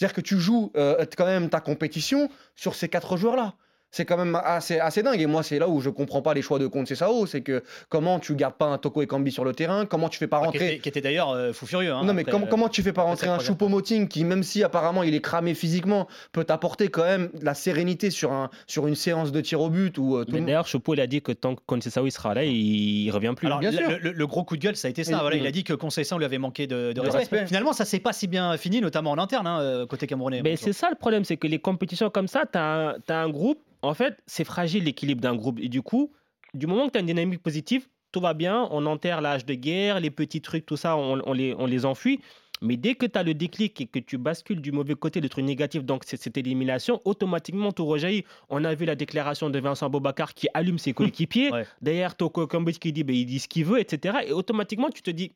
C'est-à-dire 0.00 0.14
que 0.14 0.22
tu 0.22 0.38
joues 0.38 0.72
euh, 0.76 1.04
quand 1.16 1.26
même 1.26 1.50
ta 1.50 1.60
compétition 1.60 2.30
sur 2.54 2.74
ces 2.74 2.88
quatre 2.88 3.18
joueurs-là. 3.18 3.54
C'est 3.92 4.04
quand 4.04 4.16
même 4.16 4.38
assez, 4.44 4.78
assez 4.78 5.02
dingue. 5.02 5.20
Et 5.20 5.26
moi, 5.26 5.42
c'est 5.42 5.58
là 5.58 5.68
où 5.68 5.80
je 5.80 5.90
comprends 5.90 6.22
pas 6.22 6.32
les 6.32 6.42
choix 6.42 6.60
de 6.60 6.66
Conceição. 6.68 7.26
C'est 7.26 7.40
que 7.40 7.64
comment 7.88 8.20
tu 8.20 8.36
gardes 8.36 8.54
pas 8.54 8.66
un 8.66 8.78
Toko 8.78 9.02
Ekambi 9.02 9.32
sur 9.32 9.44
le 9.44 9.52
terrain? 9.52 9.84
Comment 9.84 10.08
tu 10.08 10.18
fais 10.18 10.28
pas 10.28 10.36
Ah, 10.38 10.40
Qui 10.42 10.46
rentrer. 10.46 10.66
était, 10.74 10.78
qui 10.78 10.88
était 10.88 11.00
d'ailleurs 11.00 11.30
euh, 11.30 11.52
fou 11.52 11.66
furieux. 11.66 11.92
hein, 11.92 12.04
non, 12.04 12.14
mais 12.14 12.22
après, 12.22 12.40
euh, 12.40 12.46
comment 12.48 12.68
tu 12.68 12.82
fais 12.82 12.92
pas 12.92 13.02
rentrer 13.02 13.26
un 13.26 13.36
première 13.36 13.46
Choupo-Moting 13.46 14.06
qui, 14.06 14.22
même 14.24 14.44
si 14.44 14.62
apparemment 14.62 15.02
il 15.02 15.14
est 15.14 15.20
cramé 15.20 15.54
physiquement, 15.54 16.06
peut 16.30 16.44
t'apporter 16.44 16.88
quand 16.88 17.02
même 17.02 17.30
la 17.42 17.54
sérénité 17.54 18.10
sur, 18.10 18.30
un, 18.32 18.48
sur 18.68 18.86
une 18.86 18.94
séance 18.94 19.32
de 19.32 19.40
tir 19.40 19.60
au 19.60 19.70
but 19.70 19.98
où 19.98 20.16
euh, 20.16 20.24
tout 20.24 20.32
Mais 20.32 20.40
d'ailleurs, 20.40 20.68
Choupo, 20.68 20.94
il 20.94 21.00
a 21.00 21.08
dit 21.08 21.20
que 21.20 21.32
tant 21.32 21.56
que 21.56 21.60
Conceição 21.66 22.06
il 22.06 22.12
sera 22.12 22.32
là, 22.34 22.44
il, 22.44 22.52
il 22.52 23.10
revient 23.10 23.32
plus. 23.36 23.46
Alors, 23.48 23.58
Bien 23.58 23.72
le, 23.72 23.76
sûr. 23.76 23.98
le- 24.00 24.12
le 24.12 24.26
gros 24.28 24.44
coup 24.44 24.56
de 24.56 24.62
gueule, 24.62 24.76
ça 24.76 24.86
a 24.86 24.90
été 24.92 25.02
ça. 25.02 25.16
Et- 25.16 25.20
voilà, 25.20 25.34
il 25.36 25.46
a 25.46 25.50
dit 25.50 25.64
que 25.64 25.72
Conceição 25.72 26.16
lui 26.18 26.24
avait 26.24 26.38
manqué 26.38 26.68
de, 26.68 26.88
de 26.88 26.92
De 26.92 27.00
respect. 27.00 27.18
respect. 27.18 27.46
Finalement, 27.46 27.72
ça 27.72 27.84
s'est 27.84 27.98
pas 27.98 28.12
si 28.12 28.28
bien 28.28 28.56
fini, 28.56 28.80
notamment 28.80 29.10
en 29.10 29.18
interne, 29.18 29.48
hein, 29.48 29.60
euh, 29.60 29.86
côté 29.86 30.06
camerounais. 30.06 30.42
Mais 30.44 30.54
c'est 30.54 30.72
ça 30.72 30.88
le 30.90 30.96
problème, 30.96 31.24
c'est 31.24 31.36
que 31.36 31.48
les 31.48 31.58
compétitions 31.58 32.08
comme 32.08 32.28
ça, 32.28 32.44
tu 32.50 32.56
as, 32.56 32.94
un 33.08 33.28
groupe, 33.28 33.58
en 33.82 33.94
fait, 33.94 34.18
c'est 34.26 34.44
fragile 34.44 34.84
l'équilibre 34.84 35.20
d'un 35.20 35.34
groupe. 35.34 35.58
Et 35.60 35.68
du 35.68 35.82
coup, 35.82 36.12
du 36.54 36.66
moment 36.66 36.86
que 36.86 36.92
tu 36.92 36.98
as 36.98 37.00
une 37.00 37.06
dynamique 37.06 37.42
positive, 37.42 37.86
tout 38.12 38.20
va 38.20 38.34
bien, 38.34 38.68
on 38.70 38.86
enterre 38.86 39.20
l'âge 39.20 39.46
de 39.46 39.54
guerre, 39.54 40.00
les 40.00 40.10
petits 40.10 40.40
trucs, 40.40 40.66
tout 40.66 40.76
ça, 40.76 40.96
on, 40.96 41.20
on 41.24 41.32
les, 41.32 41.54
on 41.58 41.66
les 41.66 41.84
enfuit. 41.84 42.20
Mais 42.62 42.76
dès 42.76 42.94
que 42.94 43.06
tu 43.06 43.18
as 43.18 43.22
le 43.22 43.32
déclic 43.32 43.80
et 43.80 43.86
que 43.86 43.98
tu 43.98 44.18
bascules 44.18 44.60
du 44.60 44.70
mauvais 44.70 44.94
côté, 44.94 45.20
le 45.20 45.30
truc 45.30 45.44
négatif, 45.44 45.82
donc 45.82 46.02
c'est 46.04 46.20
cette 46.20 46.36
élimination, 46.36 47.00
automatiquement 47.06 47.72
tout 47.72 47.86
rejaillit. 47.86 48.24
On 48.50 48.64
a 48.64 48.74
vu 48.74 48.84
la 48.84 48.96
déclaration 48.96 49.48
de 49.48 49.58
Vincent 49.58 49.88
Bobacar 49.88 50.34
qui 50.34 50.46
allume 50.52 50.78
ses 50.78 50.92
coéquipiers. 50.92 51.50
Ouais. 51.50 51.66
Derrière 51.80 52.14
Toko 52.16 52.44
Ekambi 52.44 52.74
qui 52.74 52.92
dit 52.92 53.02
ben, 53.02 53.16
il 53.16 53.24
dit 53.24 53.38
ce 53.38 53.48
qu'il 53.48 53.64
veut, 53.64 53.80
etc. 53.80 54.18
Et 54.26 54.32
automatiquement, 54.32 54.90
tu 54.90 55.00
te 55.00 55.10
dis, 55.10 55.32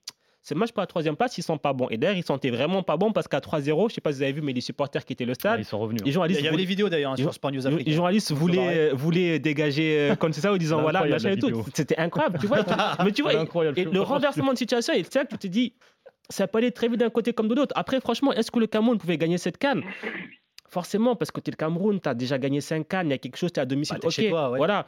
ce 0.47 0.53
match 0.53 0.73
pour 0.73 0.83
la 0.83 0.87
troisième 0.87 1.17
place, 1.17 1.39
ils 1.39 1.43
sont 1.43 1.57
pas 1.57 1.73
bons. 1.73 1.89
Et 1.91 1.97
d'ailleurs, 1.97 2.17
ils 2.19 2.23
sentaient 2.25 2.51
vraiment 2.51 2.83
pas 2.83 2.99
bons 2.99 3.13
parce 3.13 3.27
qu'à 3.29 3.41
3-0, 3.41 3.89
je 3.89 3.95
sais 3.95 4.01
pas 4.03 4.13
si 4.13 4.19
vous 4.19 4.23
avez 4.25 4.33
vu, 4.33 4.43
mais 4.43 4.53
les 4.53 4.61
supporters 4.61 5.03
qui 5.05 5.15
étaient 5.15 5.25
le 5.25 5.33
Ah, 5.33 5.35
stade, 5.35 5.61
ils 5.61 5.65
sont 5.65 5.79
revenus. 5.79 6.03
les 6.05 6.11
Il 6.11 6.15
y 6.15 6.19
avait 6.19 6.51
voulaient- 6.51 6.57
des 6.59 6.65
vidéos 6.67 6.89
d'ailleurs 6.91 7.13
hein, 7.13 7.17
sur 7.17 7.33
Sport 7.33 7.51
News 7.51 7.61
les- 7.61 7.67
Afrique. 7.67 7.87
les 7.87 7.93
journalistes 7.95 8.31
voulaient, 8.33 8.91
voulaient 8.93 9.39
dégager 9.39 10.11
euh, 10.11 10.15
comme 10.17 10.35
c'est 10.35 10.43
ça 10.43 10.53
en 10.53 10.57
disant 10.59 10.83
voilà, 10.83 11.03
machin 11.07 11.31
et 11.31 11.39
tout. 11.39 11.65
C'était 11.73 11.97
incroyable, 11.97 12.39
tu 12.39 12.47
vois. 12.47 12.59
mais 13.05 13.11
tu 13.13 13.23
vois, 13.23 13.33
et 13.77 13.85
le 13.85 14.01
renversement 14.03 14.53
de 14.53 14.59
situation, 14.59 14.93
et 14.93 15.03
c'est 15.03 15.15
ça 15.15 15.25
que 15.25 15.31
tu 15.31 15.39
te 15.39 15.47
dis, 15.47 15.73
ça 16.29 16.47
peut 16.47 16.59
aller 16.59 16.73
très 16.73 16.89
vite 16.89 17.01
d'un 17.01 17.09
côté 17.11 17.33
comme 17.33 17.49
de 17.49 17.55
l'autre. 17.55 17.73
Après, 17.75 17.99
franchement, 18.01 18.33
est-ce 18.35 18.51
que 18.51 18.59
le 18.59 18.67
Cameroun 18.67 18.99
pouvait 18.99 19.17
gagner 19.19 19.39
cette 19.39 19.57
canne? 19.57 19.83
Forcément, 20.69 21.15
parce 21.17 21.31
que 21.31 21.41
tu 21.41 21.51
es 21.51 21.53
le 21.53 21.57
Cameroun, 21.57 22.01
tu 22.01 22.09
as 22.09 22.15
déjà 22.15 22.37
gagné 22.39 22.61
5 22.61 22.87
cannes, 22.89 23.07
il 23.09 23.11
y 23.11 23.15
a 23.15 23.19
quelque 23.19 23.37
chose, 23.37 23.53
tu 23.53 23.61
es 23.61 23.63
à 23.63 23.67
domicile. 23.67 23.95
Bah, 23.97 24.01
t'es 24.01 24.07
ok, 24.09 24.13
chez 24.13 24.29
toi, 24.31 24.51
ouais. 24.51 24.59
voilà. 24.59 24.87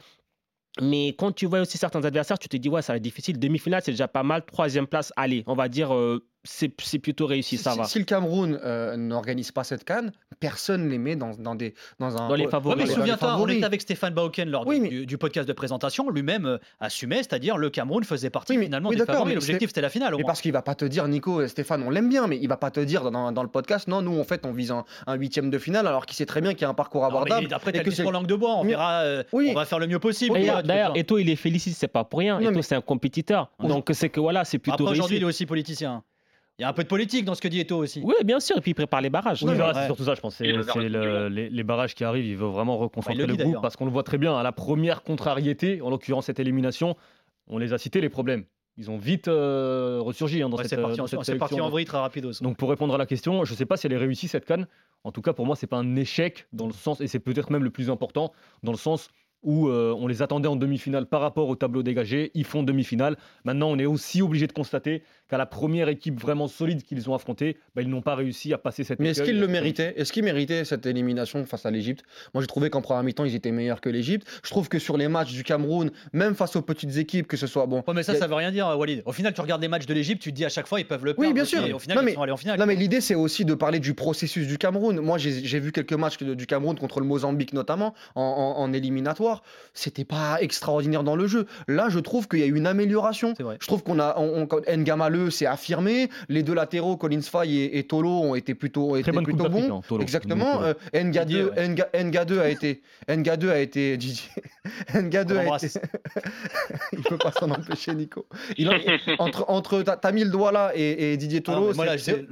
Mais 0.81 1.09
quand 1.09 1.31
tu 1.31 1.45
vois 1.45 1.61
aussi 1.61 1.77
certains 1.77 2.03
adversaires, 2.03 2.39
tu 2.39 2.49
te 2.49 2.57
dis, 2.57 2.69
ouais, 2.69 2.81
ça 2.81 2.93
va 2.93 2.97
être 2.97 3.03
difficile. 3.03 3.39
Demi-finale, 3.39 3.81
c'est 3.83 3.91
déjà 3.91 4.07
pas 4.07 4.23
mal. 4.23 4.45
Troisième 4.45 4.87
place, 4.87 5.11
allez, 5.15 5.43
on 5.47 5.55
va 5.55 5.69
dire, 5.69 5.93
euh, 5.93 6.25
c'est 6.47 6.71
c'est 6.81 6.99
plutôt 6.99 7.25
réussi, 7.27 7.57
ça 7.57 7.71
si, 7.73 7.77
va. 7.77 7.83
si 7.85 7.99
le 7.99 8.05
Cameroun 8.05 8.59
euh, 8.63 8.95
n'organise 8.95 9.51
pas 9.51 9.63
cette 9.63 9.83
canne, 9.83 10.11
personne 10.39 10.89
les 10.89 10.97
met 10.97 11.15
dans, 11.15 11.31
dans, 11.37 11.55
des, 11.55 11.73
dans 11.99 12.15
un. 12.17 12.27
Dans 12.29 12.35
les 12.35 12.47
favoris. 12.47 12.77
Ouais, 12.77 12.85
mais 12.87 12.91
souviens-toi, 12.93 13.37
on 13.39 13.47
était 13.47 13.65
avec 13.65 13.81
Stéphane 13.81 14.13
Bauken 14.13 14.49
lors 14.49 14.63
du- 14.65 14.69
Oui, 14.69 14.79
mais- 14.79 14.89
du, 14.89 15.05
du 15.05 15.17
podcast 15.17 15.47
de 15.47 15.53
présentation. 15.53 16.09
Lui-même 16.09 16.45
euh, 16.45 16.57
assumait, 16.79 17.17
c'est-à-dire 17.17 17.57
le 17.57 17.69
Cameroun 17.69 18.03
faisait 18.03 18.29
partie 18.29 18.53
Oui, 18.53 18.57
mais- 18.59 18.65
finalement 18.65 18.89
oui, 18.89 18.95
des 18.95 18.99
d'accord, 18.99 19.15
favoris. 19.15 19.31
mais 19.31 19.35
L'objectif, 19.35 19.69
c'était 19.69 19.81
la 19.81 19.89
finale. 19.89 20.13
Au 20.13 20.17
Mais 20.17 20.23
moins. 20.23 20.27
parce 20.29 20.41
qu'il 20.41 20.51
va 20.51 20.61
pas 20.61 20.75
te 20.75 20.85
dire, 20.85 21.07
Nico, 21.07 21.45
Stéphane, 21.47 21.83
on 21.83 21.89
l'aime 21.89 22.09
bien, 22.09 22.27
mais 22.27 22.37
il 22.41 22.47
va 22.47 22.57
pas 22.57 22.71
te 22.71 22.79
dire 22.79 23.11
dans, 23.11 23.31
dans 23.31 23.43
le 23.43 23.49
podcast, 23.49 23.87
non, 23.87 24.01
nous 24.01 24.19
en 24.19 24.23
fait 24.23 24.45
on 24.45 24.51
vise 24.53 24.71
un, 24.71 24.85
un 25.05 25.15
huitième 25.15 25.49
de 25.49 25.57
finale, 25.57 25.85
alors 25.87 26.05
qu'il 26.05 26.15
sait 26.15 26.25
très 26.25 26.41
bien 26.41 26.53
qu'il 26.53 26.61
y 26.61 26.65
a 26.65 26.69
un 26.69 26.73
parcours 26.73 27.01
Non, 27.03 27.09
mais 27.09 27.15
abordable. 27.17 27.53
après, 27.53 27.71
et 27.71 27.73
t'as 27.73 27.83
le 27.83 27.89
discours 27.89 28.11
langue 28.11 28.27
de 28.27 28.35
bois. 28.35 28.55
On 28.55 28.63
verra. 28.63 29.01
euh, 29.01 29.23
Oui. 29.33 29.49
On 29.51 29.55
va 29.55 29.65
faire 29.65 29.79
le 29.79 29.87
mieux 29.87 29.99
possible. 29.99 30.39
D'ailleurs. 30.63 30.93
Eto, 30.95 31.17
il 31.17 31.29
est 31.29 31.35
félicite, 31.35 31.75
c'est 31.75 31.87
pas 31.87 32.03
pour 32.03 32.19
rien. 32.19 32.39
Eto, 32.39 32.61
c'est 32.61 32.75
un 32.75 32.81
compétiteur. 32.81 33.51
Donc, 33.59 33.89
c'est 33.93 34.09
que 34.09 34.19
voilà, 34.19 34.45
c'est 34.45 34.59
plutôt 34.59 34.87
aujourd'hui, 34.87 35.17
il 35.17 35.23
est 35.23 35.25
aussi 35.25 35.45
politicien. 35.45 36.03
Il 36.59 36.63
y 36.63 36.65
a 36.65 36.69
un 36.69 36.73
peu 36.73 36.83
de 36.83 36.87
politique 36.87 37.23
dans 37.23 37.35
ce 37.35 37.41
que 37.41 37.47
dit 37.47 37.59
Eto 37.59 37.77
aussi. 37.77 38.01
Oui, 38.03 38.15
bien 38.25 38.39
sûr. 38.39 38.57
Et 38.57 38.61
puis, 38.61 38.71
il 38.71 38.73
prépare 38.73 39.01
les 39.01 39.11
barrages. 39.11 39.43
Oui, 39.43 39.51
Ouais, 39.51 39.59
ouais. 39.61 39.71
c'est 39.75 39.85
surtout 39.85 40.03
ça, 40.05 40.15
je 40.15 40.21
pense. 40.21 40.35
C'est 40.35 40.45
le- 40.47 41.27
les, 41.29 41.49
les 41.49 41.63
barrages 41.63 41.93
qui 41.93 42.03
arrivent, 42.03 42.25
il 42.25 42.35
veut 42.35 42.47
vraiment 42.47 42.77
reconcentrer 42.77 43.13
Enfin, 43.13 43.23
il 43.23 43.27
le 43.27 43.37
le, 43.37 43.43
groupe 43.51 43.61
parce 43.61 43.75
qu'on 43.75 43.85
le 43.85 43.91
voit 43.91 44.03
très 44.03 44.17
bien. 44.17 44.35
À 44.35 44.41
la 44.43 44.51
première 44.51 45.03
contrariété, 45.03 45.81
en 45.81 45.89
l'occurrence 45.91 46.25
cette 46.25 46.39
élimination, 46.39 46.95
on 47.47 47.59
les 47.59 47.73
a 47.73 47.77
cités 47.77 48.01
les 48.01 48.09
problèmes. 48.09 48.45
Ils 48.79 48.89
ont 48.91 48.97
vite 48.97 49.27
euh, 49.27 49.99
ressurgi 50.01 50.41
hein, 50.41 50.49
dans 50.49 50.57
Ouais, 50.57 50.63
cette 50.63 50.71
c'est 50.77 50.81
parti, 50.81 50.97
dans 50.97 51.03
en, 51.03 51.07
cette 51.07 51.23
c'est 51.23 51.35
parti 51.35 51.59
en 51.61 51.69
vrille 51.69 51.85
très 51.85 51.97
rapidos. 51.97 52.33
Donc 52.41 52.57
pour 52.57 52.69
répondre 52.69 52.93
à 52.93 52.97
la 52.97 53.05
question, 53.07 53.43
je 53.43 53.51
ne 53.53 53.57
sais 53.57 53.65
pas 53.65 53.75
si 53.77 53.87
elle 53.87 53.93
est 53.93 53.97
réussie 53.97 54.27
cette 54.27 54.45
canne. 54.45 54.67
En 55.03 55.11
tout 55.11 55.21
cas, 55.23 55.33
pour 55.33 55.45
moi, 55.47 55.55
c'est 55.55 55.67
pas 55.67 55.77
un 55.77 55.95
échec 55.95 56.47
dans 56.53 56.67
le 56.67 56.73
sens, 56.73 57.01
et 57.01 57.07
c'est 57.07 57.19
peut-être 57.19 57.51
même 57.51 57.63
le 57.63 57.69
plus 57.71 57.89
important, 57.89 58.33
dans 58.63 58.71
le 58.71 58.77
sens 58.77 59.09
où 59.43 59.67
euh, 59.69 59.93
on 59.97 60.07
les 60.07 60.21
attendait 60.21 60.47
en 60.47 60.55
demi-finale 60.55 61.05
par 61.05 61.21
rapport 61.21 61.47
au 61.47 61.55
tableau 61.55 61.83
dégagé. 61.83 62.31
Ils 62.33 62.43
font 62.43 62.63
demi-finale. 62.63 63.17
Maintenant, 63.45 63.69
on 63.69 63.77
est 63.79 63.85
aussi 63.85 64.21
obligé 64.21 64.47
de 64.47 64.51
constater 64.51 65.03
qu'à 65.29 65.37
la 65.37 65.45
première 65.45 65.89
équipe 65.89 66.19
vraiment 66.19 66.47
solide 66.47 66.83
qu'ils 66.83 67.09
ont 67.09 67.13
affrontée, 67.13 67.57
bah, 67.75 67.81
ils 67.81 67.89
n'ont 67.89 68.01
pas 68.01 68.15
réussi 68.15 68.53
à 68.53 68.57
passer 68.57 68.83
cette 68.83 68.99
Mais 68.99 69.09
est-ce 69.09 69.21
qu'ils 69.23 69.39
le 69.39 69.47
méritaient? 69.47 69.93
Est-ce 69.97 70.11
qu'ils 70.13 70.23
méritaient 70.23 70.65
cette 70.65 70.85
élimination 70.85 71.45
face 71.45 71.65
à 71.65 71.71
l'Égypte? 71.71 72.03
Moi, 72.33 72.41
j'ai 72.41 72.47
trouvé 72.47 72.69
qu'en 72.69 72.81
première 72.81 73.03
mi-temps, 73.03 73.25
ils 73.25 73.35
étaient 73.35 73.51
meilleurs 73.51 73.81
que 73.81 73.89
l'Égypte. 73.89 74.25
Je 74.43 74.49
trouve 74.49 74.69
que 74.69 74.79
sur 74.79 74.97
les 74.97 75.07
matchs 75.07 75.33
du 75.33 75.43
Cameroun, 75.43 75.91
même 76.13 76.33
face 76.35 76.55
aux 76.55 76.61
petites 76.61 76.97
équipes, 76.97 77.27
que 77.27 77.37
ce 77.37 77.45
soit 77.47 77.65
bon. 77.67 77.83
Ouais, 77.87 77.93
mais 77.93 78.03
ça, 78.03 78.13
a- 78.13 78.15
ça 78.15 78.27
veut 78.27 78.35
rien 78.35 78.51
dire, 78.51 78.67
Walid. 78.77 79.03
Au 79.05 79.11
final, 79.11 79.33
tu 79.33 79.41
regardes 79.41 79.61
les 79.61 79.67
matchs 79.67 79.85
de 79.85 79.93
l'Égypte, 79.93 80.21
tu 80.21 80.31
te 80.31 80.35
dis 80.35 80.45
à 80.45 80.49
chaque 80.49 80.67
fois, 80.67 80.79
ils 80.79 80.87
peuvent 80.87 81.05
le 81.05 81.13
perdre. 81.13 81.27
Oui, 81.27 81.33
bien 81.33 81.45
sûr. 81.45 81.65
Et 81.65 81.73
au 81.73 81.79
final, 81.79 81.97
Non, 81.97 82.01
ils 82.03 82.05
mais- 82.05 82.13
sont 82.13 82.21
allés 82.21 82.31
en 82.31 82.37
finale. 82.37 82.59
Non, 82.59 82.65
mais 82.65 82.75
l'idée, 82.75 83.01
c'est 83.01 83.15
aussi 83.15 83.45
de 83.45 83.53
parler 83.53 83.79
du 83.79 83.93
processus 83.93 84.47
du 84.47 84.57
Cameroun. 84.57 84.99
Moi, 85.01 85.17
j'ai 85.17 85.43
j'ai 85.45 85.59
vu 85.59 85.71
quelques 85.71 85.93
matchs 85.93 86.17
de- 86.17 86.33
du 86.33 86.47
Cameroun 86.47 86.77
contre 86.77 86.99
le 86.99 87.05
Mozambique, 87.05 87.53
notamment, 87.53 87.93
en, 88.15 88.21
en- 88.21 88.61
en 88.61 88.73
éliminatoire. 88.73 89.36
C'était 89.73 90.05
pas 90.05 90.37
extraordinaire 90.41 91.03
dans 91.03 91.15
le 91.15 91.27
jeu. 91.27 91.45
Là, 91.67 91.87
je 91.89 91.99
trouve 91.99 92.27
qu'il 92.27 92.39
y 92.39 92.43
a 92.43 92.47
eu 92.47 92.55
une 92.55 92.67
amélioration. 92.67 93.33
Je 93.61 93.67
trouve 93.67 93.83
qu'on 93.83 93.99
a. 93.99 94.15
On, 94.17 94.47
on- 94.51 94.77
Ngamaleu 94.77 95.29
s'est 95.29 95.45
affirmé. 95.45 96.09
Les 96.29 96.43
deux 96.43 96.53
latéraux, 96.55 96.97
Collins 96.97 97.21
Faye 97.21 97.59
et, 97.61 97.77
et 97.79 97.83
Tolo, 97.83 98.09
ont 98.09 98.35
été 98.35 98.55
plutôt, 98.55 98.91
ont 98.91 98.95
été 98.95 99.11
plutôt 99.11 99.49
bons. 99.49 99.81
hein. 99.91 99.97
Exactement. 100.01 100.63
Euh, 100.63 100.73
Nga2, 100.93 101.25
Didier, 101.25 101.43
ouais. 101.43 101.69
Nga- 101.69 101.89
Nga2 101.93 102.39
a 102.39 102.49
été. 102.49 102.81
Nga2 103.07 103.49
a 103.49 103.59
été. 103.59 103.97
Didier. 103.97 104.23
Nga2 104.93 105.25
On 105.27 105.31
a 105.31 105.33
l'embrasse. 105.43 105.63
été. 105.63 105.79
Il 106.93 107.03
peut 107.03 107.17
pas 107.17 107.31
s'en 107.31 107.49
empêcher, 107.51 107.93
Nico. 107.93 108.25
Il 108.57 108.69
en- 108.69 108.73
entre, 109.19 109.45
entre, 109.47 109.81
t'as 109.83 110.11
mis 110.11 110.23
le 110.23 110.29
doigt 110.29 110.51
là 110.51 110.71
et, 110.75 111.13
et 111.13 111.17
Didier 111.17 111.39
Ah, 111.47 111.51
Tolo. 111.51 111.73
moi, 111.75 111.85
c'est- 111.97 112.25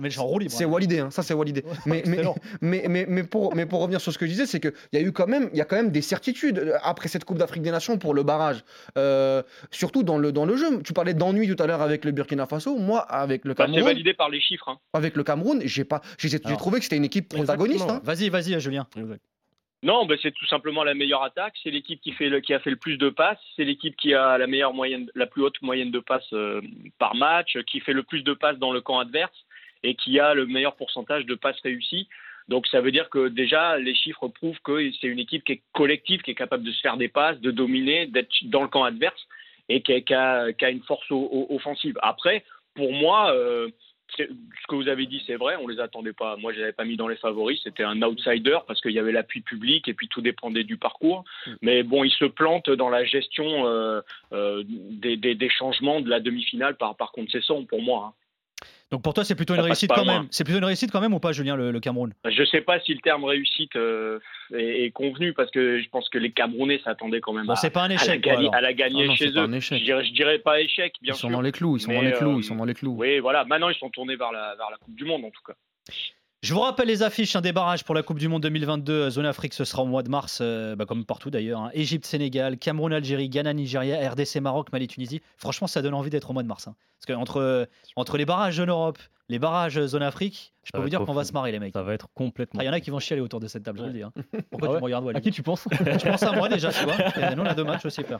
c'est- 0.49 0.65
Walidé, 0.65 0.99
hein, 0.99 1.11
ça 1.11 1.23
c'est 1.23 1.33
Walidé. 1.33 1.63
Mais, 1.85 2.03
mais, 2.07 2.17
mais, 2.61 2.83
mais, 2.87 3.05
mais, 3.07 3.23
pour, 3.23 3.55
mais 3.55 3.65
pour 3.65 3.81
revenir 3.81 4.01
sur 4.01 4.11
ce 4.11 4.17
que 4.17 4.25
je 4.25 4.31
disais, 4.31 4.45
c'est 4.45 4.59
qu'il 4.59 4.73
y 4.93 4.97
a 4.97 5.01
eu 5.01 5.11
quand 5.11 5.27
même, 5.27 5.49
il 5.53 5.57
y 5.57 5.61
a 5.61 5.65
quand 5.65 5.75
même 5.75 5.91
des 5.91 6.01
certitudes 6.01 6.73
après 6.85 7.07
cette 7.07 7.25
Coupe 7.25 7.37
d'Afrique 7.37 7.63
des 7.63 7.71
Nations 7.71 7.97
pour 7.97 8.13
le 8.13 8.23
barrage. 8.23 8.63
Euh, 8.97 9.41
surtout 9.71 10.03
dans 10.03 10.17
le, 10.17 10.31
dans 10.31 10.45
le 10.45 10.55
jeu. 10.55 10.81
Tu 10.83 10.93
parlais 10.93 11.13
d'ennui 11.13 11.53
tout 11.53 11.61
à 11.61 11.67
l'heure 11.67 11.81
avec 11.81 12.05
le 12.05 12.11
Burkina 12.11 12.45
Faso. 12.45 12.77
Moi, 12.77 12.99
avec 13.01 13.43
le 13.45 13.53
Bah, 13.53 13.65
c'est 13.65 13.71
Cameroun, 13.73 13.91
validé 13.93 14.13
par 14.13 14.29
les 14.29 14.39
chiffres. 14.39 14.69
hein. 14.69 14.77
avec 14.93 15.15
le 15.15 15.23
Cameroun, 15.23 15.61
j'ai 15.65 15.83
pas, 15.85 16.01
j'ai 16.17 16.29
j'ai 16.29 16.39
Alors. 16.45 16.57
trouvé 16.57 16.77
que 16.79 16.83
c'était 16.85 16.97
une 16.97 17.05
équipe 17.05 17.29
protagoniste. 17.29 17.89
hein. 17.89 18.01
Vas-y, 18.03 18.29
vas-y, 18.29 18.59
Julien. 18.59 18.87
Non, 19.83 20.05
bah, 20.07 20.15
c'est 20.21 20.31
tout 20.31 20.47
simplement 20.47 20.83
la 20.83 20.95
meilleure 20.95 21.21
attaque. 21.23 21.53
C'est 21.61 21.69
l'équipe 21.69 22.01
qui, 22.01 22.11
fait 22.13 22.29
le- 22.29 22.39
qui 22.39 22.53
a 22.53 22.59
fait 22.59 22.71
le 22.71 22.75
plus 22.75 22.97
de 22.97 23.09
passes. 23.09 23.37
C'est 23.55 23.63
l'équipe 23.65 23.95
qui 23.97 24.13
a 24.15 24.37
la 24.37 24.47
meilleure 24.47 24.73
moyenne, 24.73 25.07
la 25.13 25.27
plus 25.27 25.43
haute 25.43 25.61
moyenne 25.61 25.91
de 25.91 25.99
passes 25.99 26.31
euh, 26.33 26.61
par 26.97 27.13
match, 27.15 27.57
qui 27.67 27.79
fait 27.81 27.93
le 27.93 28.01
plus 28.03 28.23
de 28.23 28.33
passes 28.33 28.57
dans 28.57 28.71
le 28.71 28.81
camp 28.81 28.97
adverse 28.99 29.35
et 29.83 29.93
qui 29.95 30.19
a 30.19 30.33
le 30.33 30.47
meilleur 30.47 30.75
pourcentage 30.75 31.25
de 31.27 31.35
passes 31.35 31.59
réussies. 31.63 32.07
Donc 32.47 32.67
ça 32.67 32.79
veut 32.81 32.91
dire 32.91 33.09
que 33.09 33.27
déjà 33.27 33.77
les 33.77 33.95
chiffres 33.95 34.27
prouvent 34.27 34.59
que 34.63 34.91
c'est 35.01 35.07
une 35.07 35.19
équipe 35.19 35.43
qui 35.43 35.53
est 35.53 35.61
collective, 35.73 36.21
qui 36.21 36.31
est 36.31 36.35
capable 36.35 36.63
de 36.63 36.71
se 36.71 36.81
faire 36.81 36.97
des 36.97 37.07
passes, 37.07 37.39
de 37.41 37.51
dominer, 37.51 38.05
d'être 38.07 38.29
dans 38.43 38.61
le 38.61 38.67
camp 38.67 38.83
adverse 38.83 39.19
et 39.69 39.81
qui 39.81 39.93
a, 39.93 40.01
qui 40.01 40.13
a- 40.13 40.53
qui 40.53 40.63
a 40.65 40.69
une 40.69 40.83
force 40.83 41.09
o- 41.09 41.29
o- 41.31 41.47
offensive. 41.55 41.97
Après, 42.03 42.43
pour 42.75 42.91
moi, 42.93 43.31
euh, 43.33 43.69
ce 44.17 44.23
que 44.69 44.75
vous 44.75 44.87
avez 44.87 45.07
dit, 45.07 45.23
c'est 45.25 45.35
vrai, 45.35 45.55
on 45.59 45.67
les 45.67 45.79
attendait 45.79 46.13
pas. 46.13 46.37
Moi, 46.37 46.53
je 46.53 46.57
les 46.57 46.63
avais 46.65 46.73
pas 46.73 46.85
mis 46.85 46.95
dans 46.95 47.07
les 47.07 47.15
favoris. 47.15 47.59
C'était 47.63 47.83
un 47.83 47.99
outsider 48.03 48.59
parce 48.67 48.79
qu'il 48.79 48.91
y 48.91 48.99
avait 48.99 49.11
l'appui 49.11 49.41
public 49.41 49.87
et 49.87 49.95
puis 49.95 50.07
tout 50.07 50.21
dépendait 50.21 50.63
du 50.63 50.77
parcours. 50.77 51.23
Mais 51.63 51.81
bon, 51.81 52.03
ils 52.03 52.11
se 52.11 52.25
plantent 52.25 52.69
dans 52.69 52.89
la 52.89 53.03
gestion 53.03 53.65
euh, 53.65 54.01
euh, 54.33 54.63
des, 54.67 55.17
des- 55.17 55.33
des 55.33 55.49
changements 55.49 55.99
de 56.01 56.09
la 56.09 56.19
demi-finale 56.19 56.77
par, 56.77 56.95
par 56.95 57.11
concession, 57.11 57.65
pour 57.65 57.81
moi. 57.81 58.13
hein. 58.13 58.13
Donc 58.91 59.01
pour 59.01 59.13
toi, 59.13 59.23
c'est 59.23 59.35
plutôt 59.35 59.53
une 59.55 59.61
Ça 59.61 59.65
réussite 59.65 59.89
quand 59.89 60.03
loin. 60.03 60.19
même. 60.19 60.27
C'est 60.31 60.43
plutôt 60.43 60.59
une 60.59 60.65
réussite 60.65 60.91
quand 60.91 61.01
même 61.01 61.13
ou 61.13 61.19
pas, 61.19 61.31
Julien, 61.31 61.55
le, 61.55 61.71
le 61.71 61.79
Cameroun? 61.79 62.13
Je 62.23 62.41
ne 62.41 62.45
sais 62.45 62.61
pas 62.61 62.79
si 62.81 62.93
le 62.93 62.99
terme 63.01 63.23
réussite 63.25 63.75
euh, 63.75 64.19
est, 64.53 64.85
est 64.85 64.91
convenu 64.91 65.33
parce 65.33 65.49
que 65.51 65.79
je 65.81 65.89
pense 65.89 66.07
que 66.09 66.17
les 66.19 66.31
Camerounais 66.31 66.79
s'attendaient 66.83 67.19
quand 67.21 67.33
même 67.33 67.47
Bon, 67.47 67.53
à, 67.53 67.55
c'est 67.55 67.71
pas 67.71 67.81
un 67.81 67.85
à 67.85 67.87
la 67.89 67.95
échec. 67.95 68.21
quoi, 68.23 68.33
gagner, 68.33 68.43
alors. 68.47 68.55
à 68.55 68.61
la 68.61 68.73
gagner 68.73 69.03
Ah 69.03 69.07
non, 69.07 69.15
chez 69.15 69.27
c'est 69.27 69.33
pas 69.33 69.39
eux. 69.41 69.43
un 69.45 69.53
échec. 69.53 69.79
Je 69.79 69.83
dirais, 69.85 70.05
je 70.05 70.13
dirais 70.13 70.39
pas 70.39 70.61
échec, 70.61 70.93
bien 71.01 71.13
Ils 71.13 71.17
sûr. 71.17 71.27
sont 71.29 71.31
dans 71.31 71.41
les 71.41 71.51
clous, 71.51 71.77
ils 71.77 71.79
sont 71.81 71.89
Mais, 71.89 71.95
dans 71.95 72.01
les 72.03 72.11
clous, 72.13 72.35
euh, 72.35 72.39
ils 72.39 72.43
sont 72.43 72.55
dans 72.55 72.65
les 72.65 72.73
clous. 72.75 72.95
Oui, 72.97 73.19
voilà. 73.19 73.43
Maintenant, 73.45 73.69
ils 73.69 73.75
sont 73.77 73.89
tournés 73.89 74.15
vers 74.15 74.31
la, 74.31 74.55
vers 74.55 74.69
la 74.69 74.77
Coupe 74.77 74.95
du 74.95 75.05
Monde, 75.05 75.25
en 75.25 75.31
tout 75.31 75.41
cas. 75.45 75.53
Je 76.45 76.53
vous 76.53 76.59
rappelle 76.59 76.87
les 76.87 77.01
affiches, 77.01 77.35
un 77.35 77.41
débarrage 77.41 77.83
pour 77.83 77.95
la 77.95 78.03
Coupe 78.03 78.19
du 78.19 78.27
Monde 78.27 78.43
2022, 78.43 78.93
euh, 78.93 79.09
zone 79.09 79.25
Afrique, 79.25 79.55
ce 79.55 79.65
sera 79.65 79.81
au 79.81 79.87
mois 79.87 80.03
de 80.03 80.09
mars, 80.09 80.37
euh, 80.43 80.75
bah, 80.75 80.85
comme 80.85 81.03
partout 81.03 81.31
d'ailleurs. 81.31 81.59
hein. 81.59 81.71
Égypte, 81.73 82.05
Sénégal, 82.05 82.59
Cameroun, 82.59 82.93
Algérie, 82.93 83.29
Ghana, 83.29 83.51
Nigeria, 83.55 84.11
RDC, 84.11 84.41
Maroc, 84.41 84.71
Mali, 84.71 84.87
Tunisie. 84.87 85.21
Franchement, 85.37 85.65
ça 85.65 85.81
donne 85.81 85.95
envie 85.95 86.11
d'être 86.11 86.29
au 86.29 86.33
mois 86.33 86.43
de 86.43 86.47
mars. 86.47 86.67
hein. 86.67 86.75
Parce 86.99 87.07
que 87.07 87.13
entre, 87.19 87.37
euh, 87.37 87.65
entre 87.95 88.17
les 88.19 88.25
barrages 88.25 88.57
zone 88.57 88.69
Europe, 88.69 88.99
les 89.29 89.39
barrages 89.39 89.77
euh, 89.77 89.87
zone 89.87 90.03
Afrique, 90.03 90.53
je 90.63 90.71
peux 90.71 90.79
vous 90.79 90.89
dire 90.89 91.03
qu'on 91.03 91.13
va 91.13 91.23
se 91.23 91.33
marrer 91.33 91.51
les 91.51 91.59
mecs. 91.59 91.73
Ça 91.73 91.83
va 91.83 91.93
être 91.93 92.07
complètement. 92.13 92.59
Ah, 92.59 92.63
Il 92.63 92.67
y 92.67 92.69
en 92.69 92.73
a 92.73 92.79
qui 92.79 92.89
vont 92.91 92.99
chialer 92.99 93.21
autour 93.21 93.39
de 93.39 93.47
cette 93.47 93.63
table, 93.63 93.77
je 93.79 93.83
vous 93.83 93.89
le 93.89 93.93
dis. 93.93 94.03
hein. 94.03 94.11
Pourquoi 94.51 94.69
Ah 94.69 94.71
tu 94.73 94.77
me 94.77 94.83
regardes 94.83 95.03
À 95.03 95.07
Walid 95.07 95.21
qui 95.23 95.31
tu 95.31 95.43
penses 95.43 95.67
Je 95.71 96.09
pense 96.09 96.23
à 96.23 96.31
moi 96.33 96.47
déjà, 96.49 96.71
tu 96.71 96.83
vois. 96.83 96.95
Et 97.31 97.35
nous, 97.35 97.43
on 97.43 97.45
a 97.45 97.53
deux 97.53 97.63
matchs 97.63 97.85
aussi 97.85 98.03
faire. 98.03 98.19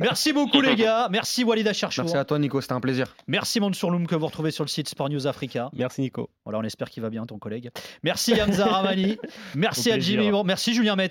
Merci 0.00 0.32
beaucoup 0.32 0.60
les 0.60 0.76
gars. 0.76 1.08
Merci 1.10 1.44
Walid 1.44 1.66
Acharchour. 1.68 2.04
Merci 2.04 2.16
à 2.16 2.24
toi, 2.24 2.38
Nico, 2.38 2.60
c'était 2.60 2.74
un 2.74 2.80
plaisir. 2.80 3.14
Merci 3.26 3.60
Mansour 3.60 3.90
Loum 3.90 4.06
que 4.06 4.14
vous 4.14 4.26
retrouvez 4.26 4.50
sur 4.50 4.64
le 4.64 4.68
site 4.68 4.88
Sport 4.88 5.08
News 5.10 5.26
Africa. 5.26 5.70
Merci, 5.74 6.00
Nico. 6.02 6.30
Voilà, 6.44 6.58
on 6.58 6.62
espère 6.62 6.90
qu'il 6.90 7.02
va 7.02 7.10
bien 7.10 7.24
ton 7.24 7.38
collègue. 7.38 7.70
Merci 8.02 8.40
Hamza 8.40 8.66
Ramani. 8.66 9.18
Merci 9.54 9.88
Au 9.88 9.92
à 9.92 9.94
plaisir. 9.96 10.22
Jimmy. 10.22 10.42
Merci 10.44 10.74
Julien 10.74 10.96
Met. 10.96 11.10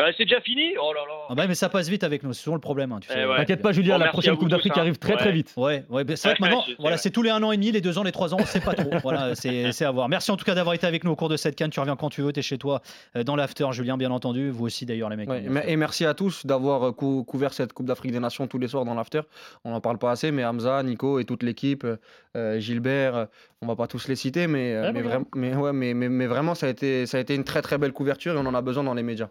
Euh, 0.00 0.10
c'est 0.16 0.24
déjà 0.24 0.40
fini? 0.40 0.72
Oh 0.82 0.90
là 0.94 1.00
là. 1.06 1.14
Ah 1.28 1.34
bah, 1.34 1.46
mais 1.46 1.54
ça 1.54 1.68
passe 1.68 1.86
vite 1.90 2.02
avec 2.02 2.22
nous, 2.22 2.32
c'est 2.32 2.40
toujours 2.42 2.54
le 2.54 2.62
problème. 2.62 2.92
hein, 2.92 2.98
tu 3.00 3.08
Eh 3.10 3.14
sais. 3.14 3.26
ouais. 3.26 3.36
T'inquiète 3.36 3.60
pas, 3.60 3.72
Julien, 3.72 3.98
Bon, 3.98 4.04
la 4.06 4.10
prochaine 4.10 4.36
Coupe 4.38 4.48
d'Afrique 4.48 4.72
hein. 4.74 4.80
arrive 4.80 4.96
très 4.98 5.16
très 5.18 5.32
vite. 5.32 5.52
Ouais, 5.58 5.84
ouais, 5.90 6.02
bah, 6.02 6.16
c'est 6.16 6.28
vrai 6.28 6.36
que 6.38 6.42
maintenant, 6.42 6.64
voilà, 6.78 6.96
c'est 6.96 7.10
tous 7.10 7.20
les 7.22 7.28
un 7.28 7.42
an 7.42 7.52
et 7.52 7.56
demi, 7.58 7.72
les 7.72 7.82
deux 7.82 7.98
ans, 7.98 8.02
les 8.02 8.10
trois 8.12 8.32
ans, 8.32 8.38
on 8.40 8.46
sait 8.46 8.60
pas 8.60 8.72
trop. 8.72 8.88
voilà, 9.02 9.34
c'est 9.34 9.70
c'est 9.72 9.84
à 9.84 9.90
voir. 9.90 10.08
Merci 10.08 10.30
en 10.30 10.38
tout 10.38 10.46
cas 10.46 10.54
d'avoir 10.54 10.74
été 10.74 10.86
avec 10.86 11.04
nous 11.04 11.10
au 11.10 11.16
cours 11.16 11.28
de 11.28 11.36
cette 11.36 11.56
canne. 11.56 11.68
Tu 11.68 11.78
reviens 11.78 11.96
quand 11.96 12.08
tu 12.08 12.22
veux, 12.22 12.32
t'es 12.32 12.40
chez 12.40 12.56
toi 12.56 12.80
euh, 13.16 13.22
dans 13.22 13.36
l'after, 13.36 13.66
Julien, 13.72 13.98
bien 13.98 14.10
entendu. 14.10 14.48
Vous 14.50 14.64
aussi 14.64 14.86
d'ailleurs, 14.86 15.10
les 15.10 15.16
mecs. 15.16 15.28
Et 15.66 15.76
merci 15.76 16.06
à 16.06 16.14
tous 16.14 16.46
d'avoir 16.46 16.88
euh, 16.88 16.92
cou- 16.92 17.22
couvert 17.24 17.52
cette 17.52 17.74
Coupe 17.74 17.86
d'Afrique 17.86 18.12
des 18.12 18.20
Nations 18.20 18.46
tous 18.46 18.58
les 18.58 18.68
soirs 18.68 18.86
dans 18.86 18.94
l'after. 18.94 19.20
On 19.64 19.72
n'en 19.72 19.82
parle 19.82 19.98
pas 19.98 20.10
assez, 20.10 20.30
mais 20.32 20.42
Hamza, 20.42 20.82
Nico 20.82 21.18
et 21.20 21.26
toute 21.26 21.42
l'équipe, 21.42 21.86
euh, 22.34 22.58
Gilbert, 22.60 23.26
on 23.60 23.66
va 23.66 23.76
pas 23.76 23.88
tous 23.88 24.08
les 24.08 24.16
citer, 24.16 24.46
mais, 24.46 24.74
Ouais, 24.80 24.92
mais, 24.92 25.02
voilà. 25.02 25.18
vraim- 25.18 25.26
mais, 25.34 25.54
ouais, 25.54 25.72
mais, 25.74 25.92
mais, 25.92 26.08
mais 26.08 26.26
vraiment, 26.26 26.54
ça 26.54 26.66
a, 26.66 26.70
été, 26.70 27.04
ça 27.04 27.18
a 27.18 27.20
été 27.20 27.34
une 27.34 27.44
très 27.44 27.60
très 27.60 27.76
belle 27.76 27.92
couverture 27.92 28.32
et 28.34 28.38
on 28.38 28.46
en 28.46 28.54
a 28.54 28.62
besoin 28.62 28.84
dans 28.84 28.94
les 28.94 29.02
médias. 29.02 29.28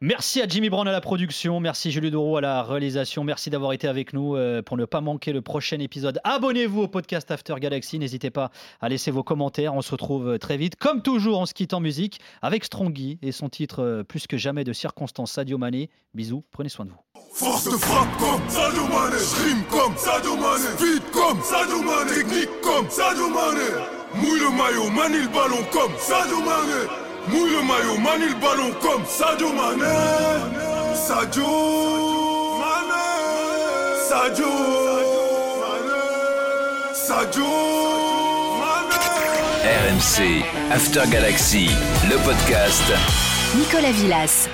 Merci 0.00 0.42
à 0.42 0.48
Jimmy 0.48 0.70
Brown 0.70 0.86
à 0.88 0.92
la 0.92 1.00
production, 1.00 1.60
merci 1.60 1.92
Julie 1.92 2.10
Doro 2.10 2.36
à 2.36 2.40
la 2.40 2.62
réalisation, 2.62 3.22
merci 3.22 3.48
d'avoir 3.48 3.72
été 3.72 3.86
avec 3.86 4.12
nous 4.12 4.34
euh, 4.36 4.60
pour 4.60 4.76
ne 4.76 4.84
pas 4.84 5.00
manquer 5.00 5.32
le 5.32 5.40
prochain 5.40 5.78
épisode. 5.78 6.20
Abonnez-vous 6.24 6.82
au 6.82 6.88
podcast 6.88 7.30
After 7.30 7.54
Galaxy, 7.60 7.98
n'hésitez 7.98 8.30
pas 8.30 8.50
à 8.80 8.88
laisser 8.88 9.10
vos 9.10 9.22
commentaires, 9.22 9.74
on 9.74 9.82
se 9.82 9.92
retrouve 9.92 10.30
euh, 10.30 10.38
très 10.38 10.56
vite. 10.56 10.76
Comme 10.76 11.00
toujours, 11.00 11.38
on 11.38 11.46
se 11.46 11.54
quitte 11.54 11.74
en 11.74 11.80
musique 11.80 12.20
avec 12.42 12.64
Strongy 12.64 13.18
et 13.22 13.30
son 13.30 13.48
titre 13.48 13.82
euh, 13.82 14.02
plus 14.02 14.26
que 14.26 14.36
jamais 14.36 14.64
de 14.64 14.72
circonstance 14.72 15.32
Sadio 15.32 15.58
Mané. 15.58 15.90
Bisous, 16.12 16.44
prenez 16.50 16.68
soin 16.68 16.86
de 16.86 16.90
vous. 16.90 16.98
Force 17.32 17.64
de 17.64 17.76
frappe 17.76 18.16
comme 18.18 18.48
Sadio 18.48 18.82
comme 19.70 19.96
Sadio 19.96 20.36
comme 21.12 21.40
Sadio 21.40 21.78
technique 22.12 22.60
comme 22.62 22.90
Sadio. 22.90 23.28
Mouille 24.14 24.40
le 24.40 24.50
maillot, 24.50 24.90
le 24.90 25.32
ballon 25.32 25.64
comme 25.72 25.92
Sadio. 25.98 27.03
Mouille 27.28 27.50
le 27.52 27.62
maillot, 27.62 27.98
manie 28.00 28.28
le 28.28 28.40
ballon 28.40 28.70
comme 28.80 29.04
Sadio 29.06 29.48
Mané. 29.52 29.84
Sadio 30.94 31.46
Mané. 32.60 33.04
Sadio 34.08 34.46
Mané. 35.60 36.94
Sadio 36.94 37.44
Mané. 38.60 39.00
RMC 39.64 40.44
After 40.72 41.06
Galaxy, 41.10 41.70
le 42.10 42.16
podcast. 42.24 42.92
Nicolas 43.56 43.92
Villas. 43.92 44.48